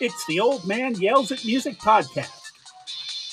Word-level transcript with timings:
It's 0.00 0.26
the 0.26 0.40
Old 0.40 0.66
Man 0.66 0.96
Yells 0.96 1.30
at 1.30 1.44
Music 1.44 1.78
podcast, 1.78 2.50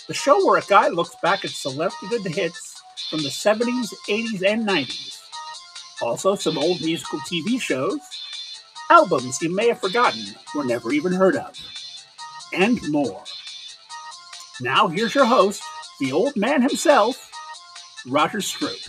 the 0.08 0.14
show 0.14 0.46
where 0.46 0.60
a 0.60 0.66
guy 0.66 0.90
looks 0.90 1.16
back 1.24 1.44
at 1.44 1.50
selected 1.50 2.24
hits 2.24 2.80
from 3.10 3.24
the 3.24 3.30
70s, 3.30 3.92
80s, 4.08 4.46
and 4.48 4.68
90s. 4.68 5.18
Also, 6.04 6.36
some 6.36 6.60
old 6.60 6.80
musical 6.82 7.18
TV 7.22 7.60
shows, 7.60 8.00
albums 8.92 9.42
you 9.42 9.54
may 9.54 9.70
have 9.70 9.82
forgotten 9.82 10.24
or 10.56 10.64
never 10.64 10.92
even 10.92 11.12
heard 11.12 11.36
of, 11.36 11.58
and 12.54 12.80
more. 12.92 13.24
Now, 14.62 14.88
here's 14.88 15.16
your 15.16 15.26
host, 15.26 15.64
the 16.00 16.12
old 16.12 16.36
man 16.36 16.62
himself, 16.62 17.32
Roger 18.06 18.38
Stroop. 18.38 18.88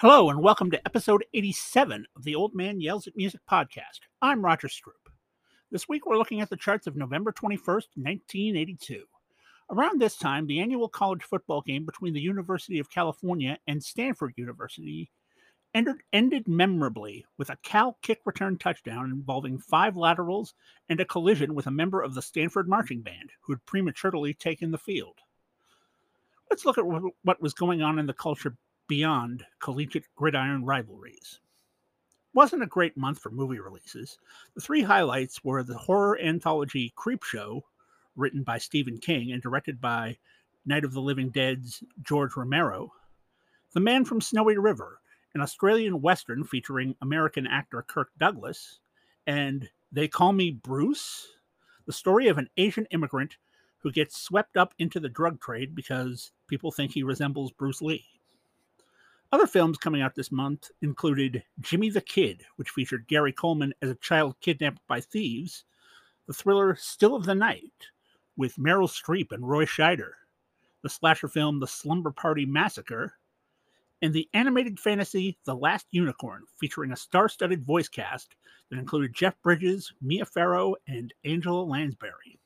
Hello, 0.00 0.30
and 0.30 0.42
welcome 0.42 0.70
to 0.70 0.80
episode 0.86 1.26
87 1.34 2.06
of 2.16 2.24
the 2.24 2.34
Old 2.34 2.54
Man 2.54 2.80
Yells 2.80 3.06
at 3.06 3.18
Music 3.18 3.42
podcast. 3.46 4.00
I'm 4.22 4.42
Roger 4.42 4.66
Stroop. 4.66 5.12
This 5.70 5.90
week 5.90 6.06
we're 6.06 6.16
looking 6.16 6.40
at 6.40 6.48
the 6.48 6.56
charts 6.56 6.86
of 6.86 6.96
November 6.96 7.32
21st, 7.32 7.88
1982. 7.96 9.04
Around 9.70 10.00
this 10.00 10.16
time, 10.16 10.46
the 10.46 10.60
annual 10.60 10.88
college 10.88 11.22
football 11.22 11.60
game 11.60 11.84
between 11.84 12.14
the 12.14 12.20
University 12.22 12.78
of 12.78 12.88
California 12.88 13.58
and 13.66 13.84
Stanford 13.84 14.32
University 14.36 15.10
ended, 15.74 15.96
ended 16.14 16.48
memorably 16.48 17.26
with 17.36 17.50
a 17.50 17.58
Cal 17.62 17.98
kick 18.00 18.20
return 18.24 18.56
touchdown 18.56 19.10
involving 19.10 19.58
five 19.58 19.98
laterals 19.98 20.54
and 20.88 20.98
a 21.00 21.04
collision 21.04 21.54
with 21.54 21.66
a 21.66 21.70
member 21.70 22.00
of 22.00 22.14
the 22.14 22.22
Stanford 22.22 22.70
marching 22.70 23.02
band 23.02 23.32
who 23.42 23.52
had 23.52 23.66
prematurely 23.66 24.32
taken 24.32 24.70
the 24.70 24.78
field. 24.78 25.18
Let's 26.48 26.64
look 26.64 26.78
at 26.78 26.86
what 26.86 27.42
was 27.42 27.52
going 27.52 27.82
on 27.82 27.98
in 27.98 28.06
the 28.06 28.14
culture 28.14 28.56
beyond 28.90 29.46
collegiate 29.60 30.06
gridiron 30.16 30.64
rivalries. 30.64 31.38
Wasn't 32.34 32.64
a 32.64 32.66
great 32.66 32.96
month 32.96 33.20
for 33.20 33.30
movie 33.30 33.60
releases. 33.60 34.18
The 34.56 34.60
three 34.60 34.82
highlights 34.82 35.44
were 35.44 35.62
the 35.62 35.78
horror 35.78 36.18
anthology 36.20 36.92
Creepshow, 36.98 37.62
written 38.16 38.42
by 38.42 38.58
Stephen 38.58 38.98
King 38.98 39.30
and 39.30 39.40
directed 39.40 39.80
by 39.80 40.18
Night 40.66 40.84
of 40.84 40.92
the 40.92 41.00
Living 41.00 41.30
Dead's 41.30 41.84
George 42.02 42.36
Romero, 42.36 42.92
The 43.74 43.80
Man 43.80 44.04
from 44.04 44.20
Snowy 44.20 44.58
River, 44.58 45.00
an 45.36 45.40
Australian 45.40 46.02
Western 46.02 46.42
featuring 46.42 46.96
American 47.00 47.46
actor 47.46 47.84
Kirk 47.86 48.10
Douglas, 48.18 48.80
and 49.24 49.70
They 49.92 50.08
Call 50.08 50.32
Me 50.32 50.50
Bruce, 50.50 51.28
the 51.86 51.92
story 51.92 52.26
of 52.26 52.38
an 52.38 52.48
Asian 52.56 52.86
immigrant 52.90 53.36
who 53.78 53.92
gets 53.92 54.20
swept 54.20 54.56
up 54.56 54.74
into 54.80 54.98
the 54.98 55.08
drug 55.08 55.40
trade 55.40 55.76
because 55.76 56.32
people 56.48 56.72
think 56.72 56.90
he 56.90 57.04
resembles 57.04 57.52
Bruce 57.52 57.80
Lee. 57.80 58.19
Other 59.32 59.46
films 59.46 59.78
coming 59.78 60.02
out 60.02 60.16
this 60.16 60.32
month 60.32 60.72
included 60.82 61.44
Jimmy 61.60 61.88
the 61.88 62.00
Kid, 62.00 62.44
which 62.56 62.70
featured 62.70 63.06
Gary 63.06 63.32
Coleman 63.32 63.72
as 63.80 63.88
a 63.88 63.94
child 63.96 64.34
kidnapped 64.40 64.80
by 64.88 65.00
thieves, 65.00 65.64
the 66.26 66.32
thriller 66.32 66.74
Still 66.74 67.14
of 67.14 67.24
the 67.24 67.34
Night 67.34 67.72
with 68.36 68.56
Meryl 68.56 68.88
Streep 68.88 69.30
and 69.30 69.48
Roy 69.48 69.66
Scheider, 69.66 70.12
the 70.82 70.88
slasher 70.88 71.28
film 71.28 71.60
The 71.60 71.68
Slumber 71.68 72.10
Party 72.10 72.44
Massacre, 72.44 73.14
and 74.02 74.12
the 74.12 74.28
animated 74.34 74.80
fantasy 74.80 75.38
The 75.44 75.54
Last 75.54 75.86
Unicorn, 75.92 76.42
featuring 76.58 76.90
a 76.90 76.96
star 76.96 77.28
studded 77.28 77.64
voice 77.64 77.88
cast 77.88 78.34
that 78.68 78.78
included 78.80 79.14
Jeff 79.14 79.40
Bridges, 79.42 79.92
Mia 80.00 80.24
Farrow, 80.24 80.74
and 80.88 81.14
Angela 81.24 81.62
Lansbury. 81.62 82.40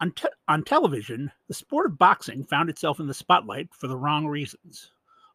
On, 0.00 0.10
te- 0.12 0.28
on 0.48 0.64
television, 0.64 1.30
the 1.46 1.54
sport 1.54 1.86
of 1.86 1.98
boxing 1.98 2.44
found 2.44 2.70
itself 2.70 2.98
in 2.98 3.06
the 3.06 3.14
spotlight 3.14 3.68
for 3.72 3.86
the 3.86 3.96
wrong 3.96 4.26
reasons. 4.26 4.90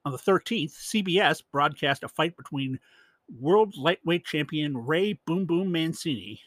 On 0.06 0.12
the 0.12 0.18
13th, 0.18 0.74
CBS 0.74 1.42
broadcast 1.50 2.04
a 2.04 2.10
fight 2.10 2.36
between 2.36 2.82
world 3.40 3.78
lightweight 3.78 4.26
champion 4.26 4.76
Ray 4.76 5.14
Boom 5.14 5.46
Boom 5.46 5.72
Mancini 5.72 6.42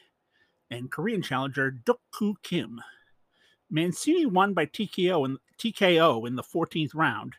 and 0.71 0.91
Korean 0.91 1.23
challenger 1.23 1.71
Duk 1.71 2.01
Koo 2.11 2.35
Kim. 2.43 2.83
Mancini 3.71 4.27
won 4.27 4.53
by 4.53 4.67
TKO 4.67 5.25
in, 5.25 5.39
TKO 5.59 6.29
in 6.29 6.37
the 6.37 6.43
14th 6.43 6.95
round, 6.95 7.37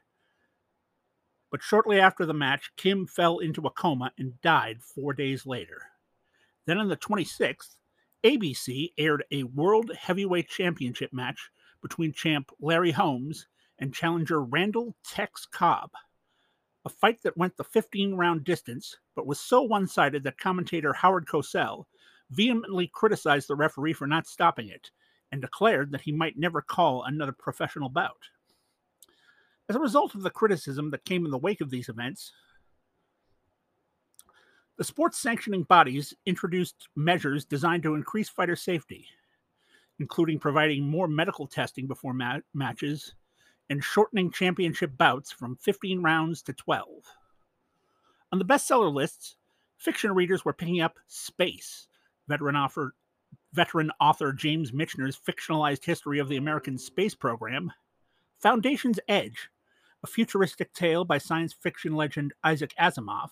but 1.52 1.62
shortly 1.62 2.00
after 2.00 2.26
the 2.26 2.34
match, 2.34 2.72
Kim 2.78 3.06
fell 3.06 3.38
into 3.38 3.68
a 3.68 3.72
coma 3.72 4.12
and 4.18 4.42
died 4.42 4.82
four 4.82 5.14
days 5.14 5.46
later. 5.46 5.84
Then 6.66 6.80
on 6.80 6.88
the 6.88 6.98
26th, 6.98 7.78
ABC 8.24 8.92
aired 8.98 9.24
a 9.30 9.44
World 9.44 9.92
Heavyweight 9.96 10.50
Championship 10.50 11.14
match 11.14 11.52
between 11.80 12.12
champ 12.12 12.50
Larry 12.60 12.92
Holmes 12.92 13.46
and 13.78 13.94
challenger 13.94 14.42
Randall 14.42 14.96
Tex 15.04 15.46
Cobb 15.46 15.92
a 16.88 16.90
fight 16.90 17.22
that 17.22 17.36
went 17.36 17.58
the 17.58 17.66
15 17.66 18.16
round 18.16 18.46
distance, 18.46 18.96
but 19.14 19.28
was 19.28 19.42
so 19.42 19.62
one 19.62 19.88
sided 19.88 20.24
that 20.24 20.40
commentator 20.40 20.94
Howard 20.94 21.28
Cosell 21.28 21.86
vehemently 22.30 22.90
criticized 22.94 23.50
the 23.50 23.58
referee 23.58 23.92
for 23.92 24.08
not 24.08 24.26
stopping 24.26 24.70
it 24.70 24.90
and 25.34 25.42
declared 25.42 25.92
that 25.92 26.02
he 26.02 26.14
might 26.14 26.38
never 26.38 26.62
call 26.62 27.04
another 27.04 27.34
professional 27.34 27.90
bout. 27.90 28.30
As 29.68 29.76
a 29.76 29.82
result 29.82 30.16
of 30.16 30.22
the 30.24 30.30
criticism 30.30 30.90
that 30.92 31.04
came 31.04 31.26
in 31.26 31.32
the 31.32 31.38
wake 31.38 31.60
of 31.60 31.70
these 31.70 31.90
events, 31.90 32.32
the 34.78 34.86
sports 34.86 35.18
sanctioning 35.18 35.64
bodies 35.64 36.14
introduced 36.26 36.88
measures 36.96 37.44
designed 37.44 37.84
to 37.84 37.96
increase 37.96 38.30
fighter 38.30 38.56
safety, 38.56 39.06
including 40.00 40.40
providing 40.40 40.88
more 40.88 41.10
medical 41.10 41.48
testing 41.48 41.86
before 41.86 42.14
ma- 42.14 42.40
matches 42.54 43.14
and 43.70 43.84
shortening 43.84 44.32
championship 44.32 44.98
bouts 44.98 45.32
from 45.32 45.58
15 45.58 46.02
rounds 46.02 46.42
to 46.44 46.54
12. 46.54 46.88
On 48.32 48.40
the 48.40 48.46
bestseller 48.46 48.94
lists, 48.94 49.36
fiction 49.78 50.14
readers 50.14 50.44
were 50.44 50.54
picking 50.54 50.82
up 50.82 50.98
Space, 51.08 51.88
veteran 52.28 52.56
author, 52.56 52.94
veteran 53.54 53.92
author 54.00 54.34
James 54.34 54.72
Michener's 54.72 55.18
fictionalized 55.18 55.86
history 55.86 56.20
of 56.20 56.30
the 56.30 56.38
American 56.38 56.78
space 56.78 57.16
program, 57.16 57.72
Foundation's 58.40 59.00
Edge, 59.08 59.50
a 60.04 60.08
futuristic 60.08 60.74
tale 60.74 61.06
by 61.06 61.18
science 61.18 61.54
fiction 61.54 61.96
legend 61.96 62.34
Isaac 62.44 62.74
Asimov, 62.80 63.30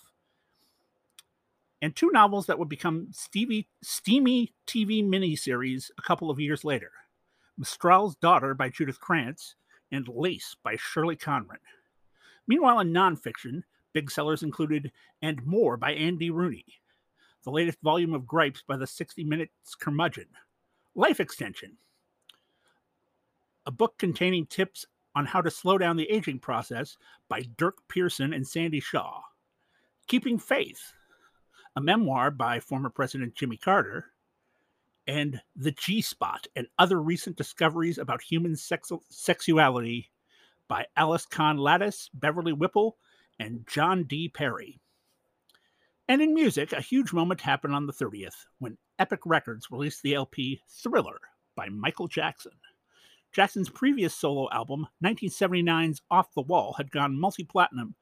and 1.82 1.96
two 1.96 2.10
novels 2.12 2.48
that 2.48 2.58
would 2.58 2.70
become 2.70 3.10
Stevie, 3.12 3.68
steamy 3.84 4.54
TV 4.66 5.04
miniseries 5.04 5.92
a 5.98 6.02
couple 6.02 6.32
of 6.32 6.40
years 6.40 6.64
later 6.64 6.92
Mistral's 7.58 8.16
Daughter 8.16 8.54
by 8.54 8.70
Judith 8.70 9.00
Krantz 9.00 9.56
and 9.92 10.08
Lace 10.08 10.56
by 10.64 10.76
Shirley 10.76 11.16
Conran. 11.16 11.60
Meanwhile, 12.48 12.80
in 12.80 12.94
nonfiction, 12.94 13.64
big 13.94 14.12
sellers 14.12 14.44
included 14.44 14.92
And 15.22 15.46
More 15.46 15.78
by 15.78 15.94
Andy 15.94 16.30
Rooney, 16.30 16.66
the 17.44 17.52
latest 17.52 17.80
volume 17.82 18.14
of 18.14 18.28
Gripes 18.28 18.64
by 18.68 18.78
the 18.78 18.88
60 18.88 19.24
Minutes 19.24 19.76
Curmudgeon, 19.80 20.28
Life 20.96 21.20
Extension, 21.20 21.78
a 23.66 23.72
book 23.72 23.98
containing 23.98 24.46
tips 24.46 24.86
on 25.16 25.26
how 25.26 25.42
to 25.42 25.50
slow 25.50 25.78
down 25.78 25.98
the 25.98 26.10
aging 26.10 26.40
process 26.40 26.98
by 27.30 27.44
Dirk 27.58 27.78
Pearson 27.88 28.34
and 28.34 28.48
Sandy 28.48 28.80
Shaw, 28.80 29.22
Keeping 30.08 30.38
Faith, 30.38 30.94
a 31.76 31.82
memoir 31.82 32.32
by 32.32 32.60
former 32.60 32.90
President 32.90 33.34
Jimmy 33.34 33.58
Carter, 33.58 34.12
and 35.08 35.42
The 35.56 35.72
G 35.72 36.02
Spot 36.02 36.48
and 36.56 36.68
Other 36.80 37.02
Recent 37.02 37.36
Discoveries 37.36 37.98
About 37.98 38.22
Human 38.22 38.56
Sex- 38.56 38.92
Sexuality 39.10 40.10
by 40.68 40.86
Alice 40.98 41.26
Kahn 41.26 41.58
Ladas, 41.58 42.10
Beverly 42.14 42.54
Whipple, 42.54 42.98
and 43.40 43.66
John 43.68 44.04
D. 44.04 44.30
Perry. 44.30 44.80
And 46.08 46.22
in 46.22 46.34
music, 46.34 46.72
a 46.72 46.82
huge 46.82 47.14
moment 47.14 47.42
happened 47.42 47.74
on 47.74 47.88
the 47.88 47.94
30th 47.94 48.46
when 48.60 48.78
Epic 49.00 49.22
Records 49.26 49.72
released 49.72 50.04
the 50.04 50.14
LP 50.14 50.62
Thriller 50.70 51.20
by 51.56 51.70
Michael 51.70 52.08
Jackson. 52.08 52.52
Jackson's 53.32 53.70
previous 53.70 54.16
solo 54.16 54.48
album, 54.52 54.88
1979's 55.04 56.02
Off 56.10 56.34
the 56.34 56.42
Wall, 56.42 56.74
had 56.78 56.92
gone 56.92 57.20
multi 57.20 57.44
platinum 57.44 57.96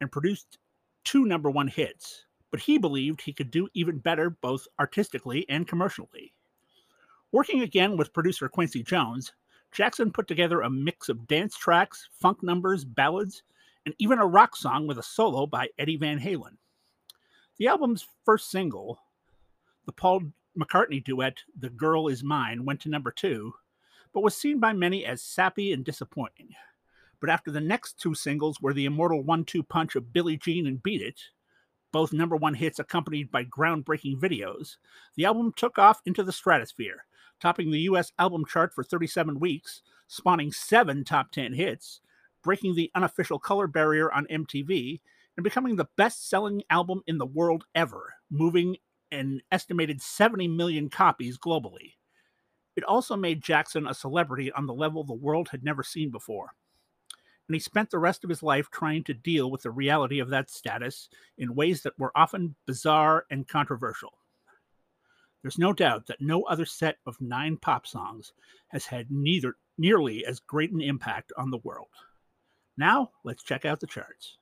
and 0.00 0.10
produced 0.10 0.58
two 1.04 1.24
number 1.24 1.50
one 1.50 1.68
hits, 1.68 2.24
but 2.50 2.60
he 2.60 2.78
believed 2.78 3.20
he 3.20 3.32
could 3.32 3.50
do 3.50 3.68
even 3.74 3.98
better 3.98 4.30
both 4.30 4.66
artistically 4.78 5.48
and 5.48 5.68
commercially. 5.68 6.32
Working 7.32 7.62
again 7.62 7.96
with 7.96 8.12
producer 8.12 8.48
Quincy 8.48 8.82
Jones, 8.82 9.32
Jackson 9.70 10.10
put 10.10 10.26
together 10.26 10.62
a 10.62 10.70
mix 10.70 11.08
of 11.08 11.28
dance 11.28 11.56
tracks, 11.56 12.08
funk 12.10 12.42
numbers, 12.42 12.84
ballads, 12.84 13.44
and 13.86 13.94
even 14.00 14.18
a 14.18 14.26
rock 14.26 14.56
song 14.56 14.88
with 14.88 14.98
a 14.98 15.02
solo 15.02 15.46
by 15.46 15.68
Eddie 15.78 15.96
Van 15.96 16.18
Halen. 16.18 16.56
The 17.58 17.68
album's 17.68 18.04
first 18.24 18.50
single, 18.50 18.98
the 19.86 19.92
Paul 19.92 20.22
McCartney 20.58 21.04
duet 21.04 21.38
The 21.56 21.70
Girl 21.70 22.08
Is 22.08 22.24
Mine, 22.24 22.64
went 22.64 22.80
to 22.80 22.88
number 22.88 23.12
two, 23.12 23.54
but 24.12 24.24
was 24.24 24.36
seen 24.36 24.58
by 24.58 24.72
many 24.72 25.06
as 25.06 25.22
sappy 25.22 25.72
and 25.72 25.84
disappointing. 25.84 26.48
But 27.20 27.30
after 27.30 27.52
the 27.52 27.60
next 27.60 28.00
two 28.00 28.14
singles 28.14 28.60
were 28.60 28.74
the 28.74 28.86
immortal 28.86 29.22
one 29.22 29.44
two 29.44 29.62
punch 29.62 29.94
of 29.94 30.12
Billie 30.12 30.36
Jean 30.36 30.66
and 30.66 30.82
Beat 30.82 31.00
It, 31.00 31.20
both 31.92 32.12
number 32.12 32.34
one 32.34 32.54
hits 32.54 32.80
accompanied 32.80 33.30
by 33.30 33.44
groundbreaking 33.44 34.18
videos, 34.18 34.78
the 35.14 35.26
album 35.26 35.52
took 35.54 35.78
off 35.78 36.00
into 36.04 36.24
the 36.24 36.32
stratosphere 36.32 37.04
topping 37.40 37.70
the 37.70 37.80
US 37.80 38.12
album 38.18 38.44
chart 38.44 38.72
for 38.74 38.84
37 38.84 39.38
weeks, 39.40 39.82
spawning 40.06 40.52
seven 40.52 41.04
top 41.04 41.30
10 41.32 41.52
hits, 41.52 42.00
breaking 42.42 42.74
the 42.74 42.90
unofficial 42.94 43.38
color 43.38 43.66
barrier 43.66 44.12
on 44.12 44.26
MTV 44.26 45.00
and 45.36 45.44
becoming 45.44 45.76
the 45.76 45.88
best 45.96 46.28
selling 46.28 46.62
album 46.70 47.02
in 47.06 47.18
the 47.18 47.26
world 47.26 47.64
ever, 47.74 48.14
moving 48.30 48.76
an 49.10 49.40
estimated 49.50 50.00
70 50.00 50.48
million 50.48 50.88
copies 50.88 51.38
globally. 51.38 51.94
It 52.76 52.84
also 52.84 53.16
made 53.16 53.42
Jackson 53.42 53.86
a 53.86 53.94
celebrity 53.94 54.52
on 54.52 54.66
the 54.66 54.74
level 54.74 55.02
the 55.02 55.14
world 55.14 55.48
had 55.48 55.64
never 55.64 55.82
seen 55.82 56.10
before. 56.10 56.50
And 57.48 57.54
he 57.54 57.60
spent 57.60 57.90
the 57.90 57.98
rest 57.98 58.22
of 58.22 58.30
his 58.30 58.44
life 58.44 58.70
trying 58.70 59.02
to 59.04 59.14
deal 59.14 59.50
with 59.50 59.62
the 59.62 59.72
reality 59.72 60.20
of 60.20 60.28
that 60.30 60.50
status 60.50 61.08
in 61.36 61.56
ways 61.56 61.82
that 61.82 61.98
were 61.98 62.12
often 62.14 62.54
bizarre 62.66 63.24
and 63.28 63.48
controversial. 63.48 64.12
There's 65.42 65.58
no 65.58 65.72
doubt 65.72 66.06
that 66.06 66.20
no 66.20 66.42
other 66.42 66.66
set 66.66 66.98
of 67.06 67.18
nine 67.18 67.56
pop 67.56 67.86
songs 67.86 68.34
has 68.68 68.84
had 68.84 69.10
neither 69.10 69.56
nearly 69.78 70.26
as 70.26 70.38
great 70.38 70.70
an 70.70 70.82
impact 70.82 71.32
on 71.38 71.50
the 71.50 71.60
world. 71.64 71.88
Now, 72.76 73.12
let's 73.24 73.42
check 73.42 73.64
out 73.64 73.80
the 73.80 73.86
charts. 73.86 74.36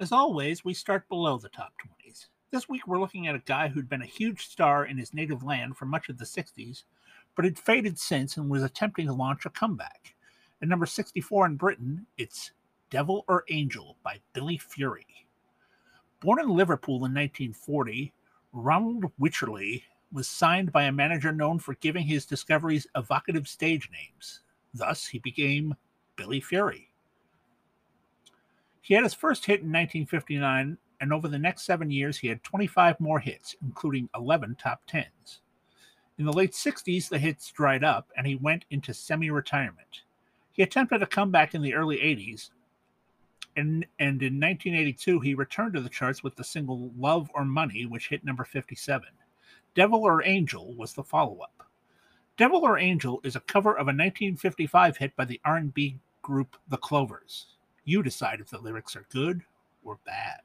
As 0.00 0.12
always, 0.12 0.64
we 0.64 0.72
start 0.72 1.06
below 1.10 1.36
the 1.36 1.50
top 1.50 1.74
20s. 2.06 2.28
This 2.50 2.68
week 2.70 2.86
we're 2.86 3.00
looking 3.00 3.26
at 3.26 3.34
a 3.34 3.40
guy 3.40 3.68
who'd 3.68 3.88
been 3.88 4.00
a 4.00 4.06
huge 4.06 4.46
star 4.46 4.86
in 4.86 4.96
his 4.96 5.12
native 5.12 5.42
land 5.42 5.76
for 5.76 5.84
much 5.84 6.08
of 6.08 6.16
the 6.16 6.24
60s, 6.24 6.84
but 7.36 7.44
had 7.44 7.58
faded 7.58 7.98
since 7.98 8.36
and 8.36 8.50
was 8.50 8.62
attempting 8.62 9.06
to 9.06 9.12
launch 9.12 9.46
a 9.46 9.50
comeback. 9.50 10.14
At 10.60 10.68
number 10.68 10.86
64 10.86 11.46
in 11.46 11.56
Britain, 11.56 12.06
it's 12.16 12.50
Devil 12.90 13.24
or 13.28 13.44
Angel 13.50 13.96
by 14.02 14.18
Billy 14.32 14.56
Fury. 14.56 15.06
Born 16.20 16.40
in 16.40 16.48
Liverpool 16.48 16.96
in 16.96 17.12
1940, 17.12 18.12
Ronald 18.52 19.04
Wycherley 19.20 19.82
was 20.12 20.26
signed 20.26 20.72
by 20.72 20.84
a 20.84 20.92
manager 20.92 21.30
known 21.30 21.58
for 21.58 21.74
giving 21.74 22.06
his 22.06 22.24
discoveries 22.24 22.86
evocative 22.96 23.46
stage 23.46 23.90
names. 23.92 24.40
Thus, 24.72 25.06
he 25.06 25.18
became 25.18 25.74
Billy 26.16 26.40
Fury. 26.40 26.88
He 28.80 28.94
had 28.94 29.02
his 29.02 29.14
first 29.14 29.44
hit 29.44 29.60
in 29.60 29.72
1959, 29.72 30.78
and 31.00 31.12
over 31.12 31.28
the 31.28 31.38
next 31.38 31.62
seven 31.62 31.90
years, 31.90 32.16
he 32.16 32.28
had 32.28 32.42
25 32.44 32.98
more 33.00 33.18
hits, 33.18 33.56
including 33.62 34.08
11 34.14 34.56
top 34.58 34.80
tens. 34.86 35.40
In 36.18 36.24
the 36.24 36.32
late 36.32 36.52
60s, 36.52 37.08
the 37.08 37.18
hits 37.18 37.50
dried 37.50 37.84
up, 37.84 38.10
and 38.16 38.26
he 38.26 38.36
went 38.36 38.64
into 38.70 38.94
semi 38.94 39.30
retirement. 39.30 40.02
He 40.52 40.62
attempted 40.62 41.02
a 41.02 41.06
comeback 41.06 41.54
in 41.54 41.60
the 41.60 41.74
early 41.74 41.98
80s, 41.98 42.50
and, 43.56 43.86
and 43.98 44.22
in 44.22 44.40
1982, 44.40 45.20
he 45.20 45.34
returned 45.34 45.74
to 45.74 45.80
the 45.80 45.88
charts 45.88 46.22
with 46.22 46.36
the 46.36 46.44
single 46.44 46.90
Love 46.96 47.30
or 47.34 47.44
Money, 47.44 47.86
which 47.86 48.08
hit 48.08 48.24
number 48.24 48.44
57. 48.44 49.08
Devil 49.74 50.04
or 50.04 50.24
Angel 50.24 50.74
was 50.74 50.92
the 50.92 51.04
follow-up. 51.04 51.66
Devil 52.36 52.60
or 52.60 52.78
Angel 52.78 53.20
is 53.24 53.36
a 53.36 53.40
cover 53.40 53.72
of 53.72 53.86
a 53.86 53.96
1955 53.96 54.98
hit 54.98 55.16
by 55.16 55.24
the 55.24 55.40
R&B 55.44 55.98
group 56.22 56.56
The 56.68 56.76
Clovers. 56.76 57.46
You 57.84 58.02
decide 58.02 58.40
if 58.40 58.50
the 58.50 58.58
lyrics 58.58 58.96
are 58.96 59.06
good 59.10 59.42
or 59.84 59.98
bad. 60.04 60.40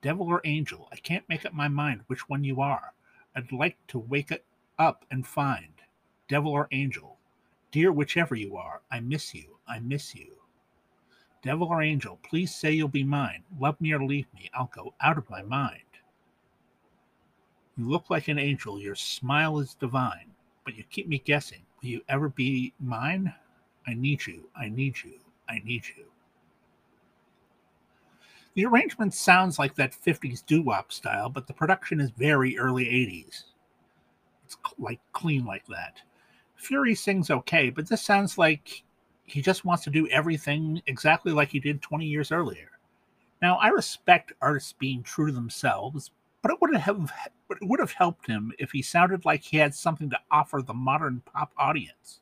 Devil 0.00 0.26
or 0.26 0.40
angel, 0.44 0.88
I 0.92 0.96
can't 0.96 1.28
make 1.28 1.44
up 1.44 1.52
my 1.52 1.68
mind 1.68 2.02
which 2.06 2.28
one 2.28 2.42
you 2.42 2.60
are. 2.60 2.92
I'd 3.34 3.52
like 3.52 3.78
to 3.88 3.98
wake 3.98 4.32
up 4.78 5.04
and 5.10 5.26
find. 5.26 5.72
Devil 6.28 6.52
or 6.52 6.68
angel, 6.70 7.18
dear 7.70 7.92
whichever 7.92 8.34
you 8.34 8.56
are, 8.56 8.82
I 8.90 9.00
miss 9.00 9.34
you, 9.34 9.58
I 9.66 9.80
miss 9.80 10.14
you. 10.14 10.32
Devil 11.42 11.68
or 11.68 11.82
angel, 11.82 12.18
please 12.22 12.54
say 12.54 12.70
you'll 12.72 12.88
be 12.88 13.04
mine. 13.04 13.42
Love 13.58 13.80
me 13.80 13.92
or 13.92 14.04
leave 14.04 14.26
me, 14.34 14.50
I'll 14.54 14.70
go 14.74 14.94
out 15.00 15.18
of 15.18 15.28
my 15.28 15.42
mind. 15.42 15.82
You 17.76 17.88
look 17.88 18.10
like 18.10 18.28
an 18.28 18.38
angel, 18.38 18.78
your 18.78 18.94
smile 18.94 19.58
is 19.58 19.74
divine, 19.74 20.30
but 20.64 20.76
you 20.76 20.84
keep 20.84 21.08
me 21.08 21.18
guessing. 21.18 21.62
Will 21.82 21.88
you 21.88 22.02
ever 22.08 22.28
be 22.28 22.74
mine? 22.78 23.34
I 23.86 23.94
need 23.94 24.26
you, 24.26 24.48
I 24.54 24.68
need 24.68 24.96
you, 25.02 25.18
I 25.48 25.60
need 25.64 25.84
you. 25.96 26.11
The 28.54 28.66
arrangement 28.66 29.14
sounds 29.14 29.58
like 29.58 29.74
that 29.76 29.92
50s 29.92 30.44
doo 30.44 30.62
wop 30.62 30.92
style, 30.92 31.30
but 31.30 31.46
the 31.46 31.54
production 31.54 32.00
is 32.00 32.10
very 32.10 32.58
early 32.58 32.84
80s. 32.84 33.44
It's 34.44 34.56
like 34.78 35.00
clean 35.12 35.44
like 35.44 35.66
that. 35.68 36.02
Fury 36.56 36.94
sings 36.94 37.30
okay, 37.30 37.70
but 37.70 37.88
this 37.88 38.02
sounds 38.02 38.36
like 38.36 38.84
he 39.24 39.40
just 39.40 39.64
wants 39.64 39.84
to 39.84 39.90
do 39.90 40.08
everything 40.08 40.82
exactly 40.86 41.32
like 41.32 41.48
he 41.48 41.60
did 41.60 41.80
20 41.80 42.06
years 42.06 42.30
earlier. 42.30 42.72
Now, 43.40 43.56
I 43.56 43.68
respect 43.68 44.32
artists 44.40 44.72
being 44.72 45.02
true 45.02 45.26
to 45.26 45.32
themselves, 45.32 46.10
but 46.42 46.52
it 46.52 46.58
would 46.60 46.74
have 46.76 47.12
it 47.50 47.58
would 47.62 47.80
have 47.80 47.92
helped 47.92 48.26
him 48.26 48.52
if 48.58 48.70
he 48.70 48.82
sounded 48.82 49.24
like 49.24 49.42
he 49.42 49.56
had 49.56 49.74
something 49.74 50.10
to 50.10 50.18
offer 50.30 50.62
the 50.62 50.74
modern 50.74 51.22
pop 51.26 51.52
audience. 51.56 52.20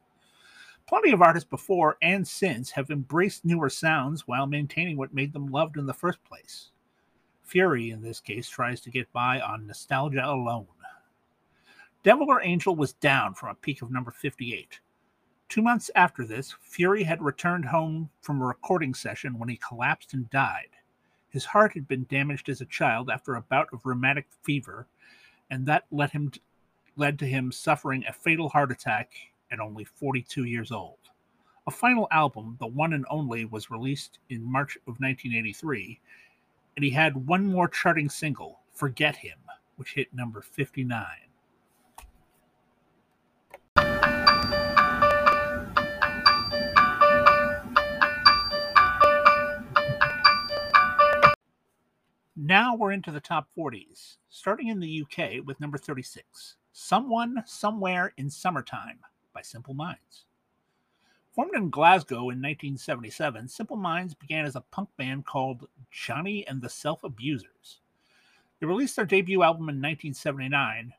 Plenty 0.91 1.13
of 1.13 1.23
artists 1.23 1.49
before 1.49 1.97
and 2.03 2.27
since 2.27 2.73
have 2.73 2.91
embraced 2.91 3.45
newer 3.45 3.71
sounds 3.71 4.27
while 4.27 4.49
maintaining 4.49 4.97
what 4.97 5.15
made 5.15 5.33
them 5.33 5.47
loved 5.47 5.77
in 5.77 5.87
the 5.87 5.95
first 5.95 6.19
place. 6.25 6.73
Fury, 7.45 7.93
in 7.93 8.03
this 8.03 8.19
case, 8.19 8.49
tries 8.49 8.81
to 8.81 8.91
get 8.91 9.13
by 9.13 9.41
on 9.41 9.69
nostalgia 9.69 10.27
alone. 10.27 10.67
Devil 12.03 12.27
or 12.29 12.43
Angel 12.43 12.75
was 12.75 12.95
down 12.95 13.35
from 13.35 13.51
a 13.51 13.55
peak 13.55 13.83
of 13.83 13.93
number 13.93 14.11
58. 14.11 14.81
Two 15.49 15.63
months 15.63 15.93
after 15.95 16.25
this, 16.25 16.57
Fury 16.61 17.05
had 17.05 17.23
returned 17.23 17.67
home 17.67 18.11
from 18.21 18.43
a 18.43 18.47
recording 18.47 18.93
session 18.93 19.39
when 19.39 19.49
he 19.49 19.61
collapsed 19.65 20.13
and 20.13 20.29
died. 20.29 20.71
His 21.29 21.45
heart 21.45 21.73
had 21.75 21.87
been 21.87 22.05
damaged 22.11 22.49
as 22.49 22.61
a 22.61 22.67
child 22.67 23.11
after 23.11 23.37
a 23.37 23.43
bout 23.43 23.69
of 23.73 23.87
rheumatic 23.87 24.27
fever, 24.43 24.89
and 25.51 25.67
that 25.67 25.85
led 25.93 26.11
him 26.11 26.31
to, 26.31 26.41
led 26.97 27.17
to 27.21 27.27
him 27.27 27.53
suffering 27.53 28.05
a 28.09 28.13
fatal 28.13 28.49
heart 28.49 28.73
attack 28.73 29.13
at 29.51 29.61
only 29.61 29.85
42 29.85 30.45
years 30.45 30.73
old. 30.73 30.99
A 31.67 31.71
final 31.71 32.09
album, 32.11 32.57
the 32.59 32.67
one 32.67 32.93
and 32.95 33.05
only, 33.11 33.45
was 33.45 33.71
released 33.71 34.19
in 34.29 34.43
March 34.43 34.77
of 34.87 34.99
1983, 34.99 36.01
and 36.77 36.85
he 36.85 36.91
had 36.91 37.27
one 37.27 37.47
more 37.47 37.69
charting 37.69 38.09
single, 38.09 38.61
Forget 38.73 39.17
Him, 39.17 39.39
which 39.77 39.93
hit 39.93 40.13
number 40.15 40.41
59. 40.41 41.05
Now 52.37 52.75
we're 52.75 52.91
into 52.91 53.13
the 53.13 53.21
top 53.21 53.49
40s, 53.57 54.17
starting 54.29 54.69
in 54.69 54.81
the 54.81 55.03
UK 55.03 55.47
with 55.47 55.61
number 55.61 55.79
36 55.79 56.57
Someone 56.73 57.43
Somewhere 57.47 58.13
in 58.17 58.29
Summertime 58.31 58.99
by 59.41 59.45
Simple 59.45 59.73
Minds. 59.73 60.27
Formed 61.33 61.55
in 61.55 61.71
Glasgow 61.71 62.29
in 62.29 62.43
1977, 62.43 63.49
Simple 63.49 63.79
Minds 63.79 64.13
began 64.13 64.45
as 64.45 64.55
a 64.55 64.61
punk 64.61 64.91
band 64.99 65.25
called 65.25 65.67
Johnny 65.91 66.47
and 66.47 66.61
the 66.61 66.69
Self 66.69 67.05
Abusers. 67.05 67.81
They 68.59 68.67
released 68.67 68.97
their 68.97 69.07
debut 69.07 69.43
album 69.43 69.71
in 69.71 69.77
1979, 69.77 70.93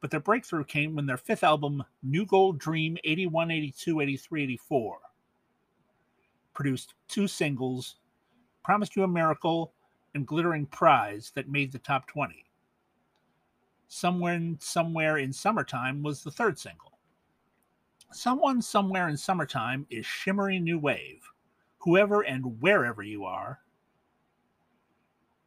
but 0.00 0.10
their 0.10 0.20
breakthrough 0.20 0.64
came 0.64 0.96
when 0.96 1.04
their 1.04 1.18
fifth 1.18 1.44
album, 1.44 1.84
New 2.02 2.24
Gold 2.24 2.58
Dream 2.58 2.96
81, 3.04 3.50
82, 3.50 4.00
83, 4.00 4.42
84, 4.44 4.98
produced 6.54 6.94
two 7.08 7.28
singles, 7.28 7.96
Promised 8.64 8.96
You 8.96 9.02
a 9.02 9.08
Miracle 9.08 9.74
and 10.14 10.26
Glittering 10.26 10.64
Prize, 10.64 11.30
that 11.34 11.50
made 11.50 11.72
the 11.72 11.78
top 11.78 12.06
20. 12.06 12.46
Somewhere, 13.88 14.54
Somewhere 14.60 15.18
in 15.18 15.34
Summertime 15.34 16.02
was 16.02 16.24
the 16.24 16.30
third 16.30 16.58
single. 16.58 16.90
Someone 18.12 18.60
somewhere 18.60 19.08
in 19.08 19.16
summertime 19.16 19.86
is 19.88 20.04
shimmering 20.04 20.64
new 20.64 20.78
wave. 20.78 21.30
Whoever 21.78 22.22
and 22.22 22.60
wherever 22.60 23.02
you 23.02 23.24
are, 23.24 23.60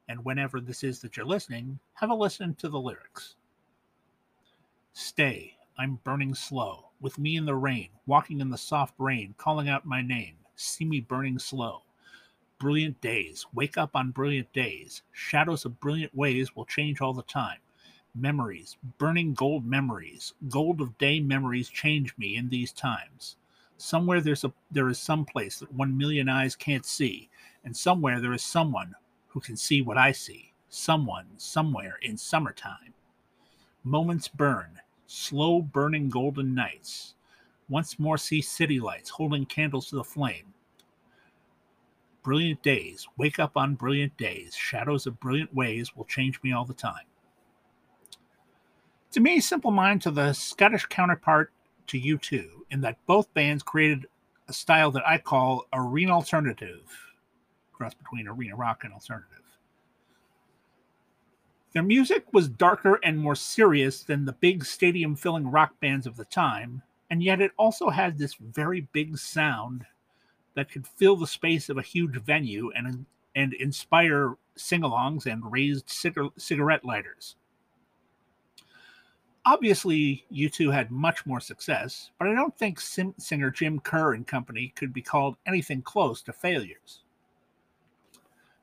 and 0.07 0.23
whenever 0.23 0.61
this 0.61 0.83
is 0.83 0.99
that 1.01 1.17
you're 1.17 1.25
listening, 1.25 1.79
have 1.95 2.09
a 2.09 2.15
listen 2.15 2.55
to 2.55 2.69
the 2.69 2.79
lyrics. 2.79 3.35
Stay, 4.93 5.57
I'm 5.77 5.99
burning 6.03 6.33
slow, 6.33 6.89
with 7.01 7.19
me 7.19 7.35
in 7.35 7.45
the 7.45 7.55
rain, 7.55 7.89
walking 8.05 8.39
in 8.39 8.49
the 8.49 8.57
soft 8.57 8.93
rain, 8.97 9.35
calling 9.37 9.67
out 9.67 9.85
my 9.85 10.01
name. 10.01 10.35
See 10.55 10.85
me 10.85 11.01
burning 11.01 11.39
slow. 11.39 11.83
Brilliant 12.59 13.01
days, 13.01 13.45
wake 13.53 13.77
up 13.77 13.95
on 13.95 14.11
brilliant 14.11 14.51
days. 14.53 15.03
Shadows 15.11 15.65
of 15.65 15.79
brilliant 15.79 16.15
ways 16.15 16.55
will 16.55 16.65
change 16.65 17.01
all 17.01 17.13
the 17.13 17.23
time 17.23 17.59
memories, 18.15 18.77
burning 18.97 19.33
gold 19.33 19.65
memories, 19.65 20.33
gold 20.49 20.81
of 20.81 20.97
day 20.97 21.19
memories 21.19 21.69
change 21.69 22.17
me 22.17 22.35
in 22.35 22.49
these 22.49 22.71
times. 22.71 23.37
Somewhere 23.77 24.21
there's 24.21 24.43
a 24.43 24.53
there 24.71 24.89
is 24.89 24.99
some 24.99 25.25
place 25.25 25.59
that 25.59 25.73
one 25.73 25.97
million 25.97 26.29
eyes 26.29 26.55
can't 26.55 26.85
see, 26.85 27.29
and 27.63 27.75
somewhere 27.75 28.19
there 28.19 28.33
is 28.33 28.43
someone 28.43 28.95
who 29.27 29.39
can 29.39 29.57
see 29.57 29.81
what 29.81 29.97
I 29.97 30.11
see. 30.11 30.53
Someone, 30.69 31.27
somewhere 31.37 31.99
in 32.01 32.17
summertime. 32.17 32.93
Moments 33.83 34.27
burn, 34.27 34.81
slow 35.07 35.61
burning 35.61 36.09
golden 36.09 36.55
nights. 36.55 37.15
Once 37.69 37.99
more 37.99 38.17
see 38.17 38.41
city 38.41 38.79
lights 38.79 39.09
holding 39.09 39.45
candles 39.45 39.89
to 39.89 39.95
the 39.95 40.03
flame. 40.03 40.53
brilliant 42.23 42.63
days, 42.63 43.07
wake 43.17 43.37
up 43.37 43.57
on 43.57 43.75
brilliant 43.75 44.15
days, 44.17 44.55
shadows 44.55 45.05
of 45.05 45.19
brilliant 45.19 45.53
ways 45.53 45.95
will 45.95 46.05
change 46.05 46.41
me 46.41 46.51
all 46.51 46.65
the 46.65 46.73
time. 46.73 47.05
To 49.13 49.19
me, 49.19 49.39
Simple 49.41 49.69
Minds 49.69 50.07
are 50.07 50.11
the 50.11 50.33
Scottish 50.33 50.87
counterpart 50.87 51.51
to 51.85 52.01
U2 52.01 52.49
in 52.71 52.81
that 52.81 52.97
both 53.05 53.31
bands 53.35 53.61
created 53.61 54.07
a 54.47 54.53
style 54.53 54.89
that 54.89 55.07
I 55.07 55.19
call 55.19 55.67
arena 55.71 56.13
alternative, 56.13 56.81
cross 57.73 57.93
between 57.93 58.27
arena 58.27 58.55
rock 58.55 58.83
and 58.83 58.91
alternative. 58.91 59.43
Their 61.73 61.83
music 61.83 62.25
was 62.33 62.49
darker 62.49 62.99
and 63.03 63.19
more 63.19 63.35
serious 63.35 64.01
than 64.01 64.25
the 64.25 64.33
big 64.33 64.65
stadium 64.65 65.15
filling 65.15 65.51
rock 65.51 65.79
bands 65.79 66.07
of 66.07 66.17
the 66.17 66.25
time, 66.25 66.81
and 67.11 67.21
yet 67.21 67.39
it 67.39 67.51
also 67.55 67.91
had 67.91 68.17
this 68.17 68.33
very 68.33 68.87
big 68.93 69.19
sound 69.19 69.85
that 70.55 70.71
could 70.71 70.87
fill 70.87 71.17
the 71.17 71.27
space 71.27 71.69
of 71.69 71.77
a 71.77 71.83
huge 71.83 72.19
venue 72.23 72.71
and, 72.75 73.05
and 73.35 73.53
inspire 73.53 74.37
sing 74.55 74.81
alongs 74.81 75.27
and 75.27 75.51
raised 75.51 75.87
cigarette 75.87 76.83
lighters. 76.83 77.35
Obviously, 79.45 80.25
U2 80.31 80.73
had 80.73 80.89
much 80.89 81.25
more 81.25 81.41
success, 81.41 82.11
but 82.17 82.29
I 82.29 82.33
don't 82.33 82.57
think 82.57 82.79
sim- 82.79 83.15
singer 83.17 83.49
Jim 83.49 83.79
Kerr 83.79 84.13
and 84.13 84.25
company 84.25 84.71
could 84.75 84.93
be 84.93 85.01
called 85.01 85.35
anything 85.45 85.81
close 85.81 86.21
to 86.23 86.33
failures. 86.33 87.03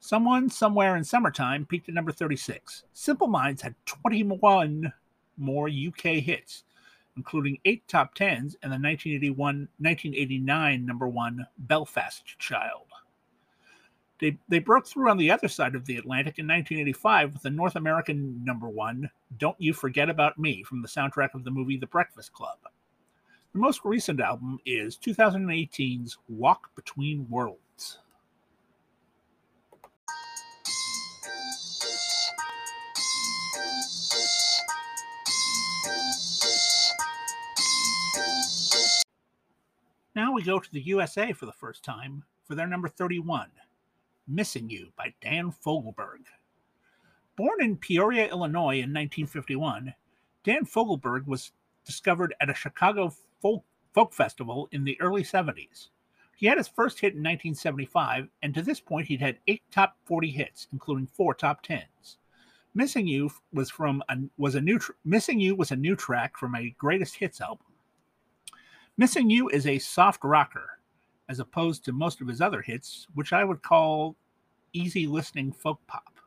Someone 0.00 0.48
Somewhere 0.48 0.96
in 0.96 1.04
Summertime 1.04 1.66
peaked 1.66 1.90
at 1.90 1.94
number 1.94 2.12
36. 2.12 2.84
Simple 2.94 3.26
Minds 3.26 3.60
had 3.60 3.74
21 3.84 4.90
more 5.36 5.68
UK 5.68 6.22
hits, 6.22 6.64
including 7.16 7.58
eight 7.66 7.86
top 7.86 8.14
tens 8.14 8.56
and 8.62 8.72
the 8.72 8.76
1981 8.76 9.68
1989 9.78 10.86
number 10.86 11.06
one 11.06 11.46
Belfast 11.58 12.24
Child. 12.38 12.86
They, 14.20 14.36
they 14.48 14.58
broke 14.58 14.86
through 14.86 15.08
on 15.08 15.16
the 15.16 15.30
other 15.30 15.48
side 15.48 15.74
of 15.74 15.86
the 15.86 15.96
Atlantic 15.96 16.38
in 16.38 16.46
1985 16.46 17.32
with 17.32 17.42
the 17.42 17.50
North 17.50 17.76
American 17.76 18.44
number 18.44 18.68
one, 18.68 19.10
Don't 19.38 19.58
You 19.58 19.72
Forget 19.72 20.10
About 20.10 20.38
Me, 20.38 20.62
from 20.62 20.82
the 20.82 20.88
soundtrack 20.88 21.32
of 21.32 21.42
the 21.42 21.50
movie 21.50 21.78
The 21.78 21.86
Breakfast 21.86 22.34
Club. 22.34 22.58
The 23.54 23.58
most 23.58 23.80
recent 23.82 24.20
album 24.20 24.58
is 24.66 24.98
2018's 24.98 26.18
Walk 26.28 26.74
Between 26.76 27.26
Worlds. 27.30 27.98
Now 40.14 40.34
we 40.34 40.42
go 40.42 40.58
to 40.58 40.72
the 40.72 40.82
USA 40.82 41.32
for 41.32 41.46
the 41.46 41.52
first 41.52 41.82
time 41.82 42.22
for 42.44 42.54
their 42.54 42.66
number 42.66 42.88
31, 42.88 43.48
Missing 44.30 44.70
You 44.70 44.92
by 44.96 45.12
Dan 45.20 45.50
Fogelberg. 45.50 46.24
Born 47.36 47.60
in 47.60 47.76
Peoria, 47.76 48.28
Illinois 48.28 48.78
in 48.78 48.92
1951, 48.92 49.92
Dan 50.44 50.64
Fogelberg 50.64 51.26
was 51.26 51.50
discovered 51.84 52.34
at 52.40 52.48
a 52.48 52.54
Chicago 52.54 53.12
folk, 53.42 53.64
folk 53.92 54.14
festival 54.14 54.68
in 54.70 54.84
the 54.84 55.00
early 55.00 55.24
70s. 55.24 55.88
He 56.36 56.46
had 56.46 56.58
his 56.58 56.68
first 56.68 57.00
hit 57.00 57.14
in 57.14 57.18
1975, 57.18 58.28
and 58.42 58.54
to 58.54 58.62
this 58.62 58.80
point, 58.80 59.08
he'd 59.08 59.20
had 59.20 59.40
eight 59.48 59.62
top 59.72 59.96
40 60.04 60.30
hits, 60.30 60.68
including 60.72 61.06
four 61.08 61.34
top 61.34 61.62
tens. 61.62 62.18
"Missing 62.72 63.08
You" 63.08 63.30
was 63.52 63.68
from 63.68 64.02
a, 64.08 64.16
was 64.38 64.54
a 64.54 64.60
new 64.60 64.78
tr- 64.78 64.92
"Missing 65.04 65.40
You" 65.40 65.56
was 65.56 65.72
a 65.72 65.76
new 65.76 65.96
track 65.96 66.36
from 66.36 66.54
a 66.54 66.70
greatest 66.78 67.16
hits 67.16 67.40
album. 67.40 67.66
"Missing 68.96 69.28
You" 69.28 69.48
is 69.48 69.66
a 69.66 69.80
soft 69.80 70.22
rocker, 70.22 70.78
as 71.28 71.40
opposed 71.40 71.84
to 71.84 71.92
most 71.92 72.20
of 72.20 72.28
his 72.28 72.40
other 72.40 72.62
hits, 72.62 73.06
which 73.14 73.32
I 73.32 73.44
would 73.44 73.62
call 73.62 74.16
easy 74.72 75.06
listening 75.06 75.52
folk 75.52 75.80
pop. 75.86 76.20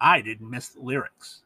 I 0.00 0.20
didn't 0.20 0.50
miss 0.50 0.68
the 0.68 0.80
lyrics. 0.80 1.42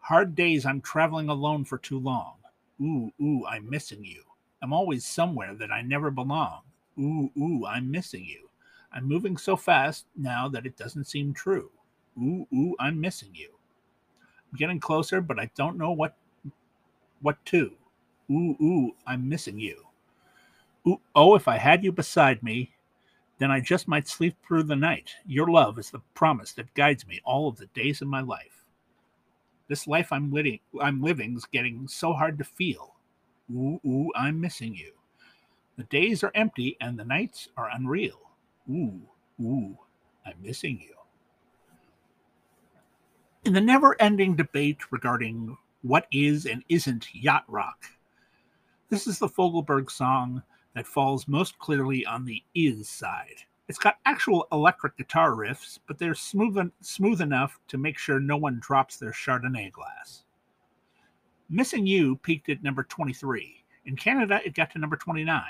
Hard 0.00 0.34
days, 0.34 0.66
I'm 0.66 0.80
traveling 0.80 1.28
alone 1.28 1.64
for 1.64 1.78
too 1.78 1.98
long. 1.98 2.34
Ooh, 2.80 3.12
ooh, 3.22 3.46
I'm 3.46 3.70
missing 3.70 4.04
you. 4.04 4.24
I'm 4.62 4.72
always 4.72 5.06
somewhere 5.06 5.54
that 5.54 5.70
I 5.72 5.82
never 5.82 6.10
belong. 6.10 6.62
Ooh, 6.98 7.30
ooh, 7.38 7.66
I'm 7.66 7.90
missing 7.90 8.24
you. 8.24 8.48
I'm 8.92 9.08
moving 9.08 9.36
so 9.36 9.56
fast 9.56 10.06
now 10.16 10.48
that 10.48 10.66
it 10.66 10.76
doesn't 10.76 11.06
seem 11.06 11.32
true. 11.32 11.70
Ooh, 12.18 12.46
ooh, 12.52 12.76
I'm 12.80 13.00
missing 13.00 13.30
you. 13.32 13.50
I'm 14.50 14.58
getting 14.58 14.80
closer, 14.80 15.20
but 15.20 15.38
I 15.38 15.50
don't 15.56 15.78
know 15.78 15.92
what 15.92 16.16
what 17.20 17.44
to. 17.46 17.72
Ooh, 18.30 18.56
ooh, 18.60 18.96
I'm 19.06 19.28
missing 19.28 19.58
you. 19.58 19.86
Ooh, 20.86 21.00
Oh, 21.14 21.34
if 21.36 21.48
I 21.48 21.58
had 21.58 21.84
you 21.84 21.92
beside 21.92 22.42
me, 22.42 22.71
then 23.38 23.50
I 23.50 23.60
just 23.60 23.88
might 23.88 24.08
sleep 24.08 24.36
through 24.46 24.64
the 24.64 24.76
night. 24.76 25.10
Your 25.26 25.48
love 25.48 25.78
is 25.78 25.90
the 25.90 26.02
promise 26.14 26.52
that 26.52 26.74
guides 26.74 27.06
me 27.06 27.20
all 27.24 27.48
of 27.48 27.56
the 27.56 27.66
days 27.66 28.00
of 28.02 28.08
my 28.08 28.20
life. 28.20 28.64
This 29.68 29.86
life 29.86 30.12
I'm 30.12 30.32
living, 30.32 30.60
I'm 30.80 31.02
living's 31.02 31.46
getting 31.46 31.88
so 31.88 32.12
hard 32.12 32.38
to 32.38 32.44
feel. 32.44 32.94
Ooh, 33.50 33.80
ooh, 33.86 34.10
I'm 34.14 34.40
missing 34.40 34.74
you. 34.74 34.92
The 35.76 35.84
days 35.84 36.22
are 36.22 36.32
empty 36.34 36.76
and 36.80 36.98
the 36.98 37.04
nights 37.04 37.48
are 37.56 37.70
unreal. 37.72 38.20
Ooh, 38.70 39.00
ooh, 39.40 39.78
I'm 40.26 40.36
missing 40.42 40.78
you. 40.80 40.94
In 43.44 43.54
the 43.54 43.60
never 43.60 44.00
ending 44.00 44.36
debate 44.36 44.92
regarding 44.92 45.56
what 45.82 46.06
is 46.12 46.46
and 46.46 46.62
isn't 46.68 47.12
yacht 47.12 47.44
rock, 47.48 47.86
this 48.88 49.06
is 49.06 49.18
the 49.18 49.28
Fogelberg 49.28 49.90
song 49.90 50.42
that 50.74 50.86
falls 50.86 51.28
most 51.28 51.58
clearly 51.58 52.04
on 52.06 52.24
the 52.24 52.42
is 52.54 52.88
side. 52.88 53.44
It's 53.68 53.78
got 53.78 53.98
actual 54.04 54.46
electric 54.52 54.96
guitar 54.96 55.32
riffs, 55.32 55.78
but 55.86 55.98
they're 55.98 56.14
smooth, 56.14 56.70
smooth 56.80 57.20
enough 57.20 57.58
to 57.68 57.78
make 57.78 57.98
sure 57.98 58.20
no 58.20 58.36
one 58.36 58.58
drops 58.60 58.96
their 58.96 59.12
Chardonnay 59.12 59.72
glass. 59.72 60.24
Missing 61.48 61.86
You 61.86 62.16
peaked 62.16 62.48
at 62.48 62.62
number 62.62 62.82
23. 62.82 63.64
In 63.84 63.96
Canada, 63.96 64.40
it 64.44 64.54
got 64.54 64.70
to 64.72 64.78
number 64.78 64.96
29. 64.96 65.42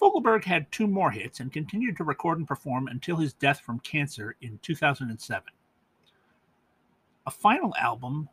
Fogelberg 0.00 0.44
had 0.44 0.70
two 0.70 0.86
more 0.86 1.10
hits 1.10 1.40
and 1.40 1.52
continued 1.52 1.96
to 1.96 2.04
record 2.04 2.38
and 2.38 2.46
perform 2.46 2.86
until 2.88 3.16
his 3.16 3.32
death 3.32 3.60
from 3.60 3.80
cancer 3.80 4.36
in 4.40 4.58
2007. 4.62 5.42
A 7.26 7.30
final 7.30 7.74
album, 7.76 8.28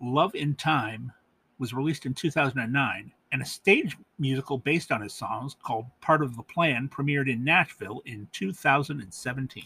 Love 0.00 0.34
in 0.34 0.54
Time, 0.54 1.12
was 1.58 1.74
released 1.74 2.06
in 2.06 2.14
2009 2.14 3.12
and 3.32 3.40
a 3.40 3.46
stage 3.46 3.96
musical 4.18 4.58
based 4.58 4.92
on 4.92 5.00
his 5.00 5.14
songs 5.14 5.56
called 5.62 5.86
Part 6.02 6.22
of 6.22 6.36
the 6.36 6.42
Plan 6.42 6.88
premiered 6.88 7.30
in 7.30 7.42
Nashville 7.42 8.02
in 8.04 8.28
2017. 8.30 9.64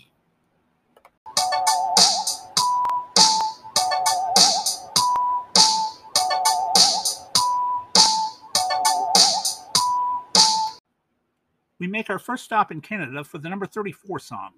We 11.78 11.87
make 11.87 12.08
our 12.08 12.18
first 12.18 12.44
stop 12.44 12.73
in 12.73 12.80
Canada 12.80 13.23
for 13.23 13.38
the 13.38 13.49
number 13.49 13.66
34 13.66 14.20
song, 14.20 14.52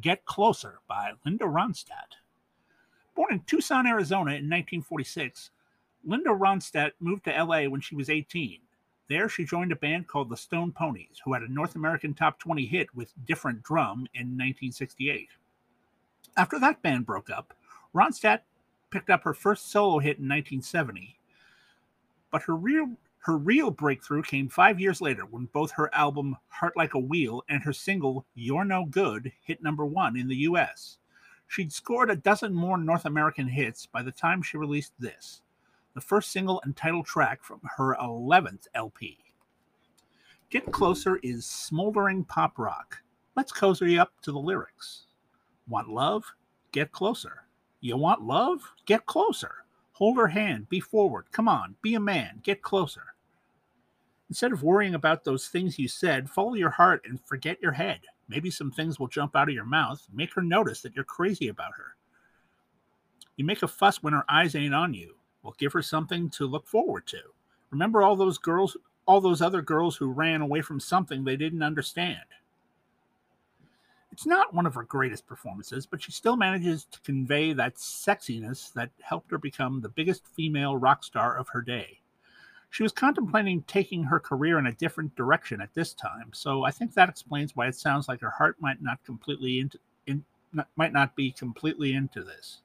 Get 0.00 0.24
Closer 0.24 0.78
by 0.88 1.12
Linda 1.26 1.44
Ronstadt. 1.44 2.16
Born 3.14 3.34
in 3.34 3.40
Tucson, 3.40 3.86
Arizona 3.86 4.30
in 4.30 4.48
1946, 4.48 5.50
Linda 6.04 6.30
Ronstadt 6.30 6.92
moved 7.00 7.24
to 7.24 7.44
LA 7.44 7.64
when 7.64 7.80
she 7.80 7.94
was 7.94 8.10
18. 8.10 8.60
There, 9.08 9.28
she 9.28 9.44
joined 9.44 9.72
a 9.72 9.76
band 9.76 10.08
called 10.08 10.30
the 10.30 10.36
Stone 10.36 10.72
Ponies, 10.72 11.20
who 11.24 11.32
had 11.32 11.42
a 11.42 11.52
North 11.52 11.76
American 11.76 12.14
top 12.14 12.38
20 12.38 12.66
hit 12.66 12.94
with 12.94 13.12
Different 13.26 13.62
Drum 13.62 14.06
in 14.14 14.28
1968. 14.28 15.28
After 16.36 16.58
that 16.58 16.82
band 16.82 17.06
broke 17.06 17.30
up, 17.30 17.54
Ronstadt 17.94 18.40
picked 18.90 19.10
up 19.10 19.22
her 19.24 19.34
first 19.34 19.70
solo 19.70 19.98
hit 19.98 20.18
in 20.18 20.28
1970. 20.28 21.18
But 22.30 22.42
her 22.42 22.56
real 22.56 22.96
her 23.18 23.36
real 23.36 23.70
breakthrough 23.70 24.22
came 24.22 24.48
five 24.48 24.80
years 24.80 25.00
later 25.00 25.24
when 25.24 25.44
both 25.52 25.70
her 25.72 25.94
album 25.94 26.36
Heart 26.48 26.76
Like 26.76 26.94
a 26.94 26.98
Wheel 26.98 27.44
and 27.48 27.62
her 27.62 27.72
single 27.72 28.26
You're 28.34 28.64
No 28.64 28.84
Good 28.84 29.30
hit 29.44 29.62
number 29.62 29.86
one 29.86 30.16
in 30.16 30.26
the 30.26 30.36
US. 30.48 30.98
She'd 31.46 31.72
scored 31.72 32.10
a 32.10 32.16
dozen 32.16 32.52
more 32.52 32.78
North 32.78 33.04
American 33.04 33.46
hits 33.46 33.86
by 33.86 34.02
the 34.02 34.10
time 34.10 34.42
she 34.42 34.56
released 34.56 34.92
this 34.98 35.42
the 35.94 36.00
first 36.00 36.32
single 36.32 36.60
and 36.64 36.76
title 36.76 37.02
track 37.02 37.42
from 37.42 37.60
her 37.76 37.96
11th 38.00 38.66
LP. 38.74 39.18
Get 40.50 40.70
Closer 40.70 41.16
is 41.22 41.46
smoldering 41.46 42.24
pop 42.24 42.58
rock. 42.58 42.98
Let's 43.36 43.52
cozy 43.52 43.98
up 43.98 44.12
to 44.22 44.32
the 44.32 44.38
lyrics. 44.38 45.06
Want 45.66 45.88
love? 45.88 46.24
Get 46.72 46.92
closer. 46.92 47.44
You 47.80 47.96
want 47.96 48.22
love? 48.22 48.60
Get 48.84 49.06
closer. 49.06 49.64
Hold 49.92 50.16
her 50.18 50.28
hand. 50.28 50.68
Be 50.68 50.80
forward. 50.80 51.26
Come 51.32 51.48
on. 51.48 51.76
Be 51.82 51.94
a 51.94 52.00
man. 52.00 52.40
Get 52.42 52.62
closer. 52.62 53.14
Instead 54.28 54.52
of 54.52 54.62
worrying 54.62 54.94
about 54.94 55.24
those 55.24 55.48
things 55.48 55.78
you 55.78 55.88
said, 55.88 56.30
follow 56.30 56.54
your 56.54 56.70
heart 56.70 57.02
and 57.06 57.20
forget 57.26 57.60
your 57.60 57.72
head. 57.72 58.00
Maybe 58.28 58.50
some 58.50 58.70
things 58.70 58.98
will 58.98 59.08
jump 59.08 59.36
out 59.36 59.48
of 59.48 59.54
your 59.54 59.64
mouth. 59.64 60.06
Make 60.12 60.32
her 60.34 60.42
notice 60.42 60.80
that 60.82 60.94
you're 60.94 61.04
crazy 61.04 61.48
about 61.48 61.72
her. 61.76 61.96
You 63.36 63.44
make 63.44 63.62
a 63.62 63.68
fuss 63.68 64.02
when 64.02 64.12
her 64.12 64.24
eyes 64.28 64.54
ain't 64.54 64.74
on 64.74 64.94
you. 64.94 65.16
Well, 65.42 65.54
give 65.58 65.72
her 65.72 65.82
something 65.82 66.30
to 66.30 66.46
look 66.46 66.66
forward 66.66 67.06
to. 67.08 67.20
Remember 67.70 68.02
all 68.02 68.16
those 68.16 68.38
girls, 68.38 68.76
all 69.06 69.20
those 69.20 69.42
other 69.42 69.62
girls 69.62 69.96
who 69.96 70.12
ran 70.12 70.40
away 70.40 70.62
from 70.62 70.78
something 70.78 71.24
they 71.24 71.36
didn't 71.36 71.62
understand. 71.62 72.20
It's 74.12 74.26
not 74.26 74.52
one 74.52 74.66
of 74.66 74.74
her 74.74 74.82
greatest 74.82 75.26
performances, 75.26 75.86
but 75.86 76.02
she 76.02 76.12
still 76.12 76.36
manages 76.36 76.84
to 76.84 77.00
convey 77.00 77.54
that 77.54 77.76
sexiness 77.76 78.70
that 78.74 78.90
helped 79.00 79.30
her 79.30 79.38
become 79.38 79.80
the 79.80 79.88
biggest 79.88 80.26
female 80.26 80.76
rock 80.76 81.02
star 81.02 81.36
of 81.36 81.48
her 81.48 81.62
day. 81.62 82.00
She 82.68 82.82
was 82.82 82.92
contemplating 82.92 83.62
taking 83.62 84.04
her 84.04 84.20
career 84.20 84.58
in 84.58 84.66
a 84.66 84.72
different 84.72 85.16
direction 85.16 85.60
at 85.62 85.74
this 85.74 85.94
time, 85.94 86.30
so 86.32 86.64
I 86.64 86.70
think 86.70 86.92
that 86.92 87.08
explains 87.08 87.56
why 87.56 87.68
it 87.68 87.74
sounds 87.74 88.06
like 88.06 88.20
her 88.20 88.30
heart 88.30 88.56
might 88.60 88.82
not 88.82 89.02
completely 89.04 89.60
into 89.60 89.78
in, 90.06 90.24
not, 90.52 90.68
might 90.76 90.92
not 90.92 91.16
be 91.16 91.32
completely 91.32 91.94
into 91.94 92.22
this. 92.22 92.60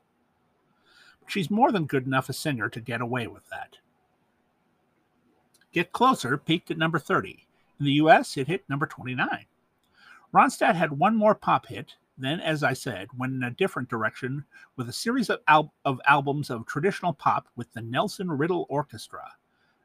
She's 1.27 1.51
more 1.51 1.71
than 1.71 1.85
good 1.85 2.05
enough 2.05 2.29
a 2.29 2.33
singer 2.33 2.69
to 2.69 2.79
get 2.79 3.01
away 3.01 3.27
with 3.27 3.49
that. 3.49 3.77
Get 5.73 5.91
Closer 5.91 6.37
peaked 6.37 6.71
at 6.71 6.77
number 6.77 6.97
30. 6.97 7.45
In 7.79 7.85
the 7.85 7.91
US, 7.93 8.37
it 8.37 8.47
hit 8.47 8.67
number 8.69 8.87
29. 8.87 9.45
Ronstadt 10.33 10.75
had 10.75 10.97
one 10.97 11.15
more 11.15 11.35
pop 11.35 11.67
hit, 11.67 11.95
then, 12.17 12.39
as 12.39 12.63
I 12.63 12.73
said, 12.73 13.09
went 13.15 13.33
in 13.33 13.43
a 13.43 13.51
different 13.51 13.89
direction 13.89 14.45
with 14.75 14.89
a 14.89 14.93
series 14.93 15.29
of, 15.29 15.39
al- 15.47 15.73
of 15.85 16.01
albums 16.07 16.49
of 16.49 16.65
traditional 16.65 17.13
pop 17.13 17.47
with 17.55 17.71
the 17.73 17.81
Nelson 17.81 18.31
Riddle 18.31 18.65
Orchestra. 18.69 19.33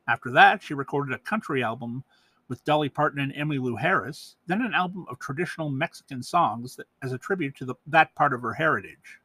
After 0.09 0.31
that, 0.31 0.63
she 0.63 0.75
recorded 0.75 1.15
a 1.15 1.19
country 1.19 1.63
album 1.63 2.05
with 2.49 2.65
Dolly 2.65 2.89
Parton 2.89 3.21
and 3.21 3.35
Emmylou 3.35 3.79
Harris, 3.79 4.37
then 4.47 4.63
an 4.63 4.75
album 4.75 5.07
of 5.11 5.19
traditional 5.19 5.71
Mexican 5.71 6.23
songs 6.23 6.77
that, 6.77 6.87
as 7.03 7.13
a 7.13 7.19
tribute 7.19 7.57
to 7.57 7.65
the, 7.65 7.75
that 7.87 8.15
part 8.15 8.33
of 8.33 8.43
her 8.43 8.55
heritage, 8.55 9.21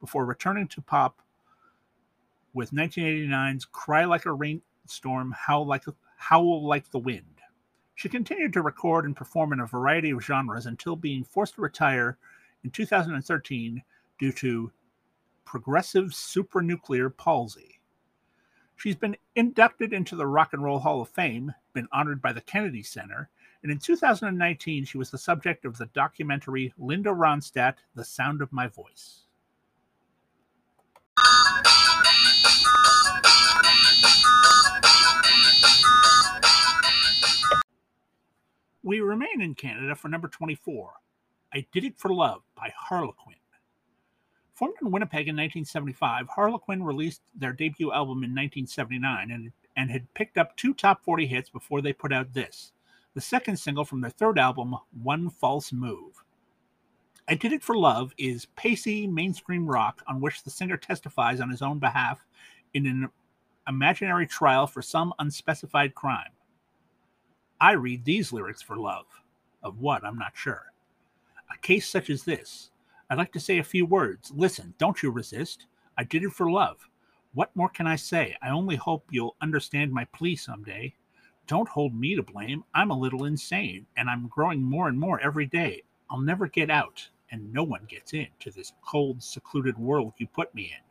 before 0.00 0.24
returning 0.24 0.68
to 0.68 0.80
pop 0.80 1.20
with 2.56 2.70
1989's 2.70 3.66
Cry 3.66 4.06
Like 4.06 4.24
a 4.24 4.32
Rainstorm, 4.32 5.30
Howl 5.32 5.66
Like, 5.66 5.84
Howl 6.16 6.66
like 6.66 6.90
the 6.90 6.98
Wind. 6.98 7.42
She 7.94 8.08
continued 8.08 8.54
to 8.54 8.62
record 8.62 9.04
and 9.04 9.14
perform 9.14 9.52
in 9.52 9.60
a 9.60 9.66
variety 9.66 10.10
of 10.10 10.24
genres 10.24 10.64
until 10.64 10.96
being 10.96 11.22
forced 11.22 11.56
to 11.56 11.60
retire 11.60 12.16
in 12.64 12.70
2013 12.70 13.82
due 14.18 14.32
to 14.32 14.72
progressive 15.44 16.06
supranuclear 16.06 17.14
palsy. 17.14 17.78
She's 18.76 18.96
been 18.96 19.18
inducted 19.34 19.92
into 19.92 20.16
the 20.16 20.26
Rock 20.26 20.54
and 20.54 20.64
Roll 20.64 20.78
Hall 20.78 21.02
of 21.02 21.10
Fame, 21.10 21.52
been 21.74 21.88
honored 21.92 22.22
by 22.22 22.32
the 22.32 22.40
Kennedy 22.40 22.82
Center, 22.82 23.28
and 23.62 23.70
in 23.70 23.78
2019 23.78 24.86
she 24.86 24.96
was 24.96 25.10
the 25.10 25.18
subject 25.18 25.66
of 25.66 25.76
the 25.76 25.86
documentary 25.86 26.72
Linda 26.78 27.10
Ronstadt, 27.10 27.76
The 27.94 28.04
Sound 28.04 28.40
of 28.40 28.50
My 28.50 28.66
Voice. 28.66 29.25
We 38.86 39.00
remain 39.00 39.40
in 39.40 39.56
Canada 39.56 39.96
for 39.96 40.06
number 40.06 40.28
24. 40.28 40.92
I 41.52 41.66
Did 41.72 41.82
It 41.82 41.98
for 41.98 42.14
Love 42.14 42.42
by 42.54 42.72
Harlequin. 42.78 43.34
Formed 44.54 44.76
in 44.80 44.92
Winnipeg 44.92 45.26
in 45.26 45.34
1975, 45.34 46.28
Harlequin 46.28 46.84
released 46.84 47.20
their 47.34 47.52
debut 47.52 47.92
album 47.92 48.18
in 48.18 48.30
1979 48.30 49.32
and, 49.32 49.50
and 49.76 49.90
had 49.90 50.14
picked 50.14 50.38
up 50.38 50.56
two 50.56 50.72
top 50.72 51.02
40 51.02 51.26
hits 51.26 51.50
before 51.50 51.82
they 51.82 51.92
put 51.92 52.12
out 52.12 52.32
this, 52.32 52.70
the 53.14 53.20
second 53.20 53.56
single 53.56 53.84
from 53.84 54.02
their 54.02 54.10
third 54.12 54.38
album, 54.38 54.76
One 55.02 55.30
False 55.30 55.72
Move. 55.72 56.22
I 57.26 57.34
Did 57.34 57.52
It 57.52 57.64
for 57.64 57.76
Love 57.76 58.14
is 58.18 58.46
pacey 58.54 59.08
mainstream 59.08 59.66
rock 59.66 60.00
on 60.06 60.20
which 60.20 60.44
the 60.44 60.50
singer 60.50 60.76
testifies 60.76 61.40
on 61.40 61.50
his 61.50 61.60
own 61.60 61.80
behalf 61.80 62.24
in 62.72 62.86
an 62.86 63.08
imaginary 63.66 64.28
trial 64.28 64.68
for 64.68 64.80
some 64.80 65.12
unspecified 65.18 65.96
crime. 65.96 66.35
I 67.60 67.72
read 67.72 68.04
these 68.04 68.32
lyrics 68.32 68.62
for 68.62 68.76
love. 68.76 69.06
Of 69.62 69.80
what, 69.80 70.04
I'm 70.04 70.18
not 70.18 70.36
sure. 70.36 70.72
A 71.52 71.58
case 71.58 71.88
such 71.88 72.10
as 72.10 72.22
this. 72.22 72.70
I'd 73.08 73.18
like 73.18 73.32
to 73.32 73.40
say 73.40 73.58
a 73.58 73.64
few 73.64 73.86
words. 73.86 74.32
Listen, 74.34 74.74
don't 74.78 75.02
you 75.02 75.10
resist. 75.10 75.66
I 75.96 76.04
did 76.04 76.22
it 76.22 76.32
for 76.32 76.50
love. 76.50 76.88
What 77.34 77.54
more 77.54 77.68
can 77.68 77.86
I 77.86 77.96
say? 77.96 78.36
I 78.42 78.50
only 78.50 78.76
hope 78.76 79.04
you'll 79.10 79.36
understand 79.40 79.92
my 79.92 80.04
plea 80.06 80.36
someday. 80.36 80.94
Don't 81.46 81.68
hold 81.68 81.94
me 81.94 82.16
to 82.16 82.22
blame. 82.22 82.64
I'm 82.74 82.90
a 82.90 82.98
little 82.98 83.24
insane, 83.24 83.86
and 83.96 84.10
I'm 84.10 84.28
growing 84.28 84.62
more 84.62 84.88
and 84.88 84.98
more 84.98 85.20
every 85.20 85.46
day. 85.46 85.82
I'll 86.10 86.20
never 86.20 86.48
get 86.48 86.70
out, 86.70 87.08
and 87.30 87.52
no 87.52 87.62
one 87.62 87.84
gets 87.88 88.12
in 88.12 88.26
to 88.40 88.50
this 88.50 88.72
cold, 88.84 89.22
secluded 89.22 89.78
world 89.78 90.12
you 90.18 90.26
put 90.26 90.54
me 90.54 90.64
in. 90.64 90.82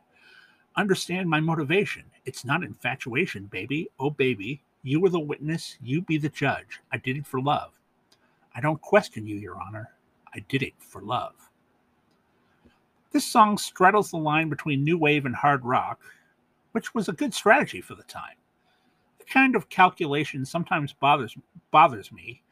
Understand 0.76 1.28
my 1.28 1.40
motivation. 1.40 2.04
It's 2.24 2.44
not 2.44 2.62
infatuation, 2.62 3.46
baby. 3.46 3.88
Oh, 3.98 4.10
baby, 4.10 4.62
you 4.86 5.00
were 5.00 5.08
the 5.08 5.18
witness, 5.18 5.76
you 5.82 6.00
be 6.00 6.16
the 6.16 6.28
judge. 6.28 6.80
I 6.92 6.98
did 6.98 7.16
it 7.16 7.26
for 7.26 7.40
love. 7.40 7.72
I 8.54 8.60
don't 8.60 8.80
question 8.80 9.26
you, 9.26 9.34
Your 9.34 9.60
Honor. 9.60 9.90
I 10.32 10.38
did 10.48 10.62
it 10.62 10.74
for 10.78 11.02
love. 11.02 11.34
This 13.10 13.24
song 13.24 13.58
straddles 13.58 14.12
the 14.12 14.18
line 14.18 14.48
between 14.48 14.84
new 14.84 14.96
wave 14.96 15.26
and 15.26 15.34
hard 15.34 15.64
rock, 15.64 16.00
which 16.70 16.94
was 16.94 17.08
a 17.08 17.12
good 17.12 17.34
strategy 17.34 17.80
for 17.80 17.96
the 17.96 18.04
time. 18.04 18.36
The 19.18 19.24
kind 19.24 19.56
of 19.56 19.68
calculation 19.68 20.44
sometimes 20.44 20.92
bothers 20.92 21.36
bothers 21.72 22.12
me, 22.12 22.42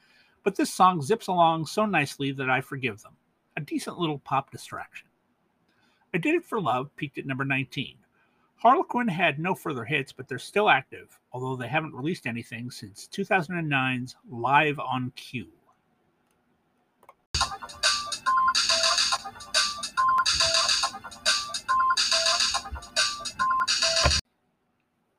but 0.43 0.57
this 0.57 0.75
song 0.75 1.03
zips 1.03 1.29
along 1.29 1.67
so 1.67 1.87
nicely 1.87 2.33
that 2.33 2.51
I 2.51 2.61
forgive 2.61 3.01
them. 3.03 3.15
A 3.57 3.61
decent 3.61 3.99
little 3.99 4.19
pop 4.19 4.51
distraction. 4.51 5.07
I 6.13 6.19
Did 6.19 6.35
It 6.35 6.45
for 6.45 6.61
Love 6.61 6.95
peaked 6.97 7.19
at 7.19 7.27
number 7.27 7.45
19. 7.45 7.97
Harlequin 8.57 9.09
had 9.09 9.39
no 9.39 9.55
further 9.55 9.85
hits, 9.85 10.13
but 10.13 10.27
they're 10.27 10.39
still 10.39 10.71
active, 10.71 11.19
although 11.33 11.57
they 11.57 11.69
haven't 11.69 11.95
released 11.95 12.27
anything 12.27 12.71
since 12.71 13.09
2009's 13.13 14.17
Live 14.31 14.79
on 14.79 15.13
Cue. 15.17 15.49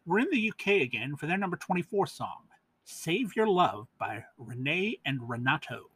We're 0.08 0.20
in 0.20 0.30
the 0.32 0.52
UK 0.52 0.82
again 0.84 1.16
for 1.16 1.26
their 1.26 1.38
number 1.38 1.58
24 1.58 2.06
song, 2.08 2.44
Save 2.84 3.36
Your 3.36 3.48
Love 3.48 3.88
by 3.98 4.24
Renee 4.38 5.00
and 5.06 5.28
Renato. 5.28 5.90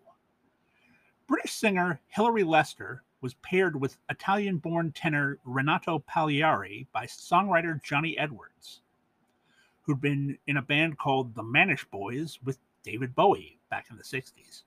British 1.28 1.54
singer 1.54 1.99
Hilary 2.08 2.43
Lester 2.43 3.04
was 3.21 3.34
paired 3.36 3.79
with 3.79 3.97
Italian 4.10 4.58
born 4.58 4.91
tenor 4.91 5.39
Renato 5.43 5.99
Pagliari 6.10 6.88
by 6.91 7.05
songwriter 7.05 7.82
Johnny 7.84 8.17
Edwards, 8.17 8.82
who'd 9.82 10.01
been 10.01 10.38
in 10.47 10.58
a 10.58 10.62
band 10.62 10.97
called 10.97 11.36
the 11.36 11.43
Mannish 11.43 11.86
Boys 11.86 12.39
with 12.43 12.58
David 12.84 13.13
Bowie 13.15 13.60
back 13.69 13.88
in 13.89 13.97
the 13.97 14.03
60s. 14.03 14.63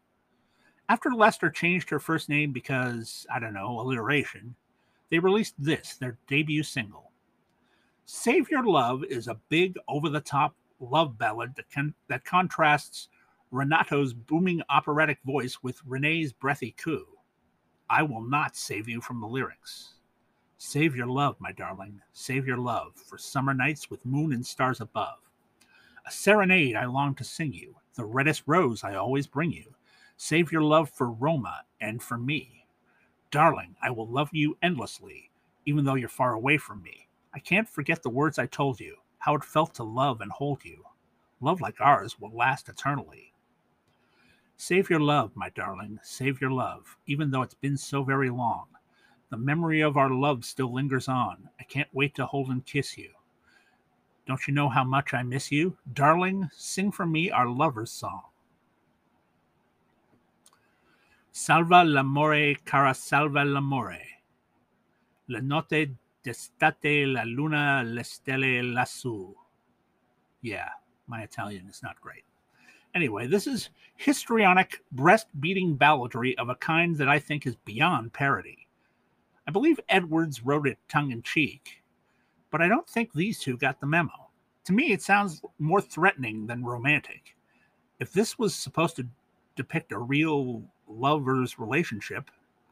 After 0.89 1.11
Lester 1.11 1.49
changed 1.49 1.89
her 1.91 1.99
first 1.99 2.29
name 2.29 2.53
because, 2.53 3.27
I 3.33 3.39
don't 3.39 3.55
know, 3.55 3.81
alliteration, 3.81 4.55
they 5.11 5.19
released 5.19 5.55
this, 5.59 5.97
their 5.97 6.19
debut 6.27 6.63
single. 6.63 7.13
Save 8.05 8.51
Your 8.51 8.65
Love 8.65 9.05
is 9.05 9.29
a 9.29 9.41
big, 9.49 9.77
over 9.89 10.09
the 10.09 10.21
top 10.21 10.55
love 10.81 11.17
ballad 11.17 11.55
that, 11.57 11.71
can, 11.71 11.95
that 12.09 12.25
contrasts 12.25 13.09
Renato's 13.51 14.13
booming 14.13 14.63
operatic 14.69 15.19
voice 15.25 15.63
with 15.63 15.81
Renee's 15.87 16.33
breathy 16.33 16.73
coo. 16.73 17.07
I 17.93 18.03
will 18.03 18.23
not 18.23 18.57
save 18.57 18.89
you 18.89 19.03
from 19.03 19.21
the 19.21 19.27
lyrics. 19.27 19.97
Save 20.57 20.97
your 20.97 21.09
love, 21.09 21.37
my 21.39 21.53
darling, 21.53 22.01
save 22.15 22.47
your 22.47 22.57
love 22.57 22.97
for 22.97 23.19
summer 23.19 23.53
nights 23.53 23.91
with 23.91 24.07
moon 24.07 24.33
and 24.33 24.47
stars 24.47 24.81
above. 24.81 25.19
A 26.07 26.11
serenade 26.11 26.75
I 26.75 26.87
long 26.87 27.15
to 27.17 27.23
sing 27.23 27.53
you, 27.53 27.77
the 27.95 28.07
reddest 28.07 28.45
rose 28.47 28.83
I 28.83 28.95
always 28.95 29.27
bring 29.27 29.53
you. 29.53 29.75
Save 30.17 30.51
your 30.51 30.63
love 30.63 30.89
for 30.89 31.11
Roma 31.11 31.65
and 31.83 32.03
for 32.03 32.17
me. 32.17 32.65
Darling, 33.31 33.77
I 33.83 33.91
will 33.91 34.09
love 34.09 34.31
you 34.33 34.57
endlessly, 34.63 35.31
even 35.67 35.85
though 35.85 35.97
you're 35.97 36.09
far 36.09 36.33
away 36.33 36.57
from 36.57 36.83
me. 36.83 37.09
I 37.35 37.41
can't 37.41 37.69
forget 37.69 38.03
the 38.03 38.09
words 38.09 38.39
I 38.39 38.47
told 38.47 38.81
you, 38.81 38.97
how 39.19 39.35
it 39.35 39.45
felt 39.45 39.75
to 39.75 39.85
love 39.85 40.23
and 40.23 40.33
hold 40.33 40.65
you. 40.65 40.83
Love 41.43 41.61
like 41.61 41.79
ours 41.79 42.19
will 42.19 42.35
last 42.35 42.71
eternally. 42.71 43.32
Save 44.57 44.91
your 44.91 45.01
love, 45.01 45.33
my 45.35 45.49
darling, 45.51 45.99
save 46.03 46.41
your 46.41 46.51
love, 46.51 46.97
even 47.07 47.31
though 47.31 47.43
it's 47.43 47.55
been 47.55 47.77
so 47.77 48.05
very 48.05 48.31
long. 48.31 48.67
The 49.31 49.37
memory 49.37 49.81
of 49.81 49.97
our 49.97 50.11
love 50.11 50.45
still 50.45 50.73
lingers 50.73 51.09
on. 51.09 51.49
I 51.59 51.65
can't 51.65 51.89
wait 51.93 52.15
to 52.17 52.27
hold 52.27 52.49
and 52.49 52.65
kiss 52.65 52.97
you. 52.97 53.11
Don't 54.27 54.47
you 54.47 54.55
know 54.55 54.69
how 54.69 54.85
much 54.85 55.15
I 55.15 55.23
miss 55.23 55.51
you? 55.51 55.77
Darling, 55.93 56.49
sing 56.53 56.93
for 56.93 57.07
me 57.07 57.31
our 57.31 57.49
lover's 57.49 57.91
song. 57.91 58.23
Salva 61.33 61.83
l'amore, 61.83 62.55
cara 62.65 62.95
salva 62.95 63.43
l'amore. 63.43 63.99
La 65.29 65.41
notte 65.41 65.89
d'estate, 66.23 67.07
la 67.07 67.25
luna, 67.25 67.83
le 67.85 68.05
stelle 68.05 68.63
lassù. 68.63 69.35
Yeah, 70.43 70.69
my 71.07 71.23
Italian 71.23 71.69
is 71.69 71.83
not 71.83 72.01
great. 72.01 72.25
Anyway, 72.95 73.27
this 73.27 73.47
is 73.47 73.71
histrionic, 73.97 74.83
breast 74.93 75.27
beating 75.41 75.77
balladry 75.77 76.35
of 76.39 76.49
a 76.49 76.55
kind 76.57 76.97
that 76.97 77.09
I 77.09 77.19
think 77.19 77.47
is 77.47 77.57
beyond 77.57 78.13
parody. 78.13 78.67
I 79.47 79.51
believe 79.51 79.81
Edwards 79.89 80.45
wrote 80.45 80.67
it 80.67 80.79
tongue 80.89 81.11
in 81.11 81.23
cheek, 81.23 81.83
but 82.51 82.61
I 82.61 82.69
don't 82.69 82.89
think 82.89 83.13
these 83.13 83.39
two 83.39 83.57
got 83.57 83.81
the 83.81 83.87
memo. 83.87 84.29
To 84.65 84.73
me, 84.73 84.93
it 84.93 85.03
sounds 85.03 85.43
more 85.59 85.81
threatening 85.81 86.47
than 86.47 86.65
romantic. 86.65 87.35
If 87.99 88.13
this 88.13 88.39
was 88.39 88.55
supposed 88.55 88.97
to 88.97 89.07
depict 89.57 89.93
a 89.93 89.99
real 89.99 90.63
lover's 90.89 91.59
relationship, 91.59 92.31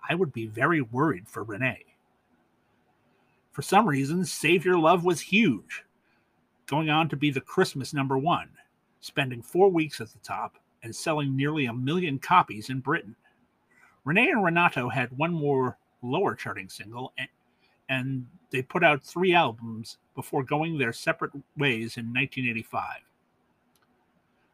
I 0.09 0.15
would 0.15 0.33
be 0.33 0.47
very 0.47 0.81
worried 0.81 1.29
for 1.29 1.43
Renee. 1.43 1.85
For 3.53 3.63
some 3.63 3.89
reason, 3.89 4.25
Save 4.25 4.65
Your 4.65 4.79
Love 4.79 5.05
was 5.05 5.21
huge, 5.21 5.85
going 6.67 6.89
on 6.89 7.09
to 7.09 7.17
be 7.17 7.31
the 7.31 7.41
Christmas 7.41 7.93
number 7.93 8.17
one, 8.17 8.51
spending 9.01 9.43
four 9.43 9.69
weeks 9.69 10.01
at 10.01 10.11
the 10.13 10.19
top 10.19 10.57
and 10.83 10.95
selling 10.95 11.37
nearly 11.37 11.67
a 11.67 11.73
million 11.73 12.19
copies 12.19 12.71
in 12.71 12.81
Britain. 12.81 13.17
Renee 14.05 14.31
and 14.31 14.45
Renato 14.45 14.89
had 14.89 15.17
one 15.17 15.33
more 15.33 15.77
lower 16.03 16.35
charting 16.35 16.69
single, 16.69 17.13
and, 17.19 17.29
and 17.89 18.27
they 18.51 18.63
put 18.63 18.83
out 18.83 19.03
three 19.03 19.35
albums 19.35 19.99
before 20.15 20.43
going 20.43 20.79
their 20.79 20.93
separate 20.93 21.33
ways 21.57 21.97
in 21.97 22.07
1985. 22.07 23.01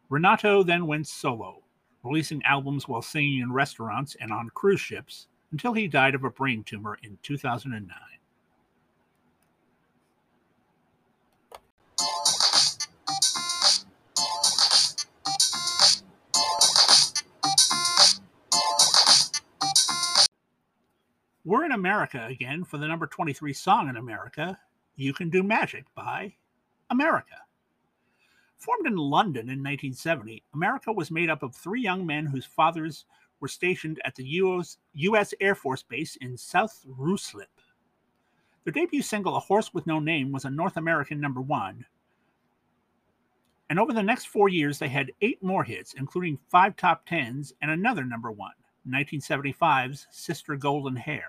Renato 0.08 0.62
then 0.62 0.86
went 0.86 1.06
solo, 1.06 1.62
releasing 2.02 2.42
albums 2.44 2.88
while 2.88 3.02
singing 3.02 3.40
in 3.40 3.52
restaurants 3.52 4.16
and 4.20 4.32
on 4.32 4.50
cruise 4.50 4.80
ships 4.80 5.28
until 5.52 5.72
he 5.72 5.88
died 5.88 6.14
of 6.14 6.24
a 6.24 6.30
brain 6.30 6.62
tumor 6.64 6.98
in 7.02 7.18
2009. 7.22 7.96
We're 21.46 21.64
in 21.64 21.70
America 21.70 22.26
again 22.28 22.64
for 22.64 22.76
the 22.76 22.88
number 22.88 23.06
23 23.06 23.52
song 23.52 23.88
in 23.88 23.98
America, 23.98 24.58
You 24.96 25.12
Can 25.12 25.30
Do 25.30 25.44
Magic 25.44 25.84
by 25.94 26.34
America. 26.90 27.36
Formed 28.56 28.88
in 28.88 28.96
London 28.96 29.42
in 29.42 29.62
1970, 29.62 30.42
America 30.54 30.92
was 30.92 31.12
made 31.12 31.30
up 31.30 31.44
of 31.44 31.54
three 31.54 31.80
young 31.80 32.04
men 32.04 32.26
whose 32.26 32.44
fathers 32.44 33.04
were 33.38 33.46
stationed 33.46 34.00
at 34.04 34.16
the 34.16 34.24
US, 34.24 34.78
US 34.94 35.34
Air 35.40 35.54
Force 35.54 35.84
Base 35.84 36.16
in 36.16 36.36
South 36.36 36.84
Ruislip. 36.98 37.44
Their 38.64 38.72
debut 38.72 39.00
single, 39.00 39.36
A 39.36 39.40
Horse 39.40 39.72
with 39.72 39.86
No 39.86 40.00
Name, 40.00 40.32
was 40.32 40.46
a 40.46 40.50
North 40.50 40.76
American 40.76 41.20
number 41.20 41.40
one. 41.40 41.86
And 43.70 43.78
over 43.78 43.92
the 43.92 44.02
next 44.02 44.26
four 44.26 44.48
years, 44.48 44.80
they 44.80 44.88
had 44.88 45.12
eight 45.20 45.40
more 45.44 45.62
hits, 45.62 45.94
including 45.94 46.40
five 46.48 46.74
top 46.74 47.06
tens 47.06 47.52
and 47.62 47.70
another 47.70 48.04
number 48.04 48.32
one. 48.32 48.54
1975's 48.88 50.06
Sister 50.10 50.56
Golden 50.56 50.96
Hair. 50.96 51.28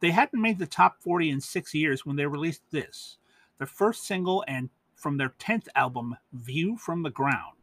They 0.00 0.10
hadn't 0.10 0.40
made 0.40 0.58
the 0.58 0.66
top 0.66 1.02
40 1.02 1.30
in 1.30 1.40
six 1.40 1.74
years 1.74 2.06
when 2.06 2.16
they 2.16 2.26
released 2.26 2.62
this, 2.70 3.18
their 3.58 3.66
first 3.66 4.04
single 4.04 4.44
and 4.46 4.70
from 4.94 5.16
their 5.16 5.34
10th 5.38 5.68
album, 5.74 6.16
View 6.32 6.76
from 6.76 7.02
the 7.02 7.10
Ground. 7.10 7.56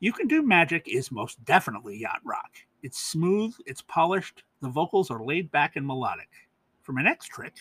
You 0.00 0.12
Can 0.12 0.26
Do 0.26 0.42
Magic 0.42 0.88
is 0.88 1.12
most 1.12 1.44
definitely 1.44 1.96
yacht 1.96 2.20
rock. 2.24 2.50
It's 2.82 2.98
smooth, 2.98 3.54
it's 3.66 3.82
polished, 3.82 4.42
the 4.60 4.68
vocals 4.68 5.10
are 5.10 5.24
laid 5.24 5.52
back 5.52 5.76
and 5.76 5.86
melodic. 5.86 6.28
For 6.82 6.92
my 6.92 7.02
next 7.02 7.28
trick, 7.28 7.54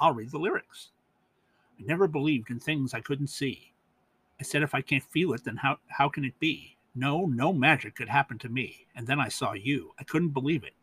I'll 0.00 0.12
read 0.12 0.32
the 0.32 0.38
lyrics. 0.38 0.90
I 1.78 1.84
never 1.84 2.08
believed 2.08 2.50
in 2.50 2.58
things 2.58 2.94
I 2.94 3.00
couldn't 3.00 3.28
see. 3.28 3.72
I 4.40 4.42
said 4.42 4.62
if 4.62 4.74
I 4.74 4.80
can't 4.80 5.02
feel 5.02 5.32
it, 5.32 5.44
then 5.44 5.56
how, 5.56 5.78
how 5.88 6.08
can 6.08 6.24
it 6.24 6.38
be? 6.40 6.73
No, 6.96 7.26
no 7.26 7.52
magic 7.52 7.96
could 7.96 8.08
happen 8.08 8.38
to 8.38 8.48
me. 8.48 8.86
And 8.94 9.06
then 9.06 9.18
I 9.18 9.28
saw 9.28 9.52
you. 9.52 9.92
I 9.98 10.04
couldn't 10.04 10.28
believe 10.28 10.62
it. 10.62 10.74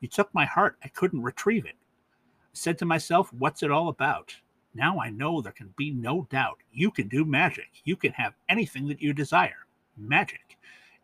You 0.00 0.08
took 0.08 0.32
my 0.32 0.46
heart. 0.46 0.78
I 0.82 0.88
couldn't 0.88 1.22
retrieve 1.22 1.66
it. 1.66 1.76
I 1.76 2.54
said 2.54 2.78
to 2.78 2.86
myself, 2.86 3.32
What's 3.34 3.62
it 3.62 3.70
all 3.70 3.88
about? 3.88 4.34
Now 4.74 4.98
I 4.98 5.10
know 5.10 5.42
there 5.42 5.52
can 5.52 5.74
be 5.76 5.90
no 5.90 6.26
doubt. 6.30 6.58
You 6.72 6.90
can 6.90 7.08
do 7.08 7.24
magic. 7.24 7.82
You 7.84 7.96
can 7.96 8.12
have 8.12 8.34
anything 8.48 8.88
that 8.88 9.02
you 9.02 9.12
desire. 9.12 9.66
Magic. 9.96 10.56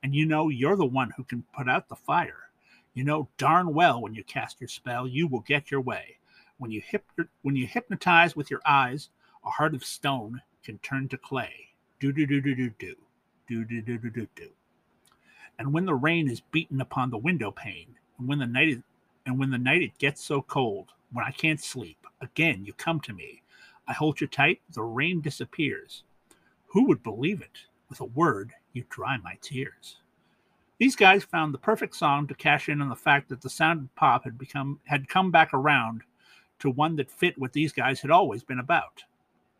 And 0.02 0.14
you 0.14 0.24
know 0.24 0.48
you're 0.48 0.76
the 0.76 0.86
one 0.86 1.10
who 1.16 1.24
can 1.24 1.44
put 1.54 1.68
out 1.68 1.88
the 1.88 1.96
fire. 1.96 2.50
You 2.94 3.04
know 3.04 3.28
darn 3.36 3.74
well 3.74 4.00
when 4.00 4.14
you 4.14 4.24
cast 4.24 4.60
your 4.60 4.68
spell, 4.68 5.06
you 5.06 5.26
will 5.26 5.40
get 5.40 5.70
your 5.70 5.80
way. 5.82 6.18
When 6.56 6.70
you, 6.70 6.80
hip, 6.80 7.04
when 7.42 7.56
you 7.56 7.66
hypnotize 7.66 8.36
with 8.36 8.50
your 8.50 8.62
eyes, 8.64 9.10
a 9.44 9.50
heart 9.50 9.74
of 9.74 9.84
stone 9.84 10.40
can 10.62 10.78
turn 10.78 11.08
to 11.08 11.18
clay. 11.18 11.74
Do 12.00 12.12
do 12.12 12.26
do 12.26 12.40
do 12.40 12.54
do 12.54 12.70
do 12.78 12.96
do 13.48 13.64
do 13.64 13.80
do 13.82 13.98
do 13.98 14.10
do 14.10 14.26
do. 14.34 14.48
And 15.58 15.72
when 15.72 15.84
the 15.84 15.94
rain 15.94 16.28
is 16.28 16.40
beaten 16.40 16.80
upon 16.80 17.10
the 17.10 17.18
window 17.18 17.50
pane, 17.50 17.96
and 18.18 18.28
when 18.28 18.38
the 18.38 18.46
night 18.46 18.68
is, 18.68 18.78
and 19.26 19.38
when 19.38 19.50
the 19.50 19.58
night 19.58 19.82
it 19.82 19.98
gets 19.98 20.22
so 20.22 20.42
cold, 20.42 20.92
when 21.12 21.24
I 21.24 21.30
can't 21.30 21.60
sleep, 21.60 22.06
again 22.20 22.64
you 22.64 22.72
come 22.72 23.00
to 23.00 23.12
me. 23.12 23.42
I 23.86 23.92
hold 23.92 24.20
you 24.20 24.26
tight, 24.26 24.60
the 24.72 24.82
rain 24.82 25.20
disappears. 25.20 26.04
Who 26.68 26.86
would 26.86 27.02
believe 27.02 27.40
it? 27.40 27.58
With 27.88 28.00
a 28.00 28.04
word, 28.04 28.52
you 28.72 28.84
dry 28.88 29.18
my 29.18 29.38
tears. 29.40 29.98
These 30.78 30.96
guys 30.96 31.22
found 31.22 31.54
the 31.54 31.58
perfect 31.58 31.94
song 31.94 32.26
to 32.26 32.34
cash 32.34 32.68
in 32.68 32.80
on 32.80 32.88
the 32.88 32.96
fact 32.96 33.28
that 33.28 33.40
the 33.40 33.50
sound 33.50 33.82
of 33.82 33.94
pop 33.94 34.24
had 34.24 34.36
become 34.36 34.80
had 34.84 35.08
come 35.08 35.30
back 35.30 35.54
around 35.54 36.02
to 36.58 36.70
one 36.70 36.96
that 36.96 37.10
fit 37.10 37.38
what 37.38 37.52
these 37.52 37.72
guys 37.72 38.00
had 38.00 38.10
always 38.10 38.42
been 38.42 38.58
about. 38.58 39.04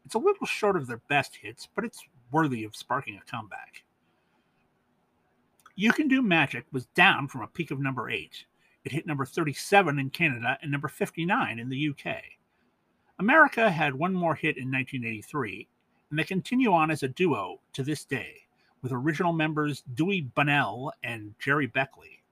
It's 0.05 0.14
a 0.14 0.18
little 0.18 0.47
short 0.47 0.77
of 0.77 0.87
their 0.87 1.01
best 1.09 1.37
hits, 1.37 1.68
but 1.75 1.85
it's 1.85 2.05
worthy 2.35 2.64
of 2.64 2.75
sparking 2.75 3.16
a 3.16 3.31
comeback. 3.31 3.85
You 5.77 5.92
Can 5.92 6.09
Do 6.09 6.20
Magic 6.20 6.66
was 6.73 6.87
down 6.87 7.29
from 7.29 7.42
a 7.42 7.47
peak 7.47 7.70
of 7.70 7.79
number 7.79 8.11
8. 8.11 8.44
It 8.83 8.90
hit 8.90 9.07
number 9.07 9.25
37 9.25 10.01
in 10.01 10.11
Canada 10.11 10.59
and 10.61 10.73
number 10.73 10.88
59 10.88 11.61
in 11.61 11.68
the 11.68 11.90
UK. 11.90 12.16
America 13.20 13.70
had 13.70 13.94
one 13.94 14.12
more 14.12 14.35
hit 14.35 14.57
in 14.57 14.64
1983, 14.64 15.68
and 16.11 16.18
they 16.18 16.25
continue 16.25 16.73
on 16.73 16.90
as 16.90 17.05
a 17.05 17.09
duo 17.09 17.61
to 17.73 17.85
this 17.85 18.05
day, 18.05 18.35
with 18.83 18.90
original 18.90 19.33
members 19.33 19.85
Dewey 19.94 20.23
Bunnell 20.23 20.92
and 21.05 21.35
Gerry 21.38 21.68
Beckley. 21.68 22.25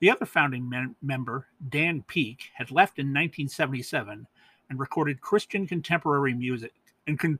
The 0.00 0.10
other 0.10 0.26
founding 0.26 0.68
mem- 0.68 0.96
member, 1.00 1.46
Dan 1.70 2.04
Peek, 2.06 2.50
had 2.52 2.70
left 2.70 2.98
in 2.98 3.06
1977 3.06 4.26
and 4.68 4.78
recorded 4.78 5.22
Christian 5.22 5.66
contemporary 5.66 6.34
music 6.34 6.74
and 7.06 7.18
con- 7.18 7.38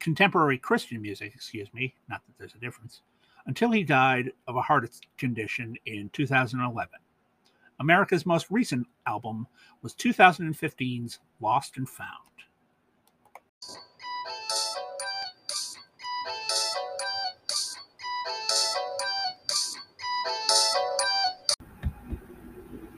contemporary 0.00 0.58
Christian 0.58 1.02
music, 1.02 1.32
excuse 1.34 1.72
me, 1.74 1.94
not 2.08 2.22
that 2.26 2.38
there's 2.38 2.54
a 2.54 2.58
difference, 2.58 3.02
until 3.46 3.70
he 3.70 3.82
died 3.82 4.32
of 4.46 4.56
a 4.56 4.62
heart 4.62 4.88
condition 5.16 5.76
in 5.86 6.10
2011. 6.12 6.88
America's 7.80 8.26
most 8.26 8.50
recent 8.50 8.86
album 9.06 9.46
was 9.82 9.94
2015's 9.94 11.18
Lost 11.40 11.76
and 11.76 11.88
Found. 11.88 12.08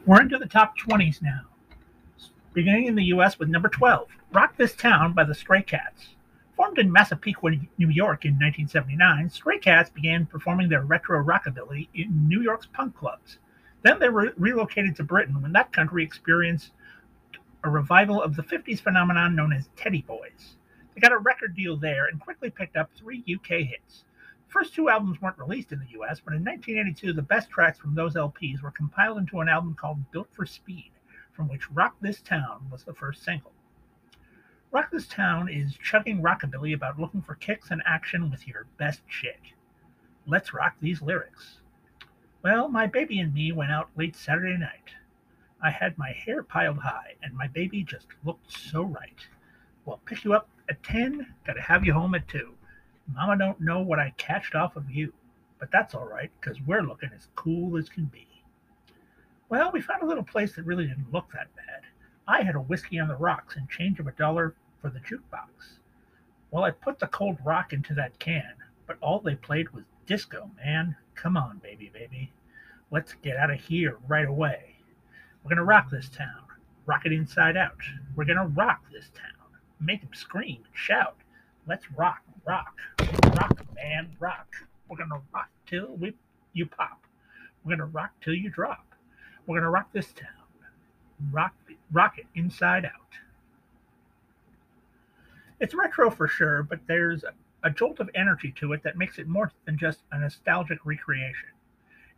We're 0.06 0.22
into 0.22 0.38
the 0.38 0.46
top 0.46 0.76
20s 0.76 1.22
now. 1.22 1.42
Beginning 2.52 2.86
in 2.86 2.96
the 2.96 3.04
US 3.04 3.38
with 3.38 3.48
number 3.48 3.68
12, 3.68 4.08
Rock 4.32 4.56
This 4.56 4.74
Town 4.74 5.12
by 5.12 5.22
the 5.22 5.34
Stray 5.34 5.62
Cats. 5.62 6.08
Formed 6.60 6.78
in 6.78 6.92
Massapequa, 6.92 7.52
New 7.78 7.88
York 7.88 8.26
in 8.26 8.32
1979, 8.32 9.30
Stray 9.30 9.58
Cats 9.58 9.88
began 9.88 10.26
performing 10.26 10.68
their 10.68 10.82
retro 10.82 11.24
rockabilly 11.24 11.88
in 11.94 12.28
New 12.28 12.42
York's 12.42 12.66
punk 12.66 12.94
clubs. 12.94 13.38
Then 13.80 13.98
they 13.98 14.10
re- 14.10 14.32
relocated 14.36 14.94
to 14.96 15.02
Britain 15.02 15.40
when 15.40 15.52
that 15.52 15.72
country 15.72 16.04
experienced 16.04 16.72
a 17.64 17.70
revival 17.70 18.20
of 18.20 18.36
the 18.36 18.42
50s 18.42 18.78
phenomenon 18.78 19.34
known 19.34 19.54
as 19.54 19.70
Teddy 19.74 20.02
Boys. 20.02 20.56
They 20.94 21.00
got 21.00 21.12
a 21.12 21.18
record 21.18 21.56
deal 21.56 21.78
there 21.78 22.08
and 22.08 22.20
quickly 22.20 22.50
picked 22.50 22.76
up 22.76 22.90
three 22.94 23.24
UK 23.26 23.62
hits. 23.62 24.04
The 24.46 24.52
first 24.52 24.74
two 24.74 24.90
albums 24.90 25.18
weren't 25.22 25.38
released 25.38 25.72
in 25.72 25.78
the 25.78 25.98
US, 26.02 26.20
but 26.22 26.34
in 26.34 26.44
1982, 26.44 27.14
the 27.14 27.22
best 27.22 27.48
tracks 27.48 27.78
from 27.78 27.94
those 27.94 28.16
LPs 28.16 28.60
were 28.60 28.70
compiled 28.70 29.16
into 29.16 29.40
an 29.40 29.48
album 29.48 29.74
called 29.80 30.10
Built 30.10 30.28
for 30.30 30.44
Speed, 30.44 30.90
from 31.32 31.48
which 31.48 31.70
Rock 31.70 31.96
This 32.02 32.20
Town 32.20 32.68
was 32.70 32.84
the 32.84 32.92
first 32.92 33.24
single. 33.24 33.52
Rock 34.72 34.92
This 34.92 35.08
Town 35.08 35.48
is 35.48 35.76
chugging 35.82 36.22
rockabilly 36.22 36.74
about 36.74 37.00
looking 37.00 37.22
for 37.22 37.34
kicks 37.34 37.72
and 37.72 37.82
action 37.84 38.30
with 38.30 38.46
your 38.46 38.66
best 38.78 39.00
chick. 39.08 39.56
Let's 40.28 40.54
rock 40.54 40.76
these 40.80 41.02
lyrics. 41.02 41.58
Well, 42.44 42.68
my 42.68 42.86
baby 42.86 43.18
and 43.18 43.34
me 43.34 43.50
went 43.50 43.72
out 43.72 43.90
late 43.96 44.14
Saturday 44.14 44.56
night. 44.56 44.94
I 45.60 45.70
had 45.70 45.98
my 45.98 46.12
hair 46.12 46.44
piled 46.44 46.78
high, 46.78 47.16
and 47.20 47.34
my 47.34 47.48
baby 47.48 47.82
just 47.82 48.06
looked 48.24 48.52
so 48.52 48.82
right. 48.82 49.18
Well, 49.84 50.00
pick 50.04 50.22
you 50.22 50.34
up 50.34 50.48
at 50.68 50.80
10, 50.84 51.26
gotta 51.44 51.62
have 51.62 51.84
you 51.84 51.92
home 51.92 52.14
at 52.14 52.28
2. 52.28 52.52
Mama 53.12 53.36
don't 53.36 53.60
know 53.60 53.80
what 53.80 53.98
I 53.98 54.14
catched 54.18 54.54
off 54.54 54.76
of 54.76 54.88
you, 54.88 55.12
but 55.58 55.72
that's 55.72 55.96
all 55.96 56.06
right, 56.06 56.30
because 56.40 56.60
we're 56.62 56.82
looking 56.82 57.10
as 57.12 57.26
cool 57.34 57.76
as 57.76 57.88
can 57.88 58.04
be. 58.04 58.28
Well, 59.48 59.72
we 59.72 59.80
found 59.80 60.04
a 60.04 60.06
little 60.06 60.22
place 60.22 60.54
that 60.54 60.64
really 60.64 60.86
didn't 60.86 61.12
look 61.12 61.32
that 61.32 61.48
bad. 61.56 61.82
I 62.28 62.42
had 62.42 62.54
a 62.54 62.60
whiskey 62.60 63.00
on 63.00 63.08
the 63.08 63.16
rocks 63.16 63.56
and 63.56 63.68
change 63.68 63.98
of 63.98 64.06
a 64.06 64.12
dollar 64.12 64.54
for 64.80 64.90
the 64.90 65.00
jukebox. 65.00 65.78
Well, 66.50 66.64
I 66.64 66.70
put 66.70 66.98
the 66.98 67.06
cold 67.06 67.38
rock 67.44 67.72
into 67.72 67.94
that 67.94 68.18
can, 68.18 68.54
but 68.86 68.96
all 69.00 69.20
they 69.20 69.34
played 69.36 69.70
was 69.70 69.84
disco, 70.06 70.50
man. 70.56 70.96
Come 71.14 71.36
on, 71.36 71.58
baby, 71.58 71.90
baby. 71.92 72.32
Let's 72.90 73.14
get 73.22 73.36
out 73.36 73.50
of 73.50 73.60
here 73.60 73.98
right 74.08 74.26
away. 74.26 74.76
We're 75.42 75.50
going 75.50 75.58
to 75.58 75.64
rock 75.64 75.90
this 75.90 76.08
town. 76.08 76.42
Rock 76.86 77.06
it 77.06 77.12
inside 77.12 77.56
out. 77.56 77.78
We're 78.16 78.24
going 78.24 78.38
to 78.38 78.46
rock 78.46 78.82
this 78.92 79.10
town. 79.14 79.60
Make 79.78 80.00
them 80.00 80.12
scream 80.12 80.64
shout. 80.72 81.16
Let's 81.66 81.90
rock, 81.92 82.22
rock, 82.46 82.76
rock, 82.98 83.64
man, 83.76 84.16
rock. 84.18 84.48
We're 84.88 84.96
going 84.96 85.10
to 85.10 85.20
rock 85.32 85.50
till 85.66 85.94
we, 85.96 86.14
you 86.52 86.66
pop. 86.66 87.04
We're 87.62 87.76
going 87.76 87.78
to 87.78 87.94
rock 87.94 88.10
till 88.20 88.34
you 88.34 88.50
drop. 88.50 88.86
We're 89.46 89.56
going 89.56 89.64
to 89.64 89.70
rock 89.70 89.92
this 89.92 90.12
town. 90.12 90.26
Rock, 91.30 91.54
rock 91.92 92.18
it 92.18 92.26
inside 92.34 92.84
out. 92.84 93.18
It's 95.60 95.74
retro 95.74 96.10
for 96.10 96.26
sure, 96.26 96.62
but 96.62 96.80
there's 96.86 97.22
a, 97.62 97.70
jolt 97.70 98.00
of 98.00 98.08
energy 98.14 98.52
to 98.58 98.72
it 98.72 98.82
that 98.82 98.96
makes 98.96 99.18
it 99.18 99.28
more 99.28 99.52
than 99.66 99.76
just 99.76 100.00
a 100.10 100.18
nostalgic 100.18 100.86
recreation. 100.86 101.50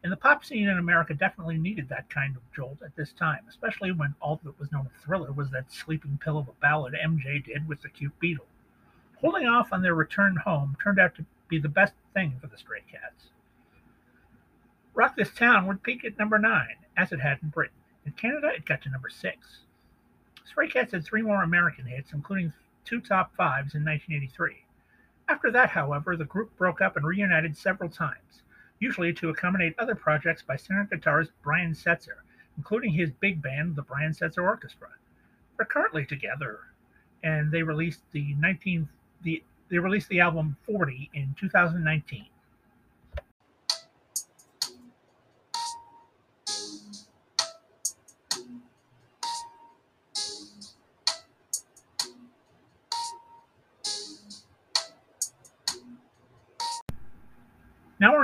And 0.05 0.13
the 0.13 0.17
pop 0.17 0.45
scene 0.45 0.69
in 0.69 0.79
America 0.79 1.13
definitely 1.13 1.59
needed 1.59 1.89
that 1.89 2.09
kind 2.09 2.37
of 2.37 2.43
jolt 2.55 2.79
at 2.85 2.95
this 2.95 3.13
time, 3.13 3.41
especially 3.49 3.91
when 3.91 4.15
all 4.21 4.41
that 4.45 4.59
was 4.59 4.71
known 4.71 4.87
of 4.87 4.93
Thriller 5.05 5.33
was 5.33 5.51
that 5.51 5.73
sleeping 5.73 6.19
pill 6.23 6.39
of 6.39 6.49
a 6.49 6.53
ballad 6.61 6.95
MJ 6.95 7.45
did 7.45 7.69
with 7.69 7.83
the 7.83 7.89
cute 7.89 8.19
Beatle. 8.21 8.47
Holding 9.21 9.47
off 9.47 9.73
on 9.73 9.83
their 9.83 9.95
return 9.95 10.37
home 10.37 10.77
turned 10.83 11.01
out 11.01 11.17
to 11.17 11.25
be 11.49 11.59
the 11.59 11.69
best 11.69 11.95
thing 12.15 12.37
for 12.41 12.47
the 12.47 12.57
Stray 12.57 12.83
Cats. 12.91 13.31
Rock 14.95 15.17
This 15.17 15.33
Town 15.33 15.67
would 15.67 15.83
peak 15.83 16.05
at 16.05 16.19
number 16.19 16.39
9, 16.39 16.67
as 16.97 17.13
it 17.13 17.21
had 17.21 17.39
in 17.43 17.49
Britain. 17.49 17.77
In 18.05 18.13
Canada, 18.13 18.49
it 18.55 18.65
got 18.65 18.83
to 18.83 18.91
number 18.91 19.09
6. 19.09 19.59
Stray 20.45 20.69
Cats 20.69 20.93
had 20.93 21.05
three 21.05 21.23
more 21.23 21.43
American 21.43 21.87
hits, 21.87 22.13
including 22.13 22.53
two 22.85 23.01
top 23.01 23.35
fives 23.37 23.75
in 23.75 23.85
1983. 23.85 24.65
After 25.29 25.51
that, 25.51 25.71
however, 25.71 26.17
the 26.17 26.25
group 26.25 26.57
broke 26.57 26.81
up 26.81 26.97
and 26.97 27.07
reunited 27.07 27.57
several 27.57 27.89
times, 27.89 28.43
usually 28.81 29.13
to 29.15 29.31
accommodate 29.31 29.75
other 29.79 29.95
projects 29.95 30.43
by 30.43 30.57
singer 30.57 30.89
guitarist 30.91 31.31
Brian 31.43 31.73
Setzer, 31.73 32.23
including 32.57 32.93
his 32.93 33.11
big 33.11 33.41
band, 33.41 33.77
the 33.77 33.83
Brian 33.83 34.13
Setzer 34.13 34.43
Orchestra. 34.43 34.89
They're 35.57 35.67
currently 35.67 36.05
together, 36.05 36.61
and 37.23 37.51
they 37.51 37.63
released 37.63 38.03
the 38.13 38.35
19 38.35 38.89
the 39.23 39.43
they 39.71 39.79
released 39.79 40.09
the 40.09 40.21
album 40.21 40.57
40 40.67 41.11
in 41.15 41.35
2019. 41.39 42.27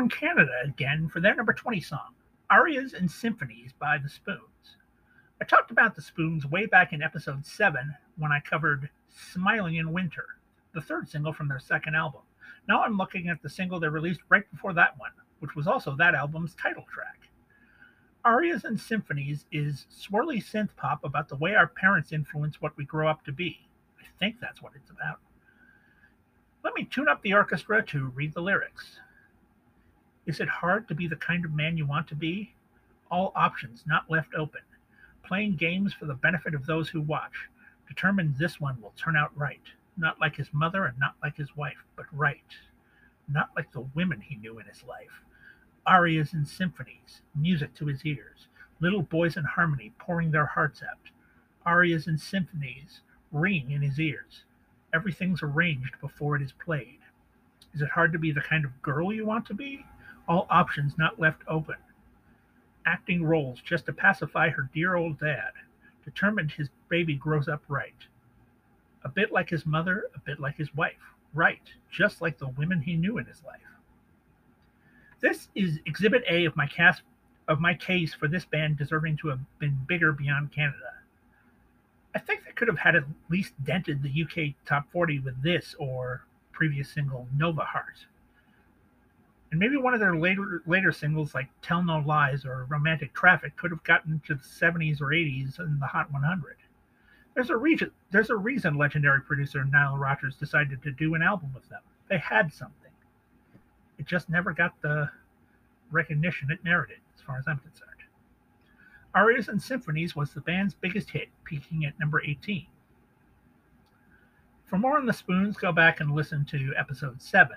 Canada 0.08 0.52
again 0.64 1.08
for 1.08 1.20
their 1.20 1.34
number 1.34 1.52
20 1.52 1.80
song, 1.80 2.14
Arias 2.50 2.94
and 2.94 3.10
Symphonies 3.10 3.72
by 3.78 3.98
The 3.98 4.08
Spoons. 4.08 4.76
I 5.40 5.44
talked 5.44 5.70
about 5.70 5.94
The 5.94 6.02
Spoons 6.02 6.46
way 6.46 6.66
back 6.66 6.92
in 6.92 7.02
episode 7.02 7.46
7 7.46 7.94
when 8.16 8.32
I 8.32 8.40
covered 8.40 8.90
Smiling 9.08 9.76
in 9.76 9.92
Winter, 9.92 10.24
the 10.74 10.80
third 10.80 11.08
single 11.08 11.32
from 11.32 11.48
their 11.48 11.60
second 11.60 11.94
album. 11.94 12.22
Now 12.68 12.82
I'm 12.82 12.96
looking 12.96 13.28
at 13.28 13.42
the 13.42 13.48
single 13.48 13.80
they 13.80 13.88
released 13.88 14.20
right 14.28 14.50
before 14.50 14.72
that 14.74 14.98
one, 14.98 15.12
which 15.40 15.54
was 15.54 15.66
also 15.66 15.94
that 15.96 16.14
album's 16.14 16.54
title 16.54 16.86
track. 16.92 17.28
Arias 18.24 18.64
and 18.64 18.78
Symphonies 18.78 19.46
is 19.52 19.86
swirly 19.90 20.42
synth 20.42 20.74
pop 20.76 21.04
about 21.04 21.28
the 21.28 21.36
way 21.36 21.54
our 21.54 21.68
parents 21.68 22.12
influence 22.12 22.60
what 22.60 22.76
we 22.76 22.84
grow 22.84 23.08
up 23.08 23.24
to 23.24 23.32
be. 23.32 23.68
I 23.98 24.04
think 24.18 24.40
that's 24.40 24.60
what 24.60 24.72
it's 24.74 24.90
about. 24.90 25.20
Let 26.64 26.74
me 26.74 26.84
tune 26.84 27.08
up 27.08 27.22
the 27.22 27.34
orchestra 27.34 27.82
to 27.86 28.06
read 28.08 28.34
the 28.34 28.42
lyrics. 28.42 28.98
Is 30.28 30.40
it 30.40 30.48
hard 30.48 30.88
to 30.88 30.94
be 30.94 31.08
the 31.08 31.16
kind 31.16 31.46
of 31.46 31.54
man 31.54 31.78
you 31.78 31.86
want 31.86 32.06
to 32.08 32.14
be? 32.14 32.52
All 33.10 33.32
options 33.34 33.84
not 33.86 34.10
left 34.10 34.34
open. 34.34 34.60
Playing 35.24 35.56
games 35.56 35.94
for 35.94 36.04
the 36.04 36.12
benefit 36.12 36.54
of 36.54 36.66
those 36.66 36.90
who 36.90 37.00
watch. 37.00 37.48
Determined 37.88 38.36
this 38.36 38.60
one 38.60 38.78
will 38.82 38.92
turn 38.94 39.16
out 39.16 39.34
right. 39.34 39.62
Not 39.96 40.20
like 40.20 40.36
his 40.36 40.52
mother 40.52 40.84
and 40.84 40.98
not 40.98 41.14
like 41.22 41.38
his 41.38 41.56
wife, 41.56 41.82
but 41.96 42.04
right. 42.12 42.44
Not 43.26 43.48
like 43.56 43.72
the 43.72 43.88
women 43.94 44.20
he 44.20 44.36
knew 44.36 44.58
in 44.58 44.66
his 44.66 44.84
life. 44.84 45.24
Arias 45.86 46.34
and 46.34 46.46
symphonies, 46.46 47.22
music 47.34 47.74
to 47.76 47.86
his 47.86 48.04
ears. 48.04 48.48
Little 48.80 49.00
boys 49.00 49.38
in 49.38 49.44
harmony 49.44 49.94
pouring 49.98 50.30
their 50.30 50.44
hearts 50.44 50.82
out. 50.82 51.10
Arias 51.64 52.06
and 52.06 52.20
symphonies 52.20 53.00
ring 53.32 53.70
in 53.70 53.80
his 53.80 53.98
ears. 53.98 54.44
Everything's 54.92 55.42
arranged 55.42 55.98
before 56.02 56.36
it 56.36 56.42
is 56.42 56.52
played. 56.52 56.98
Is 57.74 57.80
it 57.80 57.88
hard 57.88 58.12
to 58.12 58.18
be 58.18 58.30
the 58.30 58.42
kind 58.42 58.66
of 58.66 58.82
girl 58.82 59.10
you 59.10 59.24
want 59.24 59.46
to 59.46 59.54
be? 59.54 59.86
All 60.28 60.46
options 60.50 60.98
not 60.98 61.18
left 61.18 61.42
open. 61.48 61.76
Acting 62.86 63.24
roles 63.24 63.60
just 63.60 63.86
to 63.86 63.92
pacify 63.92 64.50
her 64.50 64.70
dear 64.74 64.94
old 64.94 65.18
dad, 65.18 65.52
determined 66.04 66.52
his 66.52 66.68
baby 66.88 67.14
grows 67.14 67.48
up 67.48 67.62
right. 67.68 67.94
A 69.04 69.08
bit 69.08 69.32
like 69.32 69.48
his 69.48 69.66
mother, 69.66 70.04
a 70.14 70.20
bit 70.20 70.38
like 70.38 70.56
his 70.56 70.74
wife. 70.74 71.14
Right, 71.34 71.62
just 71.90 72.22
like 72.22 72.38
the 72.38 72.48
women 72.48 72.80
he 72.80 72.96
knew 72.96 73.18
in 73.18 73.26
his 73.26 73.42
life. 73.44 73.60
This 75.20 75.48
is 75.54 75.78
exhibit 75.84 76.24
A 76.28 76.44
of 76.44 76.56
my 76.56 76.66
cast 76.66 77.02
of 77.48 77.60
my 77.60 77.74
case 77.74 78.14
for 78.14 78.28
this 78.28 78.44
band 78.44 78.76
deserving 78.76 79.16
to 79.18 79.28
have 79.28 79.40
been 79.58 79.78
bigger 79.86 80.12
beyond 80.12 80.52
Canada. 80.52 80.92
I 82.14 82.18
think 82.18 82.44
they 82.44 82.52
could 82.52 82.68
have 82.68 82.78
had 82.78 82.94
at 82.96 83.04
least 83.30 83.52
dented 83.64 84.02
the 84.02 84.22
UK 84.22 84.54
top 84.66 84.90
40 84.92 85.20
with 85.20 85.42
this 85.42 85.74
or 85.78 86.24
previous 86.52 86.90
single 86.90 87.26
Nova 87.34 87.62
Heart 87.62 88.06
and 89.50 89.58
maybe 89.58 89.76
one 89.76 89.94
of 89.94 90.00
their 90.00 90.16
later 90.16 90.62
later 90.66 90.92
singles 90.92 91.34
like 91.34 91.48
"Tell 91.62 91.82
No 91.82 92.00
Lies" 92.00 92.44
or 92.44 92.66
"Romantic 92.68 93.14
Traffic" 93.14 93.56
could 93.56 93.70
have 93.70 93.82
gotten 93.82 94.20
to 94.26 94.34
the 94.34 94.42
70s 94.42 95.00
or 95.00 95.06
80s 95.06 95.58
in 95.58 95.78
the 95.78 95.86
Hot 95.86 96.12
100. 96.12 96.56
There's 97.34 97.50
a 97.50 97.56
reason. 97.56 97.90
There's 98.10 98.30
a 98.30 98.36
reason 98.36 98.76
legendary 98.76 99.22
producer 99.22 99.64
Nile 99.64 99.96
Rodgers 99.96 100.36
decided 100.36 100.82
to 100.82 100.90
do 100.90 101.14
an 101.14 101.22
album 101.22 101.52
with 101.54 101.68
them. 101.68 101.80
They 102.08 102.18
had 102.18 102.52
something. 102.52 102.90
It 103.98 104.06
just 104.06 104.28
never 104.28 104.52
got 104.52 104.80
the 104.82 105.10
recognition 105.90 106.50
it 106.50 106.62
merited, 106.62 106.98
as 107.16 107.22
far 107.22 107.38
as 107.38 107.44
I'm 107.48 107.58
concerned. 107.58 107.88
Arias 109.14 109.48
and 109.48 109.62
Symphonies 109.62 110.14
was 110.14 110.32
the 110.32 110.40
band's 110.40 110.74
biggest 110.74 111.10
hit, 111.10 111.28
peaking 111.44 111.84
at 111.84 111.98
number 111.98 112.22
18. 112.22 112.66
For 114.66 114.78
more 114.78 114.98
on 114.98 115.06
the 115.06 115.12
Spoons, 115.12 115.56
go 115.56 115.72
back 115.72 116.00
and 116.00 116.12
listen 116.12 116.44
to 116.46 116.74
episode 116.76 117.22
7 117.22 117.56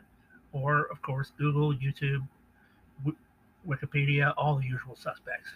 or 0.53 0.85
of 0.91 1.01
course 1.01 1.31
Google, 1.37 1.73
YouTube, 1.73 2.27
w- 3.03 3.17
Wikipedia, 3.67 4.33
all 4.37 4.57
the 4.57 4.65
usual 4.65 4.95
suspects. 4.95 5.49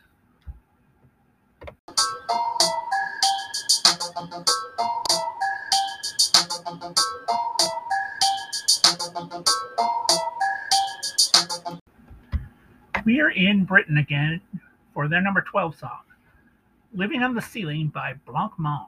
We 13.06 13.22
are 13.22 13.30
in 13.30 13.66
Britain 13.66 13.98
again 13.98 14.42
for 14.94 15.08
their 15.08 15.22
number 15.22 15.42
12 15.42 15.78
song, 15.78 16.00
Living 16.94 17.22
on 17.22 17.36
the 17.36 17.42
Ceiling 17.42 17.90
by 17.90 18.16
Blancmange. 18.28 18.88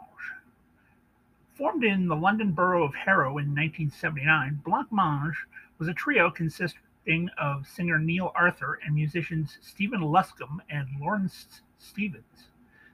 Formed 1.56 1.84
in 1.84 2.08
the 2.08 2.16
London 2.16 2.52
borough 2.52 2.84
of 2.84 2.96
Harrow 2.96 3.38
in 3.38 3.54
1979, 3.54 4.62
Blancmange 4.66 5.36
was 5.78 5.88
a 5.88 5.94
trio 5.94 6.32
consisting 6.32 7.30
of 7.38 7.68
singer 7.68 8.00
Neil 8.00 8.32
Arthur 8.36 8.80
and 8.86 8.96
musicians 8.96 9.58
Stephen 9.62 10.02
Luscombe 10.02 10.62
and 10.70 10.88
Lawrence 11.00 11.62
Stevens. 11.78 12.50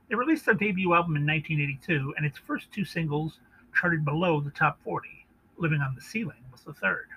They 0.10 0.16
released 0.16 0.46
their 0.46 0.54
debut 0.54 0.94
album 0.94 1.16
in 1.16 1.26
1982, 1.26 2.14
and 2.18 2.26
its 2.26 2.38
first 2.38 2.72
two 2.72 2.86
singles 2.86 3.40
charted 3.74 4.06
below 4.06 4.40
the 4.40 4.52
top 4.52 4.80
40. 4.84 5.26
Living 5.58 5.82
on 5.82 5.96
the 5.96 6.02
Ceiling 6.02 6.44
was 6.52 6.62
the 6.62 6.74
third. 6.74 7.08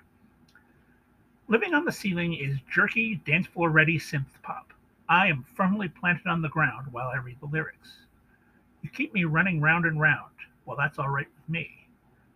Living 1.47 1.73
on 1.73 1.85
the 1.85 1.91
Ceiling 1.91 2.33
is 2.33 2.57
jerky, 2.69 3.15
dance 3.25 3.47
floor 3.47 3.69
ready 3.69 3.99
synth 3.99 4.41
pop. 4.41 4.73
I 5.09 5.27
am 5.27 5.45
firmly 5.55 5.87
planted 5.87 6.27
on 6.27 6.41
the 6.41 6.49
ground 6.49 6.87
while 6.91 7.07
I 7.07 7.17
read 7.17 7.39
the 7.39 7.45
lyrics. 7.45 7.99
You 8.81 8.89
keep 8.89 9.13
me 9.13 9.23
running 9.23 9.61
round 9.61 9.85
and 9.85 9.99
round. 9.99 10.31
Well, 10.65 10.77
that's 10.77 10.99
all 10.99 11.09
right 11.09 11.27
with 11.27 11.49
me. 11.49 11.87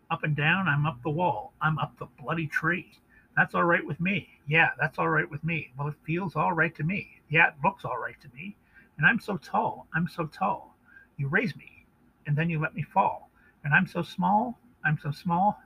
Up 0.10 0.24
and 0.24 0.36
down, 0.36 0.68
I'm 0.68 0.86
up 0.86 1.02
the 1.04 1.10
wall. 1.10 1.54
I'm 1.62 1.78
up 1.80 1.98
the 1.98 2.08
bloody 2.22 2.48
tree. 2.48 3.00
That's 3.36 3.56
all 3.56 3.64
right 3.64 3.86
with 3.86 4.00
me. 4.00 4.30
Yeah, 4.48 4.72
that's 4.80 5.00
all 5.00 5.10
right 5.10 5.30
with 5.30 5.44
me. 5.44 5.72
Well, 5.78 5.88
it 5.88 5.96
feels 6.06 6.36
all 6.36 6.54
right 6.54 6.76
to 6.76 6.84
me. 6.84 7.22
Yeah, 7.30 7.48
it 7.48 7.54
looks 7.64 7.86
all 7.86 7.98
right 7.98 8.20
to 8.22 8.30
me. 8.36 8.56
And 8.98 9.06
I'm 9.06 9.20
so 9.20 9.38
tall. 9.38 9.88
I'm 9.94 10.08
so 10.08 10.26
tall. 10.26 10.76
You 11.18 11.28
raise 11.28 11.56
me, 11.56 11.86
and 12.28 12.36
then 12.36 12.50
you 12.50 12.60
let 12.60 12.76
me 12.76 12.82
fall. 12.84 13.30
And 13.64 13.74
I'm 13.74 13.88
so 13.88 14.02
small. 14.02 14.60
I'm 14.84 15.00
so 15.02 15.12
small. 15.12 15.60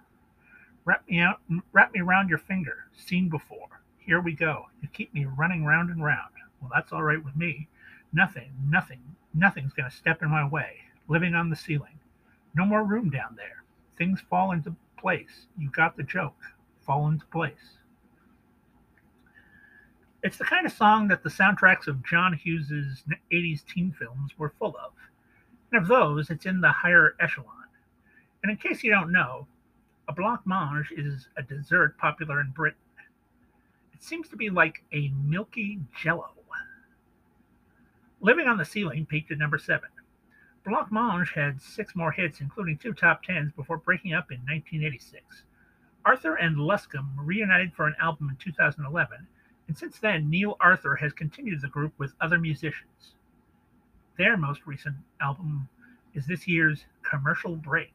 Wrap 0.86 1.04
me 1.10 1.20
out. 1.20 1.42
Wrap 1.74 1.94
me 1.94 2.02
around 2.02 2.30
your 2.30 2.38
finger. 2.38 2.86
Seen 2.94 3.30
before. 3.30 3.82
Here 3.98 4.22
we 4.22 4.34
go. 4.34 4.68
You 4.82 4.88
keep 4.90 5.14
me 5.14 5.26
running 5.26 5.66
round 5.66 5.90
and 5.90 6.04
round. 6.04 6.34
Well, 6.62 6.70
that's 6.74 6.92
all 6.92 7.04
right 7.04 7.24
with 7.24 7.36
me. 7.36 7.68
Nothing, 8.14 8.52
nothing, 8.70 9.02
nothing's 9.34 9.74
going 9.74 9.90
to 9.90 9.96
step 9.96 10.22
in 10.22 10.30
my 10.30 10.48
way. 10.48 10.78
Living 11.08 11.34
on 11.36 11.50
the 11.50 11.56
ceiling. 11.56 12.00
No 12.56 12.66
more 12.66 12.84
room 12.84 13.10
down 13.10 13.36
there. 13.36 13.64
Things 13.98 14.22
fall 14.30 14.52
into 14.52 14.76
place. 14.98 15.48
You 15.58 15.70
got 15.72 15.98
the 15.98 16.04
joke 16.04 16.36
fall 16.86 17.08
into 17.08 17.26
place. 17.28 17.80
It's 20.24 20.38
the 20.38 20.44
kind 20.44 20.66
of 20.66 20.72
song 20.72 21.08
that 21.10 21.24
the 21.24 21.30
soundtracks 21.30 21.88
of 21.88 22.04
John 22.06 22.34
Hughes's 22.34 23.04
80s 23.32 23.66
teen 23.66 23.92
films 23.98 24.32
were 24.38 24.54
full 24.58 24.76
of. 24.84 24.94
And 25.72 25.82
of 25.82 25.88
those, 25.88 26.30
it's 26.30 26.46
in 26.46 26.62
the 26.62 26.72
higher 26.72 27.16
echelon. 27.20 27.48
And 28.42 28.52
in 28.52 28.58
case 28.58 28.84
you 28.84 28.92
don't 28.92 29.12
know, 29.12 29.48
a 30.08 30.14
blancmange 30.14 30.88
is 30.96 31.28
a 31.38 31.44
dessert 31.44 31.98
popular 31.98 32.40
in 32.40 32.52
Britain. 32.52 32.80
It 33.94 34.04
seems 34.04 34.28
to 34.30 34.36
be 34.36 34.50
like 34.50 34.84
a 34.94 35.12
milky 35.24 35.80
jello. 36.02 36.30
Living 38.22 38.48
on 38.48 38.58
the 38.58 38.66
Ceiling 38.66 39.06
peaked 39.06 39.32
at 39.32 39.38
number 39.38 39.60
seven. 39.60 39.90
Blancmange 40.66 41.32
had 41.36 41.62
six 41.62 41.96
more 41.96 42.12
hits, 42.12 42.42
including 42.42 42.78
two 42.78 42.94
top 42.94 43.22
tens, 43.22 43.52
before 43.52 43.78
breaking 43.78 44.14
up 44.14 44.32
in 44.32 44.40
1986. 44.40 45.44
Arthur 46.06 46.36
and 46.36 46.58
Luscombe 46.58 47.10
reunited 47.18 47.74
for 47.74 47.88
an 47.88 47.96
album 48.00 48.30
in 48.30 48.36
2011, 48.36 49.28
and 49.68 49.76
since 49.76 49.98
then, 49.98 50.30
Neil 50.30 50.56
Arthur 50.60 50.96
has 50.98 51.12
continued 51.14 51.62
the 51.62 51.68
group 51.68 51.94
with 51.98 52.14
other 52.22 52.38
musicians. 52.38 53.16
Their 54.16 54.38
most 54.38 54.62
recent 54.68 54.98
album 55.20 55.68
is 56.14 56.28
this 56.28 56.48
year's 56.48 56.86
Commercial 57.02 57.56
Break. 57.56 57.94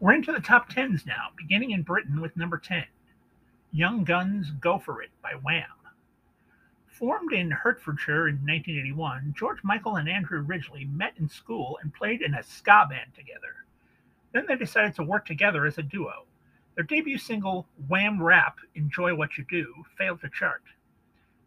We're 0.00 0.14
into 0.14 0.32
the 0.32 0.40
top 0.40 0.68
tens 0.68 1.06
now, 1.06 1.28
beginning 1.36 1.70
in 1.70 1.82
Britain 1.82 2.20
with 2.20 2.36
number 2.36 2.58
10 2.58 2.84
Young 3.72 4.04
Guns 4.04 4.50
Go 4.60 4.78
For 4.78 5.00
It 5.00 5.10
by 5.22 5.32
Wham. 5.42 5.79
Formed 7.00 7.32
in 7.32 7.50
Hertfordshire 7.50 8.28
in 8.28 8.34
1981, 8.36 9.32
George 9.34 9.64
Michael 9.64 9.96
and 9.96 10.06
Andrew 10.06 10.42
Ridgeley 10.42 10.84
met 10.84 11.14
in 11.16 11.30
school 11.30 11.78
and 11.82 11.94
played 11.94 12.20
in 12.20 12.34
a 12.34 12.42
ska 12.42 12.86
band 12.90 13.14
together. 13.16 13.64
Then 14.32 14.44
they 14.46 14.54
decided 14.54 14.94
to 14.96 15.02
work 15.02 15.24
together 15.24 15.64
as 15.64 15.78
a 15.78 15.82
duo. 15.82 16.26
Their 16.74 16.84
debut 16.84 17.16
single, 17.16 17.66
Wham 17.88 18.22
Rap 18.22 18.58
Enjoy 18.74 19.14
What 19.14 19.38
You 19.38 19.46
Do, 19.48 19.72
failed 19.96 20.20
to 20.20 20.28
chart. 20.28 20.62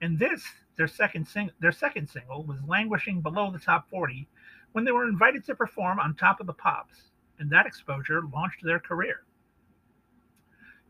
And 0.01 0.17
this, 0.17 0.43
their 0.75 0.87
second, 0.87 1.27
sing- 1.27 1.51
their 1.59 1.71
second 1.71 2.09
single, 2.09 2.43
was 2.43 2.57
languishing 2.67 3.21
below 3.21 3.51
the 3.51 3.59
top 3.59 3.87
40 3.91 4.27
when 4.71 4.83
they 4.83 4.91
were 4.91 5.07
invited 5.07 5.45
to 5.45 5.55
perform 5.55 5.99
on 5.99 6.15
Top 6.15 6.39
of 6.39 6.47
the 6.47 6.53
Pops 6.53 7.11
and 7.37 7.47
that 7.51 7.67
exposure 7.67 8.23
launched 8.33 8.63
their 8.63 8.79
career. 8.79 9.23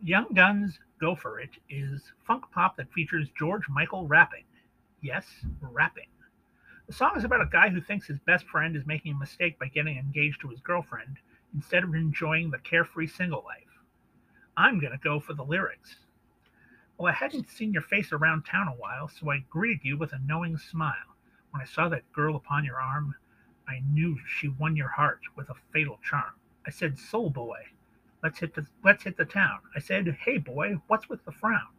Young 0.02 0.28
Guns 0.34 0.80
Go 1.00 1.16
For 1.16 1.40
It 1.40 1.52
is 1.70 2.14
funk 2.26 2.46
pop 2.54 2.78
that 2.78 2.94
features 2.94 3.28
George 3.38 3.68
Michael 3.70 4.08
rapping. 4.08 4.46
Yes, 5.04 5.26
rapping. 5.60 6.08
The 6.88 6.94
song 6.94 7.18
is 7.18 7.26
about 7.26 7.42
a 7.42 7.50
guy 7.52 7.68
who 7.68 7.82
thinks 7.82 8.08
his 8.08 8.20
best 8.20 8.46
friend 8.48 8.74
is 8.74 8.86
making 8.86 9.14
a 9.14 9.20
mistake 9.20 9.60
by 9.60 9.68
getting 9.68 9.98
engaged 9.98 10.40
to 10.40 10.48
his 10.48 10.62
girlfriend 10.62 11.18
instead 11.54 11.84
of 11.84 11.94
enjoying 11.94 12.50
the 12.50 12.58
carefree 12.60 13.08
single 13.08 13.44
life. 13.44 13.82
I'm 14.56 14.80
going 14.80 14.94
to 14.94 14.98
go 14.98 15.20
for 15.20 15.34
the 15.34 15.44
lyrics. 15.44 15.98
Well, 16.98 17.12
I 17.12 17.16
hadn't 17.16 17.50
seen 17.50 17.74
your 17.74 17.82
face 17.82 18.14
around 18.14 18.46
town 18.46 18.70
a 18.70 18.80
while, 18.80 19.10
so 19.10 19.30
I 19.30 19.40
greeted 19.50 19.84
you 19.84 19.98
with 19.98 20.14
a 20.14 20.22
knowing 20.26 20.58
smile. 20.58 21.18
When 21.52 21.62
I 21.62 21.66
saw 21.66 21.90
that 21.90 22.10
girl 22.14 22.38
upon 22.38 22.64
your 22.64 22.80
arm, 22.80 23.14
I 23.68 23.82
knew 23.92 24.18
she 24.26 24.48
won 24.48 24.78
your 24.78 24.88
heart 24.88 25.20
with 25.36 25.50
a 25.50 25.56
fatal 25.74 26.00
charm. 26.02 26.36
I 26.66 26.70
said, 26.70 26.98
Soul 26.98 27.30
boy, 27.30 27.60
let's 28.24 28.40
hit 28.40 28.56
the 28.56 28.66
let's 28.86 29.04
hit 29.04 29.18
the 29.18 29.26
town. 29.26 29.60
I 29.76 29.80
said, 29.80 30.08
Hey 30.22 30.38
boy, 30.38 30.80
what's 30.88 31.10
with 31.10 31.26
the 31.26 31.34
frown? 31.34 31.74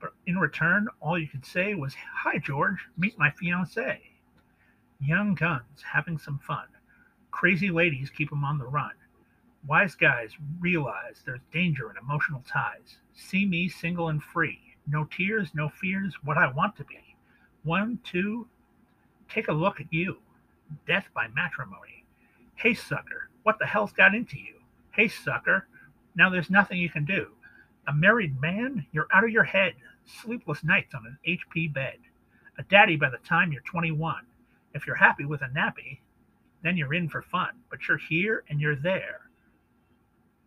But 0.00 0.12
in 0.26 0.38
return, 0.38 0.88
all 1.00 1.18
you 1.18 1.28
could 1.28 1.46
say 1.46 1.74
was, 1.74 1.94
Hi 1.94 2.38
George, 2.38 2.78
meet 2.96 3.18
my 3.18 3.30
fiance. 3.30 4.02
Young 5.00 5.34
guns 5.34 5.82
having 5.82 6.18
some 6.18 6.38
fun. 6.38 6.66
Crazy 7.30 7.70
ladies 7.70 8.10
keep 8.10 8.32
'em 8.32 8.44
on 8.44 8.58
the 8.58 8.66
run. 8.66 8.94
Wise 9.66 9.94
guys 9.94 10.36
realize 10.60 11.22
there's 11.24 11.40
danger 11.50 11.90
in 11.90 11.96
emotional 11.96 12.42
ties. 12.42 12.98
See 13.12 13.46
me 13.46 13.68
single 13.68 14.08
and 14.08 14.22
free. 14.22 14.76
No 14.86 15.04
tears, 15.04 15.54
no 15.54 15.68
fears, 15.68 16.14
what 16.22 16.38
I 16.38 16.46
want 16.46 16.76
to 16.76 16.84
be. 16.84 17.16
One, 17.62 17.98
two, 18.04 18.48
take 19.28 19.48
a 19.48 19.52
look 19.52 19.80
at 19.80 19.92
you. 19.92 20.22
Death 20.86 21.08
by 21.14 21.28
matrimony. 21.28 22.04
Hey, 22.54 22.74
sucker, 22.74 23.30
what 23.42 23.58
the 23.58 23.66
hell's 23.66 23.92
got 23.92 24.14
into 24.14 24.38
you? 24.38 24.60
Hey, 24.92 25.08
sucker, 25.08 25.68
now 26.14 26.30
there's 26.30 26.50
nothing 26.50 26.78
you 26.78 26.88
can 26.88 27.04
do. 27.04 27.35
A 27.88 27.94
married 27.94 28.40
man? 28.40 28.84
You're 28.92 29.06
out 29.12 29.24
of 29.24 29.30
your 29.30 29.44
head. 29.44 29.74
Sleepless 30.04 30.64
nights 30.64 30.94
on 30.94 31.06
an 31.06 31.18
HP 31.26 31.72
bed. 31.72 31.98
A 32.58 32.62
daddy 32.64 32.96
by 32.96 33.10
the 33.10 33.18
time 33.18 33.52
you're 33.52 33.62
21. 33.62 34.26
If 34.74 34.86
you're 34.86 34.96
happy 34.96 35.24
with 35.24 35.42
a 35.42 35.48
nappy, 35.48 36.00
then 36.62 36.76
you're 36.76 36.94
in 36.94 37.08
for 37.08 37.22
fun. 37.22 37.50
But 37.70 37.86
you're 37.86 37.98
here 37.98 38.44
and 38.48 38.60
you're 38.60 38.76
there. 38.76 39.30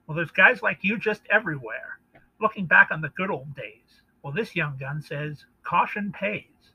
Well, 0.06 0.16
there's 0.16 0.32
guys 0.32 0.62
like 0.62 0.80
you 0.82 0.98
just 0.98 1.22
everywhere. 1.30 2.00
Looking 2.42 2.66
back 2.66 2.90
on 2.92 3.02
the 3.02 3.10
good 3.10 3.30
old 3.30 3.56
days. 3.56 4.02
Well, 4.22 4.34
this 4.34 4.56
young 4.56 4.78
gun 4.78 5.02
says, 5.02 5.46
caution 5.64 6.12
pays. 6.12 6.74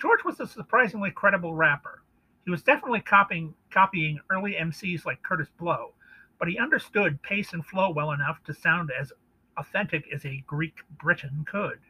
George 0.00 0.24
was 0.24 0.40
a 0.40 0.46
surprisingly 0.46 1.10
credible 1.10 1.54
rapper. 1.54 2.02
He 2.44 2.50
was 2.50 2.62
definitely 2.62 3.02
copying, 3.02 3.54
copying 3.70 4.18
early 4.30 4.54
MCs 4.54 5.04
like 5.04 5.22
Kurtis 5.22 5.50
Blow, 5.58 5.92
but 6.38 6.48
he 6.48 6.58
understood 6.58 7.22
pace 7.22 7.52
and 7.52 7.64
flow 7.64 7.90
well 7.90 8.12
enough 8.12 8.42
to 8.44 8.54
sound 8.54 8.90
as 8.98 9.12
authentic 9.56 10.06
as 10.12 10.24
a 10.24 10.42
Greek 10.46 10.80
Briton 10.98 11.44
could. 11.46 11.80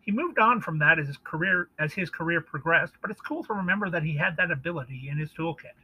He 0.00 0.12
moved 0.12 0.38
on 0.38 0.60
from 0.60 0.78
that 0.78 0.98
as 0.98 1.06
his 1.06 1.18
career 1.18 1.68
as 1.78 1.92
his 1.92 2.10
career 2.10 2.40
progressed, 2.40 2.94
but 3.02 3.10
it's 3.10 3.20
cool 3.20 3.44
to 3.44 3.52
remember 3.52 3.90
that 3.90 4.02
he 4.02 4.16
had 4.16 4.36
that 4.36 4.50
ability 4.50 5.08
in 5.10 5.18
his 5.18 5.32
toolkit. 5.32 5.76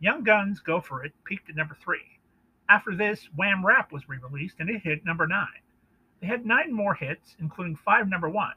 Young 0.00 0.24
Guns 0.24 0.60
Go 0.60 0.80
For 0.80 1.04
It 1.04 1.12
peaked 1.24 1.50
at 1.50 1.56
number 1.56 1.76
three. 1.80 2.18
After 2.68 2.94
this, 2.94 3.28
Wham 3.36 3.64
Rap 3.64 3.92
was 3.92 4.08
re-released 4.08 4.56
and 4.58 4.68
it 4.70 4.82
hit 4.82 5.04
number 5.04 5.26
nine. 5.26 5.62
They 6.20 6.26
had 6.26 6.44
nine 6.44 6.72
more 6.72 6.94
hits, 6.94 7.36
including 7.38 7.76
five 7.76 8.08
number 8.08 8.28
one. 8.28 8.54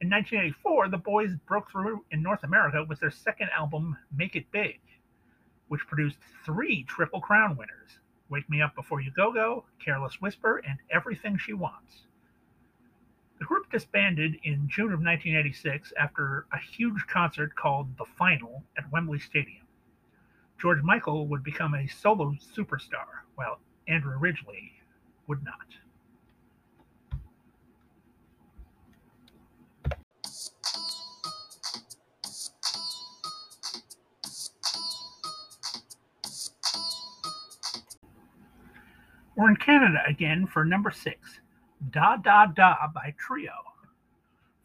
In 0.00 0.08
1984, 0.08 0.88
the 0.88 0.98
boys 0.98 1.34
broke 1.46 1.70
through 1.70 2.04
in 2.12 2.22
North 2.22 2.44
America 2.44 2.84
with 2.88 3.00
their 3.00 3.10
second 3.10 3.50
album, 3.50 3.96
Make 4.16 4.36
It 4.36 4.50
Big, 4.52 4.80
which 5.66 5.86
produced 5.88 6.18
three 6.44 6.84
Triple 6.84 7.20
Crown 7.20 7.56
winners 7.56 7.98
Wake 8.30 8.48
Me 8.50 8.60
Up 8.60 8.74
Before 8.74 9.00
You 9.00 9.10
Go 9.10 9.32
Go, 9.32 9.64
Careless 9.78 10.20
Whisper, 10.20 10.58
and 10.58 10.78
Everything 10.90 11.38
She 11.38 11.52
Wants. 11.52 12.02
The 13.38 13.44
group 13.44 13.70
disbanded 13.70 14.38
in 14.42 14.68
June 14.68 14.92
of 14.92 15.00
1986 15.00 15.92
after 15.98 16.46
a 16.52 16.58
huge 16.58 17.06
concert 17.06 17.54
called 17.54 17.96
The 17.96 18.04
Final 18.04 18.64
at 18.76 18.90
Wembley 18.90 19.18
Stadium. 19.18 19.66
George 20.60 20.82
Michael 20.82 21.28
would 21.28 21.44
become 21.44 21.74
a 21.74 21.86
solo 21.86 22.34
superstar, 22.54 23.22
while 23.36 23.60
Andrew 23.86 24.18
Ridgeley 24.18 24.72
would 25.26 25.44
not. 25.44 25.66
We're 39.38 39.50
in 39.50 39.56
Canada 39.56 40.02
again 40.08 40.48
for 40.48 40.64
number 40.64 40.90
six, 40.90 41.38
Da 41.92 42.16
Da 42.16 42.46
Da 42.46 42.74
by 42.92 43.14
Trio. 43.16 43.52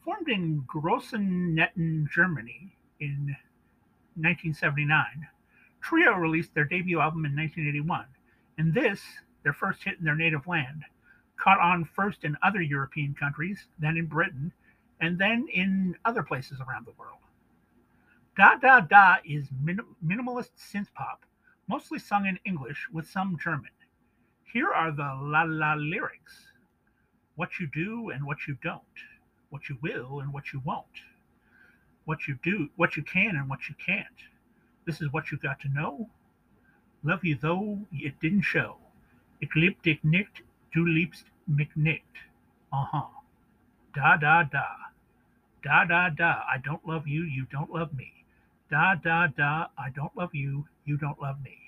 Formed 0.04 0.28
in 0.28 0.62
Grossenkneten, 0.66 2.10
Germany 2.10 2.76
in 2.98 3.36
1979, 4.16 5.28
Trio 5.80 6.14
released 6.14 6.52
their 6.54 6.64
debut 6.64 6.98
album 6.98 7.24
in 7.24 7.36
1981, 7.36 8.04
and 8.58 8.74
this, 8.74 9.00
their 9.44 9.52
first 9.52 9.84
hit 9.84 10.00
in 10.00 10.04
their 10.04 10.16
native 10.16 10.48
land, 10.48 10.82
caught 11.36 11.60
on 11.60 11.84
first 11.84 12.24
in 12.24 12.36
other 12.42 12.60
European 12.60 13.14
countries, 13.14 13.68
then 13.78 13.96
in 13.96 14.06
Britain, 14.06 14.52
and 15.00 15.16
then 15.16 15.46
in 15.54 15.94
other 16.04 16.24
places 16.24 16.58
around 16.60 16.84
the 16.84 16.98
world. 16.98 17.20
Da 18.36 18.56
Da 18.56 18.80
Da 18.80 19.18
is 19.24 19.46
minim- 19.62 19.94
minimalist 20.04 20.50
synth 20.58 20.92
pop, 20.94 21.24
mostly 21.68 22.00
sung 22.00 22.26
in 22.26 22.40
English 22.44 22.88
with 22.92 23.08
some 23.08 23.38
German. 23.38 23.70
Here 24.54 24.72
are 24.72 24.92
the 24.92 25.18
la 25.20 25.42
la 25.42 25.74
lyrics 25.74 26.52
what 27.34 27.58
you 27.58 27.66
do 27.66 28.10
and 28.10 28.24
what 28.24 28.46
you 28.46 28.56
don't, 28.62 29.02
what 29.50 29.68
you 29.68 29.76
will 29.82 30.20
and 30.20 30.32
what 30.32 30.52
you 30.52 30.62
won't, 30.64 31.02
what 32.04 32.28
you 32.28 32.38
do, 32.40 32.68
what 32.76 32.96
you 32.96 33.02
can 33.02 33.34
and 33.34 33.50
what 33.50 33.68
you 33.68 33.74
can't. 33.84 34.20
This 34.86 35.00
is 35.00 35.12
what 35.12 35.32
you 35.32 35.38
got 35.38 35.58
to 35.62 35.68
know. 35.68 36.08
Love 37.02 37.24
you 37.24 37.34
though 37.34 37.80
it 37.90 38.20
didn't 38.20 38.42
show. 38.42 38.76
Dich 39.40 40.04
nicht, 40.04 40.44
du 40.72 40.84
liebst 40.84 41.24
mich 41.48 41.74
nicht. 41.74 42.14
Uh 42.72 42.84
huh. 42.92 43.08
Da 43.92 44.16
da 44.16 44.44
da. 44.44 44.68
Da 45.64 45.84
da 45.84 46.10
da. 46.10 46.44
I 46.48 46.58
don't 46.58 46.86
love 46.86 47.08
you, 47.08 47.24
you 47.24 47.44
don't 47.46 47.72
love 47.72 47.92
me. 47.92 48.24
Da 48.70 48.94
da 48.94 49.26
da. 49.26 49.66
I 49.76 49.90
don't 49.90 50.16
love 50.16 50.32
you, 50.32 50.68
you 50.84 50.96
don't 50.96 51.20
love 51.20 51.42
me. 51.42 51.63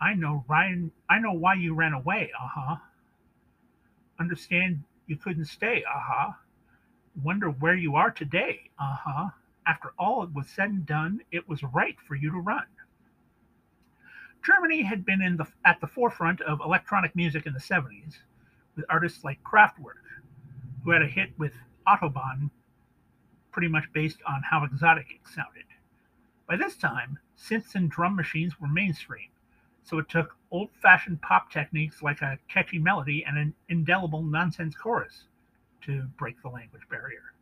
I 0.00 0.14
know 0.14 0.44
Ryan. 0.48 0.92
I 1.08 1.18
know 1.18 1.32
why 1.32 1.54
you 1.54 1.74
ran 1.74 1.92
away. 1.94 2.30
Uh 2.40 2.48
huh. 2.48 2.76
Understand 4.20 4.82
you 5.06 5.16
couldn't 5.16 5.46
stay. 5.46 5.84
Uh 5.88 6.00
huh. 6.00 6.32
Wonder 7.22 7.48
where 7.50 7.76
you 7.76 7.96
are 7.96 8.10
today. 8.10 8.70
Uh 8.78 8.96
huh. 8.96 9.28
After 9.66 9.92
all 9.98 10.22
it 10.24 10.34
was 10.34 10.48
said 10.48 10.70
and 10.70 10.86
done, 10.86 11.20
it 11.32 11.48
was 11.48 11.62
right 11.62 11.96
for 12.06 12.14
you 12.14 12.30
to 12.30 12.38
run. 12.38 12.66
Germany 14.44 14.82
had 14.82 15.06
been 15.06 15.22
in 15.22 15.36
the 15.38 15.46
at 15.64 15.80
the 15.80 15.86
forefront 15.86 16.40
of 16.42 16.60
electronic 16.60 17.16
music 17.16 17.46
in 17.46 17.54
the 17.54 17.60
70s, 17.60 18.18
with 18.76 18.84
artists 18.90 19.24
like 19.24 19.42
Kraftwerk, 19.42 20.04
who 20.84 20.90
had 20.90 21.02
a 21.02 21.06
hit 21.06 21.30
with 21.38 21.54
Autobahn, 21.88 22.50
pretty 23.52 23.68
much 23.68 23.90
based 23.94 24.18
on 24.26 24.42
how 24.42 24.64
exotic 24.64 25.06
it 25.10 25.26
sounded. 25.26 25.64
By 26.46 26.56
this 26.56 26.76
time, 26.76 27.18
synths 27.38 27.74
and 27.74 27.90
drum 27.90 28.16
machines 28.16 28.60
were 28.60 28.68
mainstream, 28.68 29.30
so 29.84 29.98
it 29.98 30.08
took 30.08 30.34
old 30.50 30.70
fashioned 30.82 31.20
pop 31.20 31.50
techniques 31.50 32.02
like 32.02 32.22
a 32.22 32.38
catchy 32.48 32.78
melody 32.78 33.24
and 33.26 33.36
an 33.36 33.54
indelible 33.68 34.22
nonsense 34.22 34.74
chorus 34.74 35.24
to 35.82 36.02
break 36.18 36.40
the 36.42 36.48
language 36.48 36.88
barrier. 36.90 37.34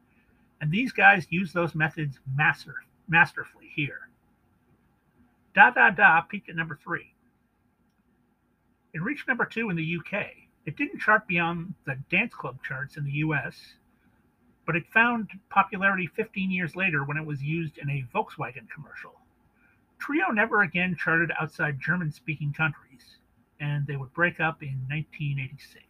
And 0.60 0.70
these 0.70 0.92
guys 0.92 1.26
use 1.30 1.52
those 1.52 1.74
methods 1.74 2.18
master, 2.36 2.74
masterfully 3.08 3.70
here. 3.74 4.08
Da 5.54 5.70
Da 5.70 5.90
Da 5.90 6.20
peaked 6.22 6.48
at 6.48 6.56
number 6.56 6.78
three. 6.82 7.14
It 8.92 9.02
reached 9.02 9.28
number 9.28 9.44
two 9.44 9.70
in 9.70 9.76
the 9.76 9.96
UK. 9.98 10.26
It 10.66 10.76
didn't 10.76 11.00
chart 11.00 11.26
beyond 11.26 11.74
the 11.86 11.96
dance 12.10 12.34
club 12.34 12.58
charts 12.62 12.96
in 12.96 13.04
the 13.04 13.12
US, 13.12 13.56
but 14.66 14.76
it 14.76 14.84
found 14.92 15.30
popularity 15.48 16.06
15 16.06 16.50
years 16.50 16.76
later 16.76 17.04
when 17.04 17.16
it 17.16 17.26
was 17.26 17.42
used 17.42 17.78
in 17.78 17.88
a 17.88 18.04
Volkswagen 18.14 18.68
commercial. 18.68 19.21
Trio 20.02 20.32
never 20.32 20.62
again 20.62 20.96
charted 20.96 21.30
outside 21.40 21.78
German 21.78 22.10
speaking 22.10 22.52
countries, 22.52 23.18
and 23.60 23.86
they 23.86 23.94
would 23.94 24.12
break 24.12 24.40
up 24.40 24.60
in 24.60 24.84
1986. 24.88 25.86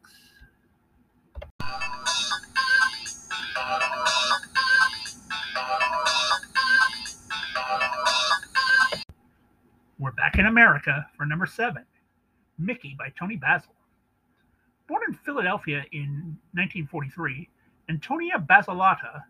We're 9.99 10.11
back 10.11 10.37
in 10.39 10.45
America 10.45 11.07
for 11.17 11.25
number 11.25 11.47
seven 11.47 11.87
Mickey 12.59 12.95
by 12.99 13.09
Toni 13.19 13.37
Basil. 13.37 13.73
Born 14.89 15.01
in 15.09 15.15
Philadelphia 15.15 15.87
in 15.93 16.37
1943, 16.53 17.49
Antonia 17.89 18.45
Basilotta 18.47 19.23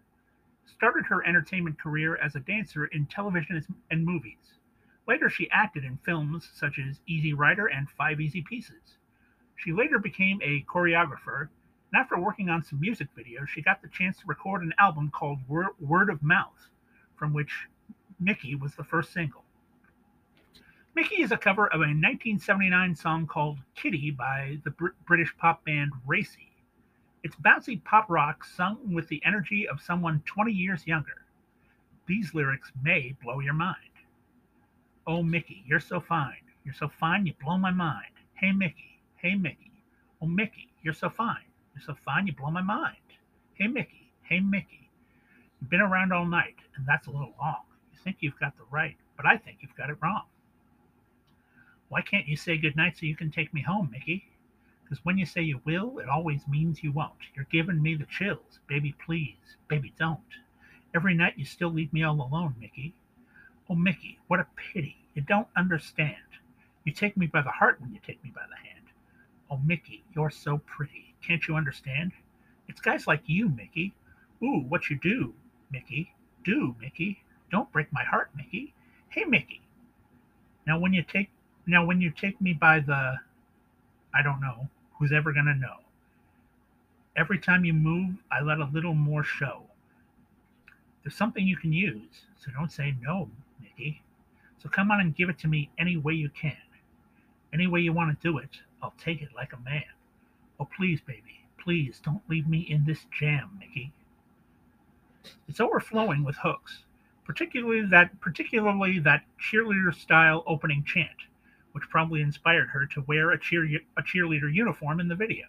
started 0.67 1.07
her 1.07 1.25
entertainment 1.25 1.81
career 1.81 2.17
as 2.17 2.35
a 2.35 2.41
dancer 2.41 2.87
in 2.87 3.07
television 3.07 3.65
and 3.93 4.05
movies. 4.05 4.59
Later, 5.07 5.29
she 5.29 5.51
acted 5.51 5.85
in 5.85 5.97
films 5.99 6.49
such 6.55 6.79
as 6.79 7.01
Easy 7.07 7.33
Rider 7.33 7.67
and 7.67 7.91
Five 7.91 8.21
Easy 8.21 8.43
Pieces. 8.43 8.99
She 9.57 9.73
later 9.73 9.99
became 9.99 10.41
a 10.43 10.63
choreographer, 10.63 11.49
and 11.93 12.01
after 12.01 12.19
working 12.19 12.49
on 12.49 12.63
some 12.63 12.81
music 12.81 13.09
videos, 13.17 13.49
she 13.49 13.63
got 13.63 13.83
the 13.83 13.89
chance 13.89 14.19
to 14.19 14.27
record 14.27 14.63
an 14.63 14.75
album 14.79 15.11
called 15.11 15.39
Word 15.49 16.11
of 16.11 16.23
Mouth, 16.23 16.69
from 17.17 17.33
which 17.33 17.69
Mickey 18.21 18.55
was 18.55 18.75
the 18.75 18.85
first 18.85 19.13
single. 19.13 19.45
Mickey 20.95 21.23
is 21.23 21.33
a 21.33 21.39
cover 21.39 21.67
of 21.69 21.81
a 21.81 21.89
1979 21.89 22.95
song 22.95 23.27
called 23.27 23.59
Kitty 23.75 24.11
by 24.11 24.59
the 24.65 24.71
Br- 24.71 24.89
British 25.07 25.35
pop 25.39 25.65
band 25.65 25.93
Racey. 26.07 26.53
It's 27.23 27.37
bouncy 27.37 27.83
pop 27.83 28.11
rock 28.11 28.45
sung 28.45 28.93
with 28.93 29.09
the 29.09 29.23
energy 29.25 29.67
of 29.67 29.81
someone 29.81 30.23
20 30.27 30.53
years 30.53 30.87
younger. 30.87 31.25
These 32.07 32.35
lyrics 32.35 32.73
may 32.83 33.17
blow 33.23 33.41
your 33.41 33.55
mind. 33.55 33.92
Oh, 35.07 35.23
Mickey, 35.23 35.65
you're 35.67 35.81
so 35.81 36.01
fine. 36.01 36.37
You're 36.65 36.75
so 36.75 36.89
fine, 36.89 37.27
you 37.27 37.35
blow 37.43 37.59
my 37.59 37.73
mind. 37.73 38.13
Hey, 38.35 38.53
Mickey. 38.53 39.01
Hey, 39.17 39.35
Mickey. 39.35 39.73
Oh, 40.21 40.27
Mickey, 40.27 40.69
you're 40.83 40.95
so 40.95 41.11
fine. 41.11 41.45
You're 41.75 41.83
so 41.83 41.97
fine, 42.05 42.27
you 42.29 42.35
blow 42.35 42.51
my 42.51 42.63
mind. 42.63 42.97
Hey, 43.55 43.67
Mickey. 43.67 44.13
Hey, 44.23 44.39
Mickey. 44.39 44.89
You've 45.61 45.71
been 45.71 45.81
around 45.81 46.13
all 46.13 46.27
night, 46.27 46.57
and 46.77 46.87
that's 46.87 47.09
a 47.09 47.11
little 47.11 47.35
long. 47.41 47.63
You 47.93 47.99
think 48.05 48.19
you've 48.21 48.39
got 48.39 48.57
the 48.57 48.65
right, 48.71 48.97
but 49.17 49.27
I 49.27 49.37
think 49.39 49.59
you've 49.61 49.77
got 49.77 49.91
it 49.91 49.97
wrong. 50.01 50.25
Why 51.89 52.01
can't 52.01 52.29
you 52.29 52.37
say 52.37 52.57
goodnight 52.57 52.97
so 52.97 53.07
you 53.07 53.17
can 53.17 53.31
take 53.31 53.53
me 53.53 53.63
home, 53.63 53.91
Mickey? 53.91 54.25
Because 54.85 55.05
when 55.05 55.19
you 55.19 55.27
say 55.27 55.43
you 55.43 55.61
will, 55.65 55.99
it 55.99 56.09
always 56.09 56.47
means 56.47 56.83
you 56.83 56.93
won't. 56.93 57.13
You're 57.35 57.47
giving 57.51 57.83
me 57.83 57.95
the 57.97 58.07
chills. 58.07 58.61
Baby, 58.69 58.95
please. 59.05 59.57
Baby, 59.69 59.93
don't. 59.99 60.21
Every 60.95 61.15
night 61.15 61.35
you 61.37 61.45
still 61.45 61.71
leave 61.71 61.93
me 61.93 62.05
all 62.05 62.21
alone, 62.21 62.55
Mickey. 62.61 62.95
Oh, 63.73 63.75
Mickey, 63.75 64.19
what 64.27 64.39
a 64.39 64.47
pity. 64.55 64.99
You 65.15 65.23
don't 65.23 65.49
understand. 65.57 66.17
You 66.85 66.93
take 66.93 67.17
me 67.17 67.27
by 67.27 67.41
the 67.41 67.49
heart 67.49 67.81
when 67.81 67.91
you 67.95 68.01
take 68.07 68.23
me 68.23 68.31
by 68.35 68.43
the 68.51 68.69
hand. 68.69 68.85
Oh, 69.51 69.59
Mickey, 69.65 70.05
you're 70.15 70.29
so 70.29 70.59
pretty. 70.67 71.15
Can't 71.27 71.49
you 71.49 71.57
understand? 71.57 72.13
It's 72.69 72.83
guys 72.83 73.07
like 73.07 73.23
you, 73.25 73.49
Mickey. 73.49 73.95
Ooh, 74.43 74.67
what 74.69 74.91
you 74.91 74.99
do, 74.99 75.33
Mickey. 75.71 76.13
Do, 76.45 76.77
Mickey. 76.83 77.23
Don't 77.51 77.73
break 77.73 77.91
my 77.95 78.05
heart, 78.05 78.29
Mickey. 78.37 78.75
Hey, 79.09 79.25
Mickey. 79.25 79.63
Now, 80.67 80.79
when 80.79 80.93
you 80.93 81.03
take 81.03 81.31
now, 81.67 81.87
when 81.87 81.99
you 81.99 82.11
take 82.11 82.39
me 82.43 82.53
by 82.53 82.81
the, 82.81 83.17
I 84.15 84.23
don't 84.23 84.43
know, 84.43 84.69
who's 84.99 85.13
ever 85.13 85.33
going 85.33 85.47
to 85.47 85.55
know? 85.55 85.77
Every 87.17 87.39
time 87.39 87.65
you 87.65 87.73
move, 87.73 88.17
I 88.31 88.43
let 88.43 88.59
a 88.59 88.69
little 88.71 88.95
more 88.95 89.25
show. 89.25 89.63
There's 91.03 91.17
something 91.17 91.47
you 91.47 91.57
can 91.57 91.73
use, 91.73 92.27
so 92.39 92.51
don't 92.53 92.71
say 92.71 92.95
no, 93.01 93.31
So 94.63 94.69
come 94.69 94.91
on 94.91 95.01
and 95.01 95.15
give 95.15 95.29
it 95.29 95.39
to 95.41 95.49
me 95.49 95.71
any 95.79 95.97
way 95.97 96.15
you 96.15 96.31
can. 96.31 96.57
Any 97.53 97.67
way 97.67 97.81
you 97.81 97.93
want 97.93 98.19
to 98.19 98.29
do 98.29 98.39
it, 98.39 98.51
I'll 98.83 98.95
take 98.99 99.23
it 99.23 99.29
like 99.35 99.53
a 99.53 99.61
man. 99.61 99.85
Oh, 100.59 100.69
please, 100.77 101.01
baby, 101.01 101.45
please 101.59 102.01
don't 102.05 102.23
leave 102.29 102.49
me 102.49 102.61
in 102.61 102.85
this 102.85 103.07
jam, 103.19 103.51
Mickey. 103.59 103.93
It's 105.49 105.61
overflowing 105.61 106.25
with 106.25 106.37
hooks, 106.37 106.85
particularly 107.25 107.87
that 107.87 108.21
particularly 108.21 108.99
that 109.01 109.25
cheerleader 109.41 109.95
style 109.95 110.43
opening 110.47 110.85
chant 110.85 111.11
which 111.73 111.89
probably 111.89 112.21
inspired 112.21 112.69
her 112.69 112.87
to 112.87 113.03
wear 113.03 113.31
a, 113.31 113.41
cheer, 113.41 113.65
a 113.97 114.03
cheerleader 114.03 114.53
uniform 114.53 115.01
in 115.01 115.09
the 115.09 115.15
video. 115.15 115.47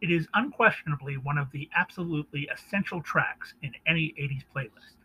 It 0.00 0.10
is 0.10 0.26
unquestionably 0.34 1.16
one 1.16 1.38
of 1.38 1.50
the 1.50 1.68
absolutely 1.76 2.48
essential 2.52 3.02
tracks 3.02 3.54
in 3.62 3.72
any 3.86 4.14
80s 4.18 4.44
playlist. 4.54 4.96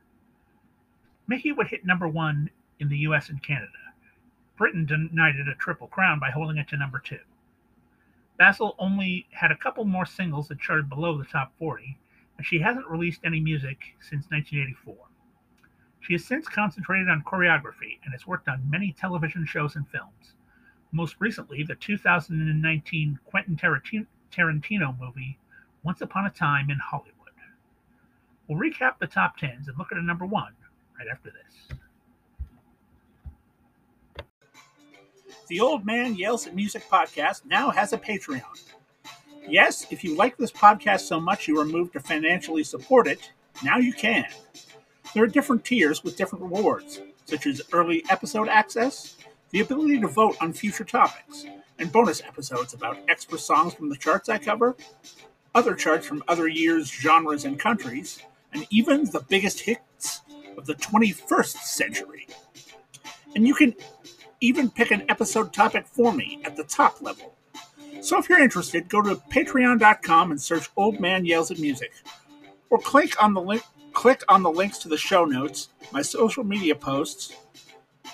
Mickey 1.28 1.52
would 1.52 1.68
hit 1.68 1.86
number 1.86 2.08
one 2.08 2.50
in 2.80 2.88
the 2.88 3.00
US 3.00 3.30
and 3.30 3.44
Canada. 3.44 3.72
Britain 4.58 4.86
denied 4.86 5.36
it 5.36 5.50
a 5.50 5.56
triple 5.56 5.88
crown 5.88 6.20
by 6.20 6.32
holding 6.32 6.58
it 6.58 6.70
to 6.70 6.78
number 6.78 7.00
two. 7.00 7.20
Basil 8.38 8.76
only 8.80 9.28
had 9.32 9.52
a 9.52 9.58
couple 9.58 9.84
more 9.84 10.06
singles 10.06 10.48
that 10.48 10.60
charted 10.60 10.90
below 10.90 11.18
the 11.18 11.26
top 11.26 11.52
40, 11.60 11.98
and 12.38 12.46
she 12.46 12.60
hasn't 12.60 12.88
released 12.88 13.22
any 13.26 13.40
music 13.42 13.96
since 14.00 14.30
1984. 14.30 14.96
She 16.00 16.14
has 16.14 16.24
since 16.24 16.48
concentrated 16.48 17.10
on 17.10 17.24
choreography 17.24 18.00
and 18.06 18.14
has 18.14 18.26
worked 18.26 18.48
on 18.48 18.70
many 18.70 18.94
television 18.94 19.46
shows 19.46 19.76
and 19.76 19.88
films. 19.90 20.36
Most 20.94 21.18
recently, 21.20 21.64
the 21.64 21.76
2019 21.76 23.20
Quentin 23.26 23.58
Tarantino 23.58 25.00
movie, 25.00 25.40
Once 25.84 26.00
Upon 26.00 26.26
a 26.26 26.30
Time 26.30 26.70
in 26.70 26.80
Hollywood. 26.80 27.14
We'll 28.48 28.60
recap 28.60 29.00
the 29.00 29.08
top 29.08 29.36
tens 29.36 29.68
and 29.68 29.78
look 29.78 29.92
at 29.92 29.98
a 29.98 30.02
number 30.02 30.26
one 30.26 30.54
right 30.98 31.08
after 31.12 31.32
this. 31.32 31.78
The 35.48 35.60
Old 35.62 35.86
Man 35.86 36.16
Yells 36.16 36.46
at 36.46 36.56
Music 36.56 36.84
podcast 36.90 37.46
now 37.46 37.70
has 37.70 37.94
a 37.94 37.98
Patreon. 37.98 38.42
Yes, 39.48 39.88
if 39.92 40.04
you 40.04 40.16
like 40.16 40.36
this 40.38 40.52
podcast 40.52 41.02
so 41.02 41.22
much 41.22 41.48
you 41.48 41.58
are 41.60 41.66
moved 41.66 41.94
to 41.94 42.02
financially 42.02 42.66
support 42.66 43.08
it, 43.08 43.32
now 43.64 43.78
you 43.78 43.94
can. 43.94 44.26
There 45.14 45.24
are 45.24 45.28
different 45.28 45.64
tiers 45.64 46.04
with 46.04 46.18
different 46.18 46.44
rewards, 46.44 47.00
such 47.26 47.48
as 47.48 47.62
early 47.72 48.04
episode 48.10 48.50
access, 48.50 49.16
the 49.52 49.62
ability 49.62 50.02
to 50.02 50.08
vote 50.08 50.36
on 50.42 50.52
future 50.52 50.84
topics, 50.84 51.46
and 51.80 51.92
bonus 51.92 52.22
episodes 52.22 52.74
about 52.74 52.98
extra 53.08 53.40
songs 53.40 53.74
from 53.74 53.88
the 53.88 53.96
charts 53.96 54.28
I 54.28 54.38
cover, 54.38 54.76
other 55.56 55.76
charts 55.76 56.06
from 56.06 56.24
other 56.28 56.50
years, 56.50 56.92
genres, 56.92 57.46
and 57.46 57.58
countries, 57.58 58.22
and 58.52 58.68
even 58.70 59.06
the 59.06 59.24
biggest 59.30 59.62
hits 59.62 59.82
of 60.58 60.66
the 60.66 60.76
21st 60.76 61.58
century. 61.58 62.28
And 63.36 63.48
you 63.48 63.54
can 63.54 63.76
even 64.42 64.70
pick 64.70 64.92
an 64.92 65.04
episode 65.10 65.54
topic 65.54 65.88
for 65.88 66.14
me 66.14 66.42
at 66.44 66.56
the 66.56 66.64
top 66.64 67.02
level. 67.02 67.36
So 68.02 68.18
if 68.18 68.30
you're 68.30 68.42
interested, 68.42 68.90
go 68.90 69.02
to 69.02 69.16
patreon.com 69.16 70.32
and 70.32 70.42
search 70.42 70.70
Old 70.76 71.00
Man 71.00 71.26
Yells 71.26 71.52
at 71.52 71.60
Music, 71.60 71.92
or 72.70 72.80
click 72.80 73.22
on 73.22 73.34
the 73.34 73.42
link 73.42 73.64
click 73.98 74.24
on 74.30 74.44
the 74.44 74.52
links 74.52 74.78
to 74.78 74.88
the 74.88 74.96
show 74.96 75.26
notes, 75.26 75.70
my 75.92 76.04
social 76.04 76.44
media 76.44 76.76
posts, 76.76 77.34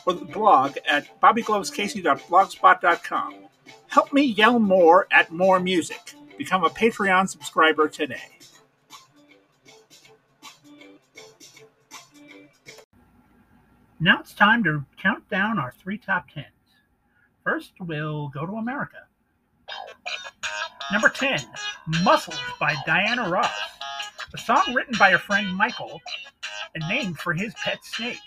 or 0.06 0.14
the 0.14 0.24
blog 0.24 0.78
at 0.90 1.20
bobbyglovescasey.blogspot.com. 1.20 3.36
Help 3.88 4.14
me 4.14 4.24
yell 4.24 4.60
more 4.60 5.08
at 5.12 5.30
more 5.30 5.60
music. 5.60 6.14
Become 6.38 6.64
a 6.64 6.70
Patreon 6.70 7.28
subscriber 7.28 7.90
today. 7.90 8.38
Now 14.04 14.20
it's 14.20 14.34
time 14.34 14.66
to 14.66 14.84
count 15.02 15.30
down 15.30 15.58
our 15.58 15.74
three 15.82 15.98
top 15.98 16.28
tens. 16.30 16.48
First, 17.42 17.72
we'll 17.80 18.28
go 18.28 18.46
to 18.46 18.58
America. 18.58 18.98
Number 20.92 21.08
10, 21.08 21.40
Muscles 22.04 22.38
by 22.60 22.76
Diana 22.86 23.30
Ross. 23.30 23.50
A 24.34 24.38
song 24.38 24.74
written 24.74 24.96
by 25.00 25.12
her 25.12 25.18
friend 25.18 25.56
Michael 25.56 26.02
and 26.76 26.84
named 26.90 27.18
for 27.18 27.32
his 27.32 27.54
pet 27.64 27.80
snake. 27.86 28.18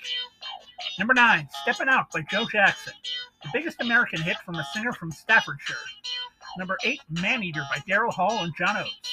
Number 0.99 1.13
nine, 1.13 1.47
Steppin' 1.61 1.91
Out 1.91 2.11
by 2.11 2.23
Joe 2.23 2.47
Jackson, 2.51 2.95
the 3.43 3.51
biggest 3.53 3.83
American 3.83 4.23
hit 4.23 4.39
from 4.47 4.55
a 4.55 4.67
singer 4.73 4.95
from 4.95 5.13
Staffordshire. 5.13 5.77
Number 6.57 6.79
eight, 6.85 7.03
Maneater 7.11 7.67
by 7.71 7.81
Daryl 7.87 8.15
Hall 8.15 8.45
and 8.45 8.55
John 8.57 8.79
Oates, 8.79 9.13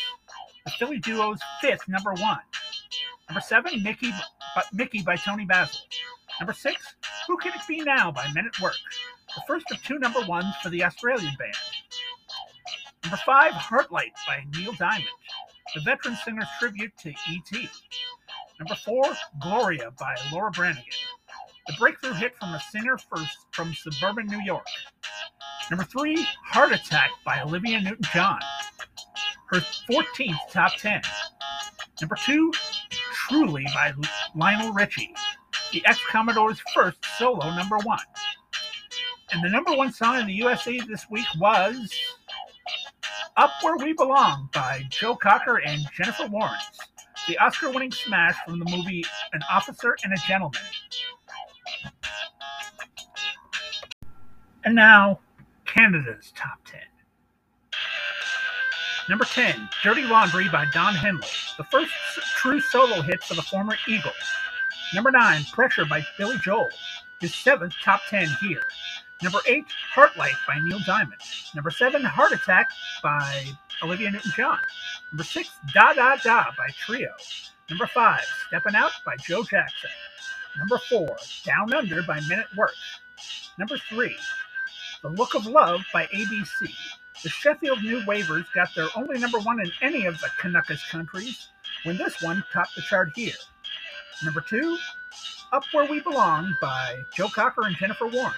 the 0.63 0.71
Philly 0.79 0.99
duo's 0.99 1.41
fifth 1.59 1.89
number 1.89 2.13
one. 2.13 2.39
Number 3.27 3.41
seven, 3.41 3.83
Mickey, 3.83 4.11
Mickey 4.71 5.01
by 5.01 5.17
Toni 5.17 5.43
Basil. 5.43 5.81
Number 6.43 6.51
six, 6.51 6.95
Who 7.25 7.37
Can 7.37 7.53
It 7.53 7.61
Be 7.69 7.79
Now 7.83 8.11
by 8.11 8.29
Men 8.33 8.47
at 8.53 8.61
Work, 8.61 8.75
the 9.33 9.41
first 9.47 9.71
of 9.71 9.81
two 9.81 9.97
number 9.97 10.19
ones 10.25 10.53
for 10.61 10.69
the 10.69 10.83
Australian 10.83 11.33
band. 11.39 11.55
Number 13.01 13.15
five, 13.25 13.53
Heartlight 13.53 14.11
by 14.27 14.43
Neil 14.53 14.73
Diamond, 14.73 15.07
the 15.73 15.79
veteran 15.79 16.17
singer's 16.25 16.49
tribute 16.59 16.91
to 16.97 17.11
E.T. 17.11 17.69
Number 18.59 18.75
four, 18.75 19.05
Gloria 19.41 19.91
by 19.97 20.17
Laura 20.33 20.51
Branigan, 20.51 20.83
the 21.67 21.75
breakthrough 21.79 22.11
hit 22.11 22.35
from 22.35 22.49
a 22.49 22.59
singer 22.73 22.97
first 22.97 23.37
from 23.51 23.73
suburban 23.73 24.27
New 24.27 24.41
York. 24.41 24.67
Number 25.71 25.85
three, 25.85 26.27
Heart 26.43 26.73
Attack 26.73 27.11
by 27.23 27.39
Olivia 27.39 27.79
Newton 27.79 28.05
John, 28.13 28.41
her 29.49 29.61
14th 29.89 30.51
top 30.51 30.75
10. 30.75 31.03
Number 32.01 32.17
two, 32.25 32.51
Truly 33.29 33.63
by 33.73 33.93
Lionel 34.35 34.73
Richie, 34.73 35.13
the 35.73 35.83
ex 35.87 35.99
Commodore's 36.09 36.61
first 36.73 36.97
solo 37.17 37.49
number 37.55 37.77
one. 37.79 37.99
And 39.31 39.43
the 39.43 39.49
number 39.49 39.73
one 39.73 39.91
song 39.91 40.19
in 40.19 40.27
the 40.27 40.33
USA 40.33 40.79
this 40.87 41.09
week 41.09 41.25
was 41.39 41.91
up 43.35 43.49
Where 43.63 43.75
We 43.77 43.93
Belong 43.93 44.49
by 44.53 44.83
Joe 44.89 45.15
Cocker 45.15 45.57
and 45.57 45.81
Jennifer 45.97 46.25
Warnes, 46.25 46.77
the 47.27 47.37
Oscar 47.39 47.71
winning 47.71 47.91
smash 47.91 48.35
from 48.45 48.59
the 48.59 48.65
movie 48.65 49.03
An 49.33 49.41
Officer 49.51 49.97
and 50.03 50.13
a 50.13 50.17
Gentleman. 50.27 50.61
And 54.63 54.75
now, 54.75 55.19
Canada's 55.65 56.31
Top 56.35 56.59
10. 56.65 56.79
Number 59.09 59.25
10, 59.25 59.69
Dirty 59.83 60.03
Laundry 60.03 60.47
by 60.49 60.65
Don 60.71 60.93
Henley, 60.93 61.27
the 61.57 61.65
first 61.65 61.91
true 62.37 62.61
solo 62.61 63.01
hit 63.01 63.21
for 63.23 63.33
the 63.33 63.41
former 63.41 63.75
Eagles. 63.87 64.13
Number 64.93 65.11
9, 65.11 65.45
Pressure 65.53 65.85
by 65.85 66.05
Billy 66.17 66.37
Joel, 66.43 66.69
his 67.19 67.33
seventh 67.33 67.73
top 67.83 68.01
10 68.09 68.27
here. 68.41 68.61
Number 69.23 69.39
eight, 69.47 69.65
Heartlight 69.95 70.35
by 70.47 70.59
Neil 70.63 70.79
Diamond. 70.85 71.21
Number 71.55 71.71
seven, 71.71 72.03
Heart 72.03 72.33
Attack 72.33 72.67
by 73.01 73.45
Olivia 73.81 74.11
Newton 74.11 74.31
John. 74.35 74.59
Number 75.11 75.23
six, 75.23 75.49
Da 75.73 75.93
Da 75.93 76.17
Da 76.17 76.43
by 76.57 76.67
Trio. 76.85 77.09
Number 77.69 77.87
five, 77.87 78.25
Steppin' 78.47 78.75
Out 78.75 78.91
by 79.05 79.15
Joe 79.25 79.43
Jackson. 79.43 79.89
Number 80.57 80.77
four, 80.89 81.15
Down 81.45 81.73
Under 81.73 82.03
by 82.03 82.19
Men 82.27 82.39
at 82.39 82.55
Work. 82.57 82.75
Number 83.57 83.77
three, 83.77 84.15
The 85.01 85.09
Look 85.09 85.35
of 85.35 85.45
Love 85.45 85.81
by 85.93 86.05
ABC. 86.07 86.69
The 87.23 87.29
Sheffield 87.29 87.81
New 87.81 88.05
Wavers 88.05 88.45
got 88.53 88.75
their 88.75 88.89
only 88.95 89.17
number 89.17 89.39
one 89.39 89.61
in 89.61 89.71
any 89.81 90.05
of 90.05 90.19
the 90.19 90.29
Canuckas 90.41 90.83
countries 90.91 91.47
when 91.83 91.97
this 91.97 92.21
one 92.21 92.43
topped 92.51 92.75
the 92.75 92.81
chart 92.81 93.13
here. 93.15 93.31
Number 94.25 94.41
two, 94.41 94.77
Up 95.51 95.63
Where 95.73 95.85
We 95.89 96.01
Belong 96.01 96.55
by 96.61 96.97
Joe 97.15 97.29
Cocker 97.29 97.63
and 97.63 97.75
Jennifer 97.75 98.05
Warnes. 98.07 98.35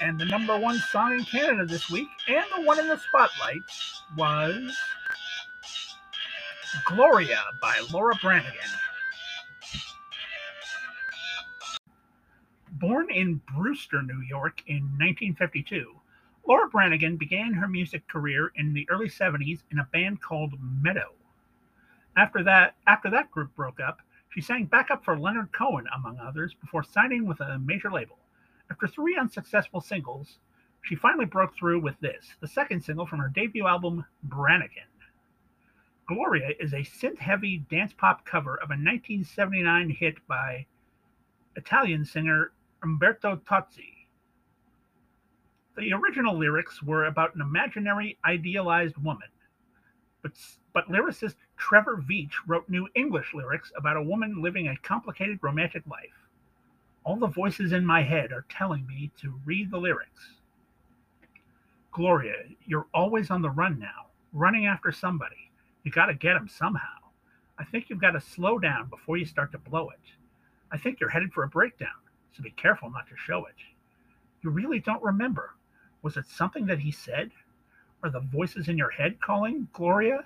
and 0.00 0.18
the 0.20 0.24
number 0.26 0.58
one 0.58 0.78
song 0.78 1.12
in 1.14 1.24
Canada 1.24 1.66
this 1.66 1.90
week, 1.90 2.08
and 2.28 2.44
the 2.56 2.62
one 2.62 2.78
in 2.80 2.88
the 2.88 2.98
spotlight, 2.98 3.60
was 4.16 4.76
Gloria 6.86 7.40
by 7.62 7.80
Laura 7.92 8.14
Branigan. 8.22 8.54
Born 12.72 13.10
in 13.10 13.40
Brewster, 13.56 14.02
New 14.02 14.22
York 14.22 14.62
in 14.66 14.82
1952, 14.98 15.94
Laura 16.48 16.68
Branigan 16.68 17.16
began 17.16 17.54
her 17.54 17.68
music 17.68 18.08
career 18.08 18.52
in 18.56 18.72
the 18.74 18.88
early 18.90 19.08
70s 19.08 19.60
in 19.70 19.78
a 19.78 19.88
band 19.92 20.22
called 20.22 20.54
Meadow. 20.82 21.12
After 22.16 22.42
that, 22.44 22.76
after 22.86 23.10
that 23.10 23.30
group 23.30 23.54
broke 23.54 23.80
up, 23.80 24.00
she 24.30 24.40
sang 24.40 24.64
backup 24.66 25.04
for 25.04 25.18
Leonard 25.18 25.52
Cohen, 25.52 25.86
among 25.94 26.18
others, 26.18 26.54
before 26.54 26.82
signing 26.82 27.26
with 27.26 27.40
a 27.40 27.58
major 27.58 27.90
label. 27.90 28.18
After 28.70 28.86
three 28.86 29.16
unsuccessful 29.16 29.80
singles, 29.80 30.38
she 30.82 30.94
finally 30.94 31.26
broke 31.26 31.54
through 31.54 31.80
with 31.80 31.98
this, 32.00 32.34
the 32.40 32.48
second 32.48 32.82
single 32.82 33.06
from 33.06 33.18
her 33.18 33.28
debut 33.28 33.66
album, 33.66 34.04
Branigan. 34.22 34.84
Gloria 36.06 36.50
is 36.58 36.72
a 36.72 36.78
synth 36.78 37.18
heavy 37.18 37.58
dance 37.70 37.92
pop 37.92 38.24
cover 38.24 38.54
of 38.54 38.70
a 38.70 38.74
1979 38.74 39.90
hit 39.90 40.26
by 40.26 40.66
Italian 41.56 42.04
singer 42.04 42.52
Umberto 42.82 43.36
Tozzi. 43.36 44.06
The 45.76 45.92
original 45.92 46.36
lyrics 46.36 46.82
were 46.82 47.04
about 47.04 47.34
an 47.34 47.40
imaginary, 47.40 48.18
idealized 48.24 48.96
woman, 48.98 49.28
but, 50.22 50.32
but 50.72 50.88
lyricist 50.88 51.36
Trevor 51.56 51.96
Veitch 51.96 52.34
wrote 52.46 52.68
new 52.68 52.88
English 52.94 53.34
lyrics 53.34 53.72
about 53.76 53.96
a 53.96 54.02
woman 54.02 54.42
living 54.42 54.68
a 54.68 54.76
complicated 54.78 55.38
romantic 55.42 55.82
life. 55.86 56.28
All 57.04 57.16
the 57.16 57.26
voices 57.26 57.72
in 57.72 57.84
my 57.84 58.02
head 58.02 58.32
are 58.32 58.44
telling 58.48 58.86
me 58.86 59.10
to 59.20 59.40
read 59.44 59.70
the 59.70 59.78
lyrics. 59.78 60.34
Gloria, 61.92 62.36
you're 62.66 62.86
always 62.94 63.30
on 63.30 63.42
the 63.42 63.50
run 63.50 63.78
now, 63.78 64.06
running 64.32 64.66
after 64.66 64.92
somebody. 64.92 65.50
You 65.82 65.90
got 65.90 66.06
to 66.06 66.14
get 66.14 66.36
him 66.36 66.48
somehow. 66.48 66.98
I 67.58 67.64
think 67.64 67.86
you've 67.88 68.00
got 68.00 68.12
to 68.12 68.20
slow 68.20 68.58
down 68.58 68.88
before 68.88 69.16
you 69.16 69.24
start 69.24 69.52
to 69.52 69.58
blow 69.58 69.90
it. 69.90 69.98
I 70.70 70.78
think 70.78 71.00
you're 71.00 71.10
headed 71.10 71.32
for 71.32 71.44
a 71.44 71.48
breakdown, 71.48 71.88
so 72.32 72.42
be 72.42 72.50
careful 72.52 72.90
not 72.90 73.08
to 73.08 73.16
show 73.16 73.46
it. 73.46 73.54
You 74.42 74.50
really 74.50 74.78
don't 74.78 75.02
remember. 75.02 75.54
Was 76.02 76.16
it 76.16 76.26
something 76.26 76.66
that 76.66 76.78
he 76.78 76.90
said? 76.90 77.30
Are 78.02 78.10
the 78.10 78.20
voices 78.20 78.68
in 78.68 78.78
your 78.78 78.90
head 78.90 79.20
calling, 79.20 79.68
Gloria? 79.72 80.24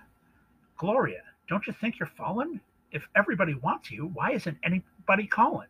Gloria, 0.79 1.23
don't 1.49 1.67
you 1.67 1.73
think 1.73 1.99
you're 1.99 2.07
fallen? 2.07 2.61
If 2.93 3.09
everybody 3.17 3.55
wants 3.55 3.91
you, 3.91 4.11
why 4.15 4.33
isn't 4.33 4.59
anybody 4.63 5.27
calling? 5.27 5.69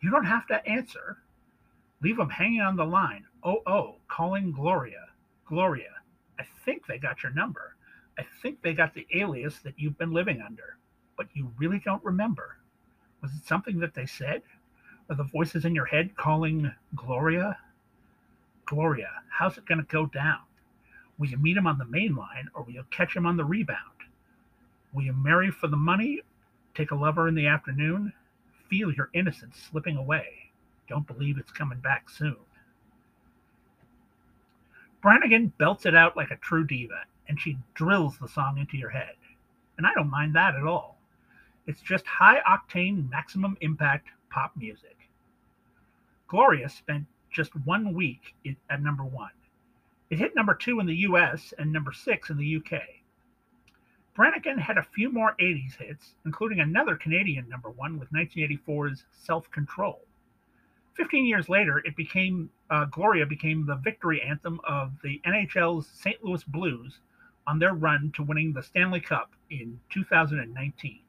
You 0.00 0.10
don't 0.10 0.24
have 0.26 0.46
to 0.48 0.66
answer. 0.68 1.18
Leave 2.02 2.16
them 2.16 2.30
hanging 2.30 2.60
on 2.60 2.76
the 2.76 2.84
line. 2.84 3.24
Oh, 3.42 3.62
oh, 3.66 3.96
calling 4.08 4.52
Gloria. 4.52 5.06
Gloria, 5.46 5.90
I 6.38 6.44
think 6.64 6.86
they 6.86 6.98
got 6.98 7.22
your 7.22 7.32
number. 7.32 7.74
I 8.18 8.24
think 8.42 8.62
they 8.62 8.74
got 8.74 8.94
the 8.94 9.06
alias 9.14 9.58
that 9.60 9.74
you've 9.76 9.98
been 9.98 10.12
living 10.12 10.40
under, 10.40 10.78
but 11.16 11.26
you 11.34 11.52
really 11.58 11.80
don't 11.84 12.04
remember. 12.04 12.58
Was 13.22 13.32
it 13.32 13.44
something 13.44 13.78
that 13.80 13.94
they 13.94 14.06
said? 14.06 14.42
Are 15.10 15.16
the 15.16 15.24
voices 15.24 15.64
in 15.64 15.74
your 15.74 15.86
head 15.86 16.16
calling 16.16 16.70
Gloria? 16.94 17.58
Gloria, 18.66 19.10
how's 19.30 19.58
it 19.58 19.66
going 19.66 19.78
to 19.78 19.84
go 19.84 20.06
down? 20.06 20.40
Will 21.24 21.30
you 21.30 21.38
meet 21.38 21.56
him 21.56 21.66
on 21.66 21.78
the 21.78 21.86
main 21.86 22.14
line 22.14 22.50
or 22.52 22.64
will 22.64 22.74
you 22.74 22.84
catch 22.90 23.16
him 23.16 23.24
on 23.24 23.38
the 23.38 23.46
rebound? 23.46 23.78
Will 24.92 25.04
you 25.04 25.14
marry 25.14 25.50
for 25.50 25.68
the 25.68 25.76
money, 25.76 26.20
take 26.74 26.90
a 26.90 26.94
lover 26.94 27.28
in 27.28 27.34
the 27.34 27.46
afternoon, 27.46 28.12
feel 28.68 28.92
your 28.92 29.08
innocence 29.14 29.56
slipping 29.70 29.96
away. 29.96 30.26
Don't 30.86 31.06
believe 31.06 31.38
it's 31.38 31.50
coming 31.50 31.80
back 31.80 32.10
soon. 32.10 32.36
Branigan 35.00 35.50
belts 35.56 35.86
it 35.86 35.94
out 35.94 36.14
like 36.14 36.30
a 36.30 36.36
true 36.36 36.66
diva, 36.66 37.04
and 37.26 37.40
she 37.40 37.56
drills 37.72 38.18
the 38.18 38.28
song 38.28 38.58
into 38.58 38.76
your 38.76 38.90
head. 38.90 39.14
And 39.78 39.86
I 39.86 39.94
don't 39.94 40.10
mind 40.10 40.36
that 40.36 40.54
at 40.54 40.66
all. 40.66 40.98
It's 41.66 41.80
just 41.80 42.04
high 42.06 42.42
octane, 42.46 43.08
maximum 43.08 43.56
impact 43.62 44.08
pop 44.28 44.52
music. 44.58 45.08
Gloria 46.28 46.68
spent 46.68 47.06
just 47.30 47.56
one 47.64 47.94
week 47.94 48.34
at 48.68 48.82
number 48.82 49.04
one. 49.04 49.30
It 50.10 50.18
hit 50.18 50.36
number 50.36 50.54
two 50.54 50.80
in 50.80 50.86
the 50.86 50.96
US 51.08 51.54
and 51.58 51.72
number 51.72 51.92
six 51.92 52.30
in 52.30 52.36
the 52.36 52.56
UK. 52.56 52.80
Branigan 54.14 54.58
had 54.58 54.78
a 54.78 54.82
few 54.82 55.10
more 55.10 55.34
80s 55.40 55.76
hits, 55.76 56.14
including 56.24 56.60
another 56.60 56.94
Canadian 56.94 57.48
number 57.48 57.70
one 57.70 57.98
with 57.98 58.12
1984's 58.12 59.06
Self 59.10 59.50
Control. 59.50 60.00
Fifteen 60.94 61.26
years 61.26 61.48
later, 61.48 61.78
it 61.78 61.96
became 61.96 62.48
uh, 62.70 62.84
Gloria 62.84 63.26
became 63.26 63.66
the 63.66 63.74
victory 63.74 64.22
anthem 64.22 64.60
of 64.62 64.92
the 65.02 65.20
NHL's 65.26 65.88
St. 65.88 66.22
Louis 66.22 66.44
Blues 66.44 67.00
on 67.48 67.58
their 67.58 67.74
run 67.74 68.12
to 68.14 68.22
winning 68.22 68.52
the 68.52 68.62
Stanley 68.62 69.00
Cup 69.00 69.32
in 69.50 69.80
2019. 69.90 71.00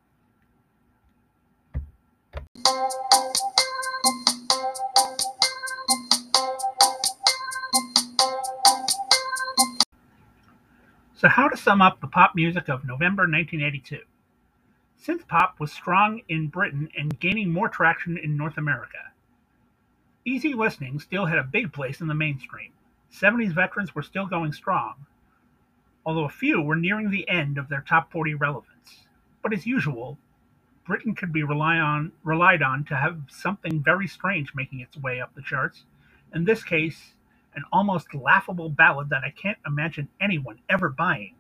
So, 11.26 11.30
how 11.30 11.48
to 11.48 11.58
sum 11.58 11.82
up 11.82 12.02
the 12.02 12.08
pop 12.08 12.36
music 12.36 12.70
of 12.70 12.86
November 12.86 13.24
1982? 13.24 14.02
Synth 15.04 15.28
pop 15.28 15.60
was 15.60 15.72
strong 15.72 16.22
in 16.30 16.50
Britain 16.50 16.88
and 16.96 17.20
gaining 17.20 17.52
more 17.52 17.68
traction 17.68 18.16
in 18.16 18.38
North 18.38 18.60
America. 18.60 19.12
Easy 20.24 20.54
listening 20.54 21.00
still 21.00 21.26
had 21.26 21.40
a 21.40 21.44
big 21.44 21.74
place 21.74 22.00
in 22.00 22.06
the 22.06 22.14
mainstream. 22.14 22.74
70s 23.12 23.54
veterans 23.54 23.96
were 23.96 24.04
still 24.04 24.28
going 24.28 24.54
strong, 24.54 25.08
although 26.06 26.26
a 26.26 26.30
few 26.30 26.62
were 26.62 26.76
nearing 26.76 27.10
the 27.10 27.28
end 27.28 27.58
of 27.58 27.70
their 27.70 27.82
top 27.82 28.12
40 28.12 28.36
relevance. 28.36 29.08
But 29.42 29.52
as 29.52 29.66
usual, 29.66 30.20
Britain 30.86 31.16
could 31.16 31.34
be 31.34 31.42
rely 31.42 31.80
on, 31.80 32.12
relied 32.24 32.62
on 32.62 32.84
to 32.84 32.96
have 32.96 33.20
something 33.30 33.82
very 33.82 34.08
strange 34.08 34.54
making 34.54 34.82
its 34.82 34.96
way 34.96 35.20
up 35.20 35.34
the 35.34 35.42
charts. 35.42 35.86
In 36.36 36.46
this 36.46 36.64
case, 36.64 37.16
an 37.56 37.64
almost 37.72 38.14
laughable 38.14 38.70
ballad 38.70 39.10
that 39.10 39.24
I 39.24 39.32
can't 39.32 39.58
imagine 39.66 40.08
anyone 40.20 40.60
ever 40.70 40.90
buying, 40.90 41.36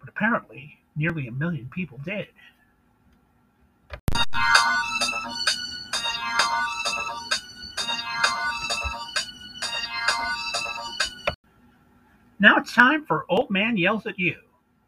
but 0.00 0.08
apparently 0.08 0.78
nearly 0.96 1.26
a 1.26 1.32
million 1.32 1.68
people 1.72 1.98
did. 2.04 2.28
Now 12.40 12.56
it's 12.58 12.74
time 12.74 13.04
for 13.06 13.24
Old 13.28 13.50
Man 13.50 13.76
Yells 13.76 14.06
at 14.06 14.18
You. 14.18 14.36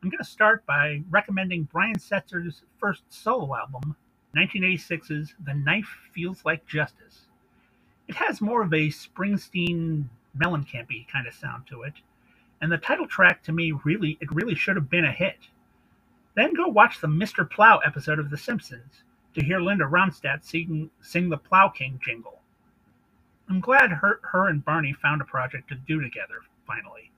I'm 0.02 0.10
going 0.10 0.22
to 0.22 0.28
start 0.28 0.66
by 0.66 1.02
recommending 1.10 1.64
Brian 1.72 1.98
Setzer's 1.98 2.62
first 2.78 3.02
solo 3.08 3.56
album, 3.56 3.96
1986's 4.36 5.34
The 5.44 5.54
Knife 5.54 5.88
Feels 6.12 6.44
Like 6.44 6.66
Justice. 6.66 7.26
It 8.08 8.14
has 8.16 8.40
more 8.40 8.62
of 8.62 8.72
a 8.72 8.88
Springsteen 8.88 10.04
Mellencamp 10.38 11.06
kind 11.08 11.26
of 11.26 11.34
sound 11.34 11.66
to 11.68 11.82
it, 11.82 11.94
and 12.60 12.70
the 12.70 12.78
title 12.78 13.06
track 13.06 13.42
to 13.44 13.52
me 13.52 13.72
really 13.84 14.18
it 14.20 14.32
really 14.32 14.54
should 14.54 14.76
have 14.76 14.90
been 14.90 15.04
a 15.04 15.12
hit. 15.12 15.48
Then 16.34 16.54
go 16.54 16.68
watch 16.68 17.00
the 17.00 17.08
Mr. 17.08 17.48
Plow 17.48 17.78
episode 17.78 18.18
of 18.18 18.30
The 18.30 18.36
Simpsons 18.36 19.02
to 19.34 19.44
hear 19.44 19.60
Linda 19.60 19.84
Ronstadt 19.84 20.44
sing, 20.44 20.90
sing 21.00 21.28
the 21.28 21.38
Plow 21.38 21.68
King 21.68 22.00
jingle. 22.04 22.40
I'm 23.48 23.60
glad 23.60 23.90
her, 23.90 24.20
her 24.22 24.48
and 24.48 24.64
Barney 24.64 24.92
found 24.92 25.20
a 25.20 25.24
project 25.24 25.68
to 25.68 25.74
do 25.74 26.00
together, 26.00 26.40
finally. 26.66 27.10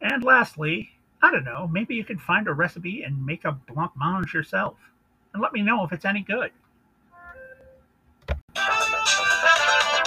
And 0.00 0.22
lastly, 0.22 0.90
I 1.22 1.30
don't 1.30 1.44
know, 1.44 1.66
maybe 1.66 1.94
you 1.94 2.04
could 2.04 2.20
find 2.20 2.46
a 2.46 2.52
recipe 2.52 3.02
and 3.02 3.24
make 3.24 3.44
a 3.44 3.58
blancmange 3.68 4.32
yourself. 4.32 4.76
And 5.32 5.42
let 5.42 5.52
me 5.52 5.62
know 5.62 5.84
if 5.84 5.92
it's 5.92 6.04
any 6.04 6.20
good. 6.22 6.52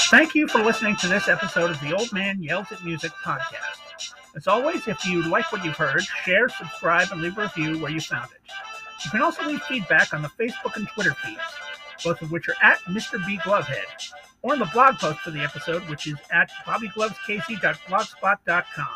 Thank 0.09 0.35
you 0.35 0.47
for 0.47 0.63
listening 0.63 0.95
to 0.97 1.07
this 1.07 1.27
episode 1.27 1.69
of 1.69 1.81
the 1.81 1.93
Old 1.93 2.13
Man 2.13 2.41
Yells 2.41 2.71
at 2.71 2.81
Music 2.83 3.11
podcast. 3.23 4.13
As 4.35 4.47
always, 4.47 4.87
if 4.87 5.05
you 5.05 5.27
like 5.27 5.51
what 5.51 5.63
you've 5.65 5.75
heard, 5.75 6.03
share, 6.23 6.47
subscribe, 6.49 7.09
and 7.11 7.21
leave 7.21 7.37
a 7.37 7.41
review 7.41 7.77
where 7.79 7.91
you 7.91 7.99
found 7.99 8.31
it. 8.31 8.39
You 9.03 9.11
can 9.11 9.21
also 9.21 9.45
leave 9.45 9.61
feedback 9.63 10.13
on 10.13 10.21
the 10.21 10.29
Facebook 10.29 10.77
and 10.77 10.87
Twitter 10.87 11.13
feeds, 11.13 11.41
both 12.03 12.21
of 12.21 12.31
which 12.31 12.47
are 12.47 12.55
at 12.61 12.79
Mr. 12.85 13.23
B 13.25 13.37
Glovehead, 13.37 14.11
or 14.43 14.53
in 14.53 14.59
the 14.59 14.65
blog 14.67 14.97
post 14.97 15.19
for 15.19 15.31
the 15.31 15.41
episode, 15.41 15.81
which 15.89 16.07
is 16.07 16.15
at 16.31 16.49
bobbyglovescasey.blogspot.com 16.65 18.87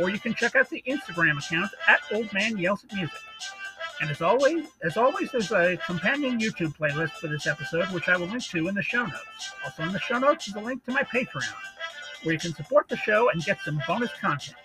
or 0.00 0.10
you 0.10 0.18
can 0.18 0.34
check 0.34 0.56
out 0.56 0.68
the 0.70 0.82
Instagram 0.86 1.38
account 1.38 1.70
at 1.86 2.00
Old 2.12 2.32
Man 2.32 2.56
Yells 2.56 2.84
at 2.84 2.94
Music. 2.94 3.18
And 4.00 4.10
as 4.10 4.22
always, 4.22 4.66
as 4.82 4.96
always, 4.96 5.32
there's 5.32 5.50
a 5.50 5.76
companion 5.84 6.38
YouTube 6.38 6.76
playlist 6.76 7.12
for 7.12 7.26
this 7.26 7.46
episode, 7.46 7.86
which 7.86 8.08
I 8.08 8.16
will 8.16 8.28
link 8.28 8.44
to 8.44 8.68
in 8.68 8.74
the 8.74 8.82
show 8.82 9.04
notes. 9.04 9.52
Also 9.64 9.82
in 9.82 9.92
the 9.92 9.98
show 9.98 10.18
notes 10.18 10.46
is 10.46 10.54
a 10.54 10.60
link 10.60 10.84
to 10.84 10.92
my 10.92 11.02
Patreon, 11.02 11.52
where 12.22 12.34
you 12.34 12.38
can 12.38 12.54
support 12.54 12.88
the 12.88 12.96
show 12.96 13.30
and 13.30 13.42
get 13.44 13.58
some 13.64 13.82
bonus 13.88 14.12
content, 14.20 14.56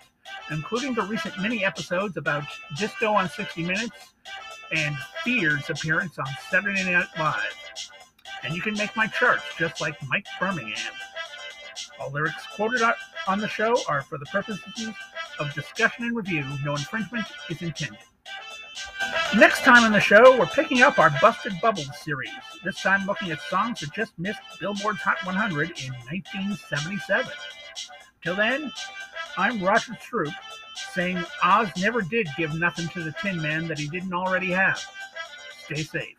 including 0.50 0.94
the 0.94 1.02
recent 1.02 1.36
mini 1.40 1.64
episodes 1.64 2.16
about 2.16 2.44
Disco 2.78 3.12
on 3.12 3.28
60 3.28 3.64
Minutes 3.64 4.14
and 4.70 4.96
Fear's 5.24 5.68
appearance 5.68 6.16
on 6.18 6.26
Saturday 6.48 6.84
Night 6.84 7.06
Live. 7.18 7.56
And 8.44 8.54
you 8.54 8.62
can 8.62 8.74
make 8.74 8.94
my 8.94 9.08
charts 9.08 9.44
just 9.58 9.80
like 9.80 9.96
Mike 10.06 10.26
Birmingham. 10.38 10.92
All 11.98 12.10
lyrics 12.12 12.46
quoted 12.54 12.82
on 13.26 13.40
the 13.40 13.48
show 13.48 13.76
are 13.88 14.02
for 14.02 14.18
the 14.18 14.26
purposes 14.26 14.60
of 15.40 15.52
discussion 15.54 16.04
and 16.04 16.16
review. 16.16 16.44
No 16.64 16.72
infringement 16.72 17.26
is 17.50 17.60
intended. 17.62 17.98
Next 19.36 19.64
time 19.64 19.84
on 19.84 19.92
the 19.92 20.00
show, 20.00 20.38
we're 20.38 20.46
picking 20.46 20.82
up 20.82 20.98
our 20.98 21.10
Busted 21.20 21.54
Bubbles 21.60 21.90
series, 22.02 22.30
this 22.62 22.80
time 22.80 23.06
looking 23.06 23.30
at 23.30 23.40
songs 23.42 23.80
that 23.80 23.92
just 23.92 24.16
missed 24.18 24.40
Billboard's 24.60 25.00
Hot 25.00 25.24
100 25.24 25.70
in 25.70 25.92
1977. 25.92 27.32
Till 28.22 28.36
then, 28.36 28.72
I'm 29.36 29.62
Roger 29.62 29.96
Troop, 30.00 30.32
saying 30.92 31.24
Oz 31.42 31.68
never 31.76 32.00
did 32.00 32.28
give 32.36 32.54
nothing 32.54 32.88
to 32.88 33.02
the 33.02 33.12
Tin 33.20 33.42
Man 33.42 33.66
that 33.68 33.78
he 33.78 33.88
didn't 33.88 34.14
already 34.14 34.50
have. 34.52 34.80
Stay 35.64 35.82
safe. 35.82 36.16